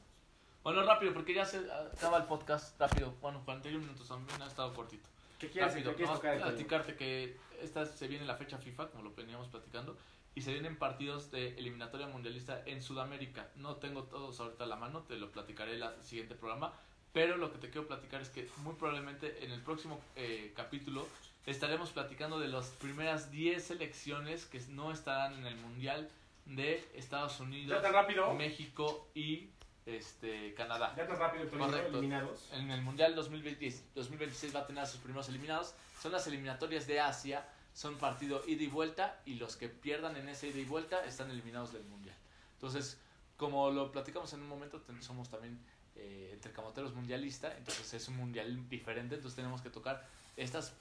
Bueno, 0.64 0.82
rápido, 0.82 1.12
porque 1.12 1.34
ya 1.34 1.44
se 1.44 1.58
acaba 1.70 2.18
el 2.18 2.24
podcast, 2.24 2.78
rápido. 2.80 3.14
Bueno, 3.20 3.42
41 3.44 3.78
minutos 3.78 4.08
también 4.08 4.40
ha 4.42 4.46
estado 4.46 4.72
cortito. 4.74 5.06
¿qué 5.38 5.50
quieres, 5.50 5.72
Rápido, 5.72 5.90
¿qué 5.90 5.96
quieres 5.96 6.14
tocar? 6.14 6.38
Platicarte 6.38 6.96
que 6.96 7.36
esta 7.60 7.86
se 7.86 8.08
viene 8.08 8.24
la 8.24 8.36
fecha 8.36 8.58
FIFA, 8.58 8.88
como 8.88 9.04
lo 9.04 9.14
veníamos 9.14 9.48
platicando, 9.48 9.96
y 10.34 10.42
se 10.42 10.52
vienen 10.52 10.76
partidos 10.76 11.30
de 11.30 11.56
eliminatoria 11.58 12.06
mundialista 12.06 12.62
en 12.66 12.82
Sudamérica. 12.82 13.48
No 13.56 13.76
tengo 13.76 14.04
todos 14.04 14.38
ahorita 14.40 14.64
a 14.64 14.66
la 14.66 14.76
mano, 14.76 15.02
te 15.02 15.16
lo 15.16 15.30
platicaré 15.30 15.76
en 15.76 15.82
el 15.82 16.02
siguiente 16.02 16.34
programa, 16.34 16.72
pero 17.12 17.36
lo 17.36 17.50
que 17.50 17.58
te 17.58 17.70
quiero 17.70 17.86
platicar 17.86 18.20
es 18.20 18.28
que 18.28 18.48
muy 18.58 18.74
probablemente 18.74 19.44
en 19.44 19.50
el 19.50 19.62
próximo 19.62 20.00
eh, 20.16 20.52
capítulo 20.54 21.06
estaremos 21.46 21.90
platicando 21.90 22.38
de 22.38 22.48
las 22.48 22.66
primeras 22.70 23.30
10 23.30 23.64
selecciones 23.64 24.44
que 24.46 24.60
no 24.68 24.92
estarán 24.92 25.34
en 25.34 25.46
el 25.46 25.56
Mundial 25.56 26.10
de 26.44 26.88
Estados 26.94 27.40
Unidos, 27.40 27.76
¿Ya 27.76 27.82
tan 27.82 27.92
rápido? 27.92 28.34
México 28.34 29.08
y 29.14 29.48
este 29.86 30.52
Canadá. 30.54 30.92
Ya 30.96 31.06
tan 31.06 31.18
rápido, 31.18 31.48
Correcto. 31.48 31.98
eliminados. 31.98 32.48
En 32.52 32.70
el 32.70 32.82
Mundial 32.82 33.14
2020 33.14 33.82
2026 33.94 34.54
va 34.54 34.60
a 34.60 34.66
tener 34.66 34.82
a 34.82 34.86
sus 34.86 35.00
primeros 35.00 35.28
eliminados. 35.28 35.74
Son 36.02 36.12
las 36.12 36.26
eliminatorias 36.26 36.86
de 36.86 37.00
Asia. 37.00 37.48
Son 37.72 37.96
partido 37.96 38.42
ida 38.46 38.64
y 38.64 38.68
vuelta. 38.68 39.20
Y 39.24 39.34
los 39.34 39.56
que 39.56 39.68
pierdan 39.68 40.16
en 40.16 40.28
ese 40.28 40.48
ida 40.48 40.58
y 40.58 40.64
vuelta 40.64 41.04
están 41.04 41.30
eliminados 41.30 41.72
del 41.72 41.84
Mundial. 41.84 42.16
Entonces, 42.54 42.98
como 43.36 43.70
lo 43.70 43.92
platicamos 43.92 44.32
en 44.32 44.40
un 44.40 44.48
momento, 44.48 44.82
somos 45.00 45.28
también 45.28 45.58
eh, 45.94 46.30
entre 46.32 46.52
camoteros 46.52 46.94
mundialista. 46.94 47.56
Entonces 47.56 47.94
es 47.94 48.08
un 48.08 48.16
mundial 48.16 48.68
diferente. 48.68 49.14
Entonces 49.14 49.36
tenemos 49.36 49.62
que 49.62 49.70
tocar 49.70 50.04
estas, 50.36 50.74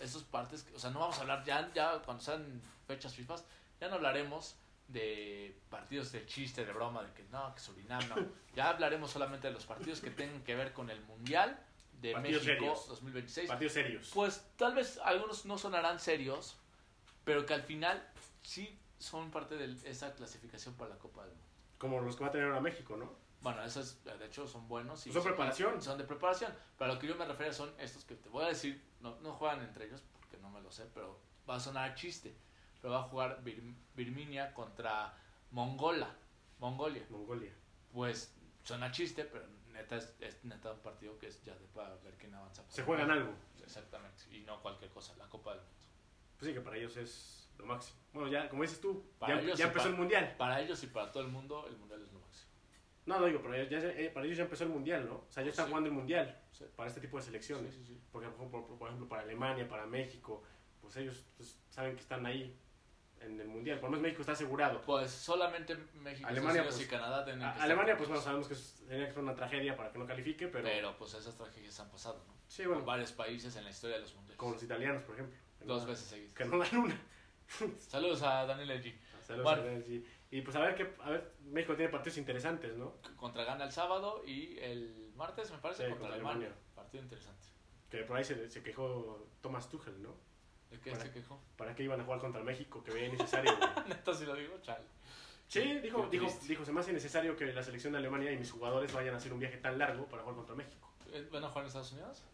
estas 0.00 0.22
partes. 0.24 0.62
que- 0.62 0.74
O 0.74 0.78
sea, 0.78 0.90
no 0.90 1.00
vamos 1.00 1.18
a 1.18 1.22
hablar 1.22 1.44
ya, 1.44 1.70
ya 1.74 1.98
cuando 2.02 2.22
sean 2.22 2.60
fechas 2.86 3.14
FIFA. 3.14 3.36
Ya 3.80 3.88
no 3.88 3.96
hablaremos 3.96 4.56
de 4.88 5.56
partidos 5.68 6.12
de 6.12 6.24
chiste, 6.26 6.64
de 6.64 6.72
broma, 6.72 7.02
de 7.02 7.12
que 7.12 7.24
no, 7.32 7.52
que 7.54 7.60
Surinam, 7.60 8.08
no. 8.08 8.14
Ya 8.54 8.70
hablaremos 8.70 9.10
solamente 9.10 9.48
de 9.48 9.52
los 9.52 9.66
partidos 9.66 10.00
que 10.00 10.10
tengan 10.10 10.42
que 10.44 10.54
ver 10.54 10.72
con 10.72 10.88
el 10.90 11.00
Mundial 11.02 11.58
de 12.00 12.12
Partidos 12.12 12.44
México 12.44 12.64
serios. 12.64 12.88
2026. 12.88 13.48
Partidos 13.48 13.72
serios. 13.72 14.10
Pues 14.14 14.42
tal 14.56 14.74
vez 14.74 14.98
algunos 15.04 15.44
no 15.44 15.58
sonarán 15.58 15.98
serios, 15.98 16.56
pero 17.24 17.44
que 17.44 17.54
al 17.54 17.62
final 17.62 18.02
sí 18.42 18.78
son 18.98 19.30
parte 19.30 19.56
de 19.56 19.76
esa 19.90 20.14
clasificación 20.14 20.74
para 20.74 20.90
la 20.90 20.98
Copa 20.98 21.22
del 21.22 21.30
Mundo. 21.32 21.44
Como 21.78 22.00
los 22.00 22.16
que 22.16 22.22
va 22.22 22.28
a 22.28 22.32
tener 22.32 22.46
ahora 22.46 22.60
México, 22.60 22.96
¿no? 22.96 23.12
Bueno, 23.42 23.62
esos 23.62 24.02
de 24.04 24.24
hecho 24.26 24.46
son 24.48 24.66
buenos. 24.68 25.06
y 25.06 25.12
Son 25.12 25.22
preparación. 25.22 25.82
Son 25.82 25.98
de 25.98 26.04
preparación. 26.04 26.52
Pero 26.78 26.90
a 26.90 26.94
lo 26.94 27.00
que 27.00 27.06
yo 27.06 27.14
me 27.16 27.24
refiero 27.26 27.52
son 27.52 27.72
estos 27.78 28.04
que 28.04 28.14
te 28.14 28.28
voy 28.30 28.44
a 28.44 28.48
decir, 28.48 28.82
no, 29.10 29.20
no 29.20 29.32
juegan 29.34 29.60
entre 29.62 29.86
ellos 29.86 30.02
porque 30.12 30.36
no 30.38 30.50
me 30.50 30.60
lo 30.60 30.70
sé, 30.70 30.86
pero 30.94 31.18
va 31.48 31.56
a 31.56 31.60
sonar 31.60 31.94
chiste. 31.94 32.36
Pero 32.80 32.92
va 32.94 33.00
a 33.00 33.02
jugar 33.04 33.42
Bir- 33.42 33.74
Birminia 33.94 34.52
contra 34.54 35.16
Mongola. 35.50 36.14
Mongolia. 36.58 37.04
Mongolia. 37.10 37.52
Pues 37.92 38.34
suena 38.62 38.90
chiste, 38.90 39.24
pero 39.24 39.46
neta 39.72 39.96
es, 39.96 40.14
es 40.20 40.44
neta 40.44 40.72
un 40.72 40.80
partido 40.80 41.18
que 41.18 41.28
es 41.28 41.42
ya 41.44 41.54
de 41.54 41.66
para 41.68 41.94
ver 41.96 42.14
quién 42.18 42.34
avanza. 42.34 42.64
Se 42.68 42.82
juegan 42.82 43.10
algo. 43.10 43.32
Exactamente. 43.62 44.24
Y 44.30 44.40
no 44.40 44.60
cualquier 44.62 44.90
cosa, 44.90 45.14
la 45.16 45.28
Copa 45.28 45.50
del 45.52 45.60
Mundo. 45.60 45.74
Pues 46.38 46.48
sí, 46.48 46.54
que 46.54 46.60
para 46.60 46.76
ellos 46.76 46.96
es 46.96 47.48
lo 47.58 47.66
máximo. 47.66 47.98
Bueno, 48.12 48.28
ya, 48.28 48.48
como 48.48 48.62
dices 48.62 48.80
tú, 48.80 49.04
Para 49.18 49.34
ya, 49.36 49.40
ellos 49.40 49.58
ya 49.58 49.64
sí, 49.64 49.68
empezó 49.68 49.84
para- 49.84 49.94
el 49.94 50.00
mundial. 50.00 50.34
Para 50.36 50.60
ellos 50.60 50.82
y 50.82 50.86
para 50.88 51.10
todo 51.12 51.22
el 51.22 51.30
mundo, 51.30 51.66
el 51.66 51.76
mundial 51.78 52.02
es 52.02 52.12
lo 52.12 52.20
máximo. 52.20 52.45
No, 53.06 53.20
no 53.20 53.26
digo, 53.26 53.40
pero 53.40 53.54
ya, 53.56 53.78
ya- 53.80 53.88
eh, 53.90 54.10
para 54.12 54.26
ellos 54.26 54.36
ya 54.38 54.44
empezó 54.44 54.64
el 54.64 54.70
mundial, 54.70 55.06
¿no? 55.08 55.14
O 55.14 55.26
sea, 55.30 55.42
ya 55.44 55.50
están 55.50 55.66
Sí. 55.66 55.70
jugando 55.70 55.88
el 55.88 55.94
mundial 55.94 56.42
para 56.74 56.88
este 56.88 57.00
tipo 57.00 57.16
de 57.18 57.22
selecciones. 57.22 57.72
Sí, 57.72 57.80
sí, 57.84 57.94
sí. 57.94 58.00
Porque, 58.10 58.28
por, 58.28 58.88
ejemplo, 58.88 59.08
para 59.08 59.22
Alemania, 59.22 59.68
para 59.68 59.86
México, 59.86 60.42
pues 60.80 60.96
ellos 60.96 61.24
pues, 61.36 61.56
saben 61.70 61.94
que 61.94 62.02
están 62.02 62.26
ahí 62.26 62.58
en 63.20 63.40
el 63.40 63.46
mundial. 63.48 63.78
Por 63.78 63.88
lo 63.88 63.92
menos 63.92 64.02
México 64.02 64.22
está 64.22 64.32
asegurado. 64.32 64.82
Pues 64.82 65.10
solamente 65.10 65.76
México, 65.94 66.28
Alemania, 66.28 66.64
pues, 66.64 66.80
y 66.80 66.86
Canadá 66.86 67.24
tienen 67.24 67.44
A- 67.44 67.54
que 67.54 67.60
Alemania, 67.62 67.96
pues 67.96 68.08
bueno, 68.08 68.22
sabemos 68.22 68.48
que 68.48 68.56
tenía 68.88 69.06
que 69.06 69.12
ser 69.12 69.22
una 69.22 69.34
tragedia 69.36 69.76
para 69.76 69.92
que 69.92 69.98
no 69.98 70.06
califique, 70.06 70.48
pero, 70.48 70.64
pero, 70.64 70.96
pues 70.98 71.14
esas 71.14 71.36
tragedias 71.36 71.78
han 71.80 71.90
pasado, 71.90 72.22
¿no? 72.26 72.34
sí, 72.48 72.62
Con 72.64 72.72
bueno, 72.72 72.86
varios 72.86 73.12
países 73.12 73.54
en 73.56 73.64
la 73.64 73.70
historia 73.70 73.96
de 73.96 74.02
los 74.02 74.14
mundiales. 74.14 74.36
como 74.36 74.52
los 74.54 74.62
italianos, 74.64 75.02
por 75.04 75.14
ejemplo. 75.14 75.38
Dos 75.60 75.86
veces 75.86 76.06
seguidas. 76.08 76.34
Que 76.34 76.44
no 76.44 76.58
dan 76.58 76.76
una. 76.76 77.00
Saludos 77.78 78.22
a 78.22 78.44
Daniel 78.46 78.82
G. 78.82 78.94
Saludos 79.22 79.44
Bueno. 79.44 79.62
a 79.62 79.64
Daniel, 79.64 79.84
sí. 79.84 80.04
Y 80.30 80.40
pues 80.42 80.56
a 80.56 80.60
ver 80.60 80.74
que 80.74 80.94
a 81.02 81.10
ver, 81.10 81.32
México 81.44 81.74
tiene 81.76 81.90
partidos 81.90 82.18
interesantes, 82.18 82.76
¿no? 82.76 82.94
Contra 83.16 83.44
Gana 83.44 83.64
el 83.64 83.72
sábado 83.72 84.22
y 84.26 84.58
el 84.58 85.12
martes, 85.14 85.50
me 85.52 85.58
parece, 85.58 85.84
Sí, 85.84 85.90
contra, 85.90 86.08
contra 86.08 86.14
Alemania. 86.16 86.48
Alemania. 86.48 86.74
Partido 86.74 87.02
interesante. 87.04 87.46
Que 87.90 87.98
por 87.98 88.16
ahí 88.16 88.24
se, 88.24 88.48
se 88.50 88.62
quejó 88.62 89.28
Thomas 89.40 89.68
Tuchel, 89.70 90.02
¿no? 90.02 90.14
¿De 90.70 90.80
qué 90.80 90.90
Para- 90.90 91.04
se 91.04 91.12
quejó? 91.12 91.40
¿Para 91.56 91.74
qué 91.76 91.84
iban 91.84 92.00
a 92.00 92.04
jugar 92.04 92.18
contra 92.18 92.42
México? 92.42 92.82
Que 92.82 92.90
veía 92.90 93.06
innecesario. 93.08 93.52
Neta, 93.88 94.12
si 94.14 94.24
lo 94.26 94.34
digo, 94.34 94.58
chale. 94.62 94.84
Sí, 95.46 95.60
dijo, 95.78 96.10
Qué 96.10 96.18
dijo, 96.18 96.38
dijo, 96.48 96.64
se 96.64 96.72
me 96.72 96.80
hace 96.80 96.90
innecesario 96.90 97.36
que 97.36 97.46
la 97.52 97.62
selección 97.62 97.92
de 97.92 98.00
Alemania 98.00 98.32
y 98.32 98.36
mis 98.36 98.50
jugadores 98.50 98.92
vayan 98.92 99.14
a 99.14 99.18
hacer 99.18 99.32
un 99.32 99.38
viaje 99.38 99.58
tan 99.58 99.78
largo 99.78 100.06
para 100.08 100.22
jugar 100.22 100.36
contra 100.38 100.56
México. 100.56 100.92
Eh, 101.12 101.28
¿Van 101.30 101.44
a 101.44 101.48
jugar 101.48 101.62
en 101.62 101.66
Estados 101.68 101.92
Unidos? 101.92 102.24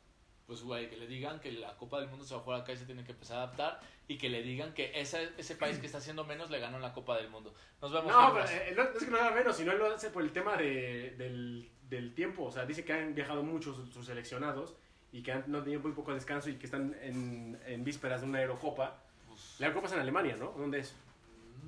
Pues, 0.47 0.63
güey, 0.63 0.91
que 0.91 0.97
le 0.97 1.07
digan 1.07 1.41
que 1.41 1.53
la 1.53 1.77
Copa 1.77 2.01
del 2.01 2.09
Mundo 2.09 2.25
se 2.25 2.35
va 2.35 2.41
a 2.41 2.43
jugar 2.45 2.61
acá 2.61 2.73
y 2.73 2.77
se 2.77 2.85
tiene 2.85 3.05
que 3.05 3.13
empezar 3.13 3.39
a 3.39 3.43
adaptar. 3.45 3.81
Y 4.09 4.19
que 4.19 4.29
le 4.29 4.43
digan 4.43 4.75
que 4.75 4.93
ese, 5.01 5.31
ese 5.39 5.57
país 5.57 5.79
que 5.79 5.87
está 5.87 5.99
haciendo 5.99 6.25
menos 6.25 6.51
le 6.51 6.59
ganó 6.59 6.77
en 6.77 6.83
la 6.83 6.93
Copa 6.93 7.17
del 7.17 7.31
Mundo. 7.31 7.55
Nos 7.81 7.93
vemos. 7.93 8.13
No, 8.13 8.33
pero, 8.35 8.47
eh, 8.49 8.75
no 8.77 8.83
es 8.83 9.05
que 9.05 9.11
no 9.11 9.17
haga 9.19 9.31
menos, 9.31 9.57
sino 9.57 9.73
él 9.73 9.79
lo 9.79 9.95
hace 9.95 10.11
por 10.11 10.23
el 10.23 10.33
tema 10.33 10.57
de, 10.57 11.15
del, 11.17 11.71
del 11.89 12.15
tiempo. 12.15 12.45
O 12.45 12.53
sea, 12.53 12.67
dice 12.67 12.85
que 12.85 12.93
han 12.93 13.15
viajado 13.15 13.43
muchos 13.43 13.77
sus, 13.77 13.93
sus 13.93 14.07
seleccionados 14.07 14.75
y 15.13 15.23
que 15.23 15.33
han 15.33 15.45
no 15.47 15.63
tenido 15.63 15.81
muy 15.81 15.93
poco 15.93 16.13
descanso 16.13 16.51
y 16.51 16.57
que 16.57 16.67
están 16.67 16.97
en, 17.03 17.61
en 17.67 17.85
vísperas 17.85 18.23
de 18.23 18.27
una 18.27 18.43
Eurocopa. 18.43 18.99
Pues, 19.29 19.57
La 19.59 19.67
Eurocopa 19.67 19.89
es 19.89 19.95
en 19.95 20.01
Alemania, 20.01 20.37
¿no? 20.37 20.53
¿Dónde 20.53 20.81
es? 20.81 20.95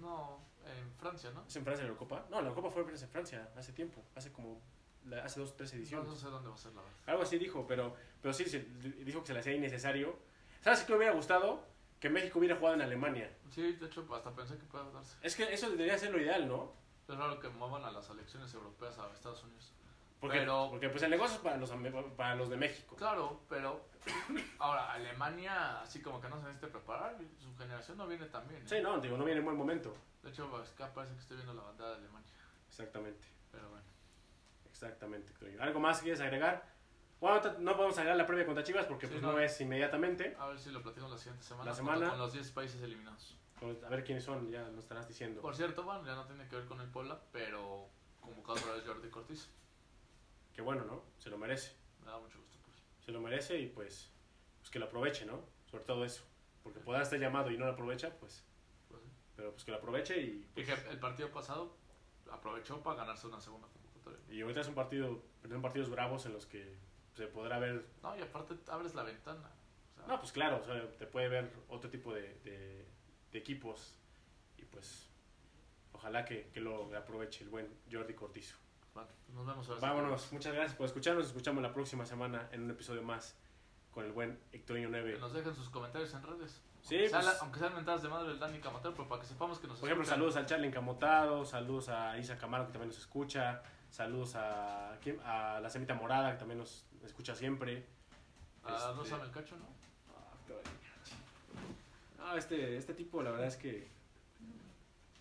no, 0.00 0.38
en 0.64 0.92
Francia, 0.98 1.30
¿no? 1.34 1.44
¿Es 1.46 1.56
en 1.56 1.64
Francia 1.64 1.84
la 1.84 1.90
Eurocopa? 1.90 2.26
No, 2.30 2.40
la 2.40 2.48
Eurocopa 2.48 2.70
fue 2.70 2.82
en 2.82 3.08
Francia 3.08 3.48
hace 3.56 3.72
tiempo, 3.72 4.02
hace 4.14 4.32
como 4.32 4.60
la- 5.06 5.24
hace 5.24 5.40
dos 5.40 5.50
o 5.50 5.54
tres 5.54 5.72
No, 5.72 5.78
ediciones. 5.78 6.08
no 6.08 6.16
sé 6.16 6.26
dónde 6.28 6.48
va 6.48 6.54
a 6.54 6.58
ser 6.58 6.72
la 6.72 6.82
verdad. 6.82 6.96
Algo 7.06 7.22
así 7.22 7.38
dijo, 7.38 7.66
pero, 7.66 7.94
pero 8.22 8.32
sí, 8.34 8.44
se- 8.46 8.60
dijo 9.04 9.20
que 9.20 9.26
se 9.28 9.34
le 9.34 9.40
hacía 9.40 9.52
innecesario. 9.54 10.18
¿Sabes 10.60 10.82
qué 10.82 10.92
me 10.92 10.98
hubiera 10.98 11.14
gustado? 11.14 11.64
Que 12.00 12.10
México 12.10 12.38
hubiera 12.38 12.56
jugado 12.56 12.74
en 12.76 12.82
Alemania. 12.82 13.30
Sí, 13.50 13.72
de 13.72 13.86
hecho, 13.86 14.06
hasta 14.14 14.30
pensé 14.34 14.56
que 14.58 14.64
puede 14.64 14.90
darse. 14.92 15.16
Es 15.22 15.36
que 15.36 15.52
eso 15.52 15.70
debería 15.70 15.96
ser 15.98 16.10
lo 16.10 16.20
ideal, 16.20 16.46
¿no? 16.48 16.72
Es 17.08 17.16
raro 17.16 17.38
que 17.38 17.48
muevan 17.48 17.84
a 17.84 17.90
las 17.90 18.08
elecciones 18.10 18.52
europeas 18.54 18.98
a 18.98 19.10
Estados 19.12 19.42
Unidos. 19.44 19.72
Porque, 20.20 20.38
Pero- 20.38 20.68
porque 20.70 20.88
pues 20.88 21.02
el 21.02 21.10
negocio 21.10 21.36
es 21.36 21.42
para 21.42 21.58
los, 21.58 21.70
para 22.16 22.34
los 22.34 22.48
de 22.48 22.56
México. 22.56 22.96
Claro, 22.96 23.42
pero 23.48 23.88
ahora 24.58 24.92
Alemania, 24.92 25.82
así 25.82 26.00
como 26.00 26.18
que 26.20 26.28
no 26.30 26.36
se 26.38 26.44
necesita 26.46 26.68
preparar, 26.68 27.18
su 27.38 27.54
generación 27.56 27.98
no 27.98 28.06
viene 28.06 28.24
tan 28.26 28.48
bien. 28.48 28.62
¿eh? 28.62 28.66
Sí, 28.66 28.76
no, 28.82 28.98
digo, 29.00 29.18
no 29.18 29.24
viene 29.24 29.40
en 29.40 29.44
buen 29.44 29.56
momento. 29.58 29.94
De 30.22 30.30
hecho, 30.30 30.48
pues, 30.50 30.70
acá 30.70 30.92
parece 30.94 31.12
que 31.14 31.20
estoy 31.20 31.36
viendo 31.36 31.52
la 31.52 31.62
bandera 31.62 31.90
de 31.90 31.96
Alemania. 31.96 32.30
Exactamente, 32.68 33.26
Pero 33.52 33.68
bueno. 33.68 33.84
Exactamente. 34.74 35.32
Toño. 35.34 35.62
¿Algo 35.62 35.78
más 35.80 36.00
quieres 36.02 36.20
agregar? 36.20 36.74
Bueno, 37.20 37.40
no 37.60 37.76
podemos 37.76 37.96
agregar 37.96 38.16
la 38.18 38.26
previa 38.26 38.44
contra 38.44 38.64
Chivas 38.64 38.86
porque 38.86 39.06
Sí, 39.06 39.12
pues 39.12 39.22
no. 39.22 39.32
no 39.32 39.38
es 39.38 39.58
inmediatamente. 39.60 40.36
A 40.38 40.48
ver 40.48 40.58
si 40.58 40.70
lo 40.70 40.82
platicamos 40.82 41.12
la 41.12 41.18
siguiente 41.18 41.44
semana. 41.44 41.70
La 41.70 41.74
semana- 41.74 42.08
Con 42.10 42.18
los 42.18 42.32
10 42.32 42.50
países 42.50 42.82
eliminados. 42.82 43.36
Pues, 43.60 43.82
A 43.84 43.88
ver 43.88 44.04
quiénes 44.04 44.24
son, 44.24 44.50
ya 44.50 44.62
nos 44.70 44.80
estarás 44.80 45.06
diciendo. 45.08 45.40
Por 45.40 45.54
cierto, 45.56 45.84
bueno, 45.84 46.04
ya 46.04 46.14
no 46.16 46.26
tiene 46.26 46.46
que 46.48 46.56
ver 46.56 46.66
con 46.66 46.80
el 46.80 46.88
Puebla, 46.88 47.20
pero 47.32 47.88
convocado 48.20 48.58
otra 48.58 48.72
vez 48.74 48.84
Jordi 48.84 49.08
Cortizo. 49.08 49.48
Que 50.52 50.60
bueno, 50.60 50.84
¿no? 50.84 51.02
Se 51.18 51.30
lo 51.30 51.38
merece. 51.38 51.72
Me 52.04 52.10
da 52.10 52.18
mucho 52.18 52.38
gusto. 52.42 52.58
Pues. 52.64 52.76
Se 53.06 53.12
lo 53.12 53.20
merece 53.20 53.58
y 53.58 53.68
pues, 53.68 54.10
pues 54.58 54.70
que 54.70 54.78
lo 54.80 54.86
aproveche, 54.86 55.24
¿no? 55.24 55.40
Sobre 55.70 55.84
todo 55.84 56.04
eso. 56.04 56.24
Porque 56.62 56.80
podrá 56.80 57.02
estar 57.02 57.18
llamado 57.18 57.50
y 57.50 57.56
no 57.56 57.64
lo 57.66 57.72
aprovecha, 57.72 58.10
pues. 58.18 58.44
Pues, 58.88 59.02
sí. 59.02 59.08
Pero 59.36 59.52
pues 59.52 59.64
que 59.64 59.70
lo 59.70 59.78
aproveche 59.78 60.20
y. 60.20 60.46
Y 60.56 60.64
que 60.64 60.72
el 60.90 60.98
partido 60.98 61.30
pasado 61.30 61.76
aprovechó 62.30 62.82
para 62.82 62.96
ganarse 62.98 63.26
una 63.28 63.40
segunda 63.40 63.68
convocatoria. 64.04 64.34
Y 64.36 64.42
ahorita 64.42 64.60
es 64.60 64.68
un 64.68 64.74
partido, 64.74 65.22
son 65.48 65.62
partidos 65.62 65.90
bravos 65.90 66.26
en 66.26 66.32
los 66.32 66.46
que 66.46 66.76
se 67.14 67.26
podrá 67.26 67.58
ver. 67.58 67.86
No, 68.02 68.16
y 68.16 68.22
aparte 68.22 68.54
abres 68.68 68.94
la 68.94 69.02
ventana. 69.02 69.50
O 69.92 69.98
sea, 69.98 70.06
No, 70.06 70.18
pues 70.20 70.32
claro, 70.32 70.60
o 70.62 70.64
sea, 70.64 70.90
te 70.98 71.06
puede 71.06 71.28
ver 71.28 71.50
otro 71.68 71.90
tipo 71.90 72.12
de, 72.12 72.22
de- 72.44 72.86
de 73.32 73.38
equipos. 73.38 73.96
Y 74.58 74.64
pues, 74.64 75.08
ojalá 75.92 76.24
que, 76.24 76.48
que 76.52 76.60
lo 76.60 76.94
aproveche 76.96 77.44
el 77.44 77.50
buen 77.50 77.68
Jordi 77.90 78.14
Cortizo. 78.14 78.56
bueno, 78.94 79.08
pues 79.26 79.34
nos 79.36 79.46
vemos 79.46 79.68
ahora. 79.68 79.80
Vámonos, 79.80 80.32
muchas 80.32 80.52
gracias 80.54 80.76
por 80.76 80.86
escucharnos. 80.86 81.24
Nos 81.24 81.28
escuchamos 81.32 81.62
la 81.62 81.72
próxima 81.72 82.04
semana 82.06 82.48
en 82.52 82.62
un 82.64 82.70
episodio 82.70 83.02
más 83.02 83.36
con 83.90 84.04
el 84.04 84.12
buen 84.12 84.38
Hectorinho 84.52 84.88
9. 84.90 85.14
Que 85.14 85.20
nos 85.20 85.32
dejen 85.32 85.54
sus 85.54 85.68
comentarios 85.70 86.12
en 86.14 86.22
redes. 86.22 86.60
Sí, 86.82 86.96
Aunque, 86.96 87.08
sea 87.08 87.20
pues- 87.20 87.32
la- 87.34 87.40
aunque 87.40 87.58
sean 87.60 87.74
mentadas 87.74 88.02
de 88.02 88.08
madre 88.08 88.28
del 88.28 88.38
Dani 88.38 88.58
Camatero, 88.60 88.92
pero 88.94 89.08
para 89.08 89.20
que 89.22 89.26
sepamos 89.28 89.58
que 89.58 89.66
nos 89.68 89.78
Por 89.78 89.88
ejemplo, 89.88 90.02
escuchan. 90.02 90.16
saludos 90.18 90.36
al 90.36 90.46
Charlie 90.46 90.66
Encamotado, 90.68 91.44
saludos 91.44 91.88
a 91.88 92.18
Isa 92.18 92.36
Camaro 92.36 92.66
que 92.66 92.72
también 92.72 92.88
nos 92.90 92.98
escucha, 92.98 93.62
saludos 93.94 94.34
a, 94.34 94.98
¿quién? 95.00 95.20
a 95.24 95.60
la 95.60 95.70
Semita 95.70 95.94
Morada 95.94 96.32
que 96.32 96.38
también 96.38 96.58
nos 96.58 96.84
escucha 97.04 97.32
siempre. 97.34 97.86
A 98.64 98.74
Este- 98.74 98.92
Rosa 98.94 99.18
Melcacho, 99.18 99.56
¿no? 99.56 99.66
Ah, 100.12 100.32
No, 102.18 102.36
este, 102.36 102.76
este 102.76 102.94
tipo 102.94 103.22
la 103.22 103.30
verdad 103.30 103.46
es 103.46 103.56
que... 103.56 103.88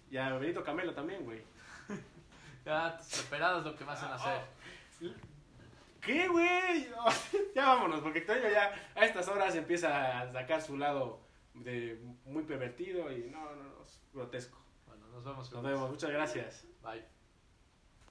Y 0.10 0.18
a 0.18 0.34
Benito 0.38 0.64
Camelo 0.64 0.94
también, 0.94 1.24
güey. 1.24 1.44
Ya, 2.66 2.98
esperadas 2.98 3.64
lo 3.66 3.76
que 3.76 3.84
hacen 3.84 4.08
Ah, 4.10 4.16
hacer. 4.16 4.42
¿Qué, 6.02 6.28
güey? 6.30 6.88
ya 7.56 7.66
vámonos, 7.68 8.00
porque 8.00 8.22
Toño 8.22 8.50
ya 8.50 8.74
a 8.96 9.06
estas 9.06 9.28
horas 9.28 9.54
empieza 9.56 10.22
a 10.22 10.32
sacar 10.32 10.62
su 10.62 10.78
lado 10.78 11.20
de 11.54 12.02
muy 12.26 12.44
pervertido 12.44 13.12
y 13.12 13.30
no, 13.30 13.54
no, 13.54 13.64
no, 13.64 13.84
es 13.84 14.00
grotesco. 14.14 14.58
Bueno, 14.88 15.06
nos 15.10 15.24
vemos. 15.26 15.52
Nos 15.52 15.64
vemos, 15.64 15.90
muchas 15.92 16.10
gracias. 16.10 16.66
Bye. 16.82 17.04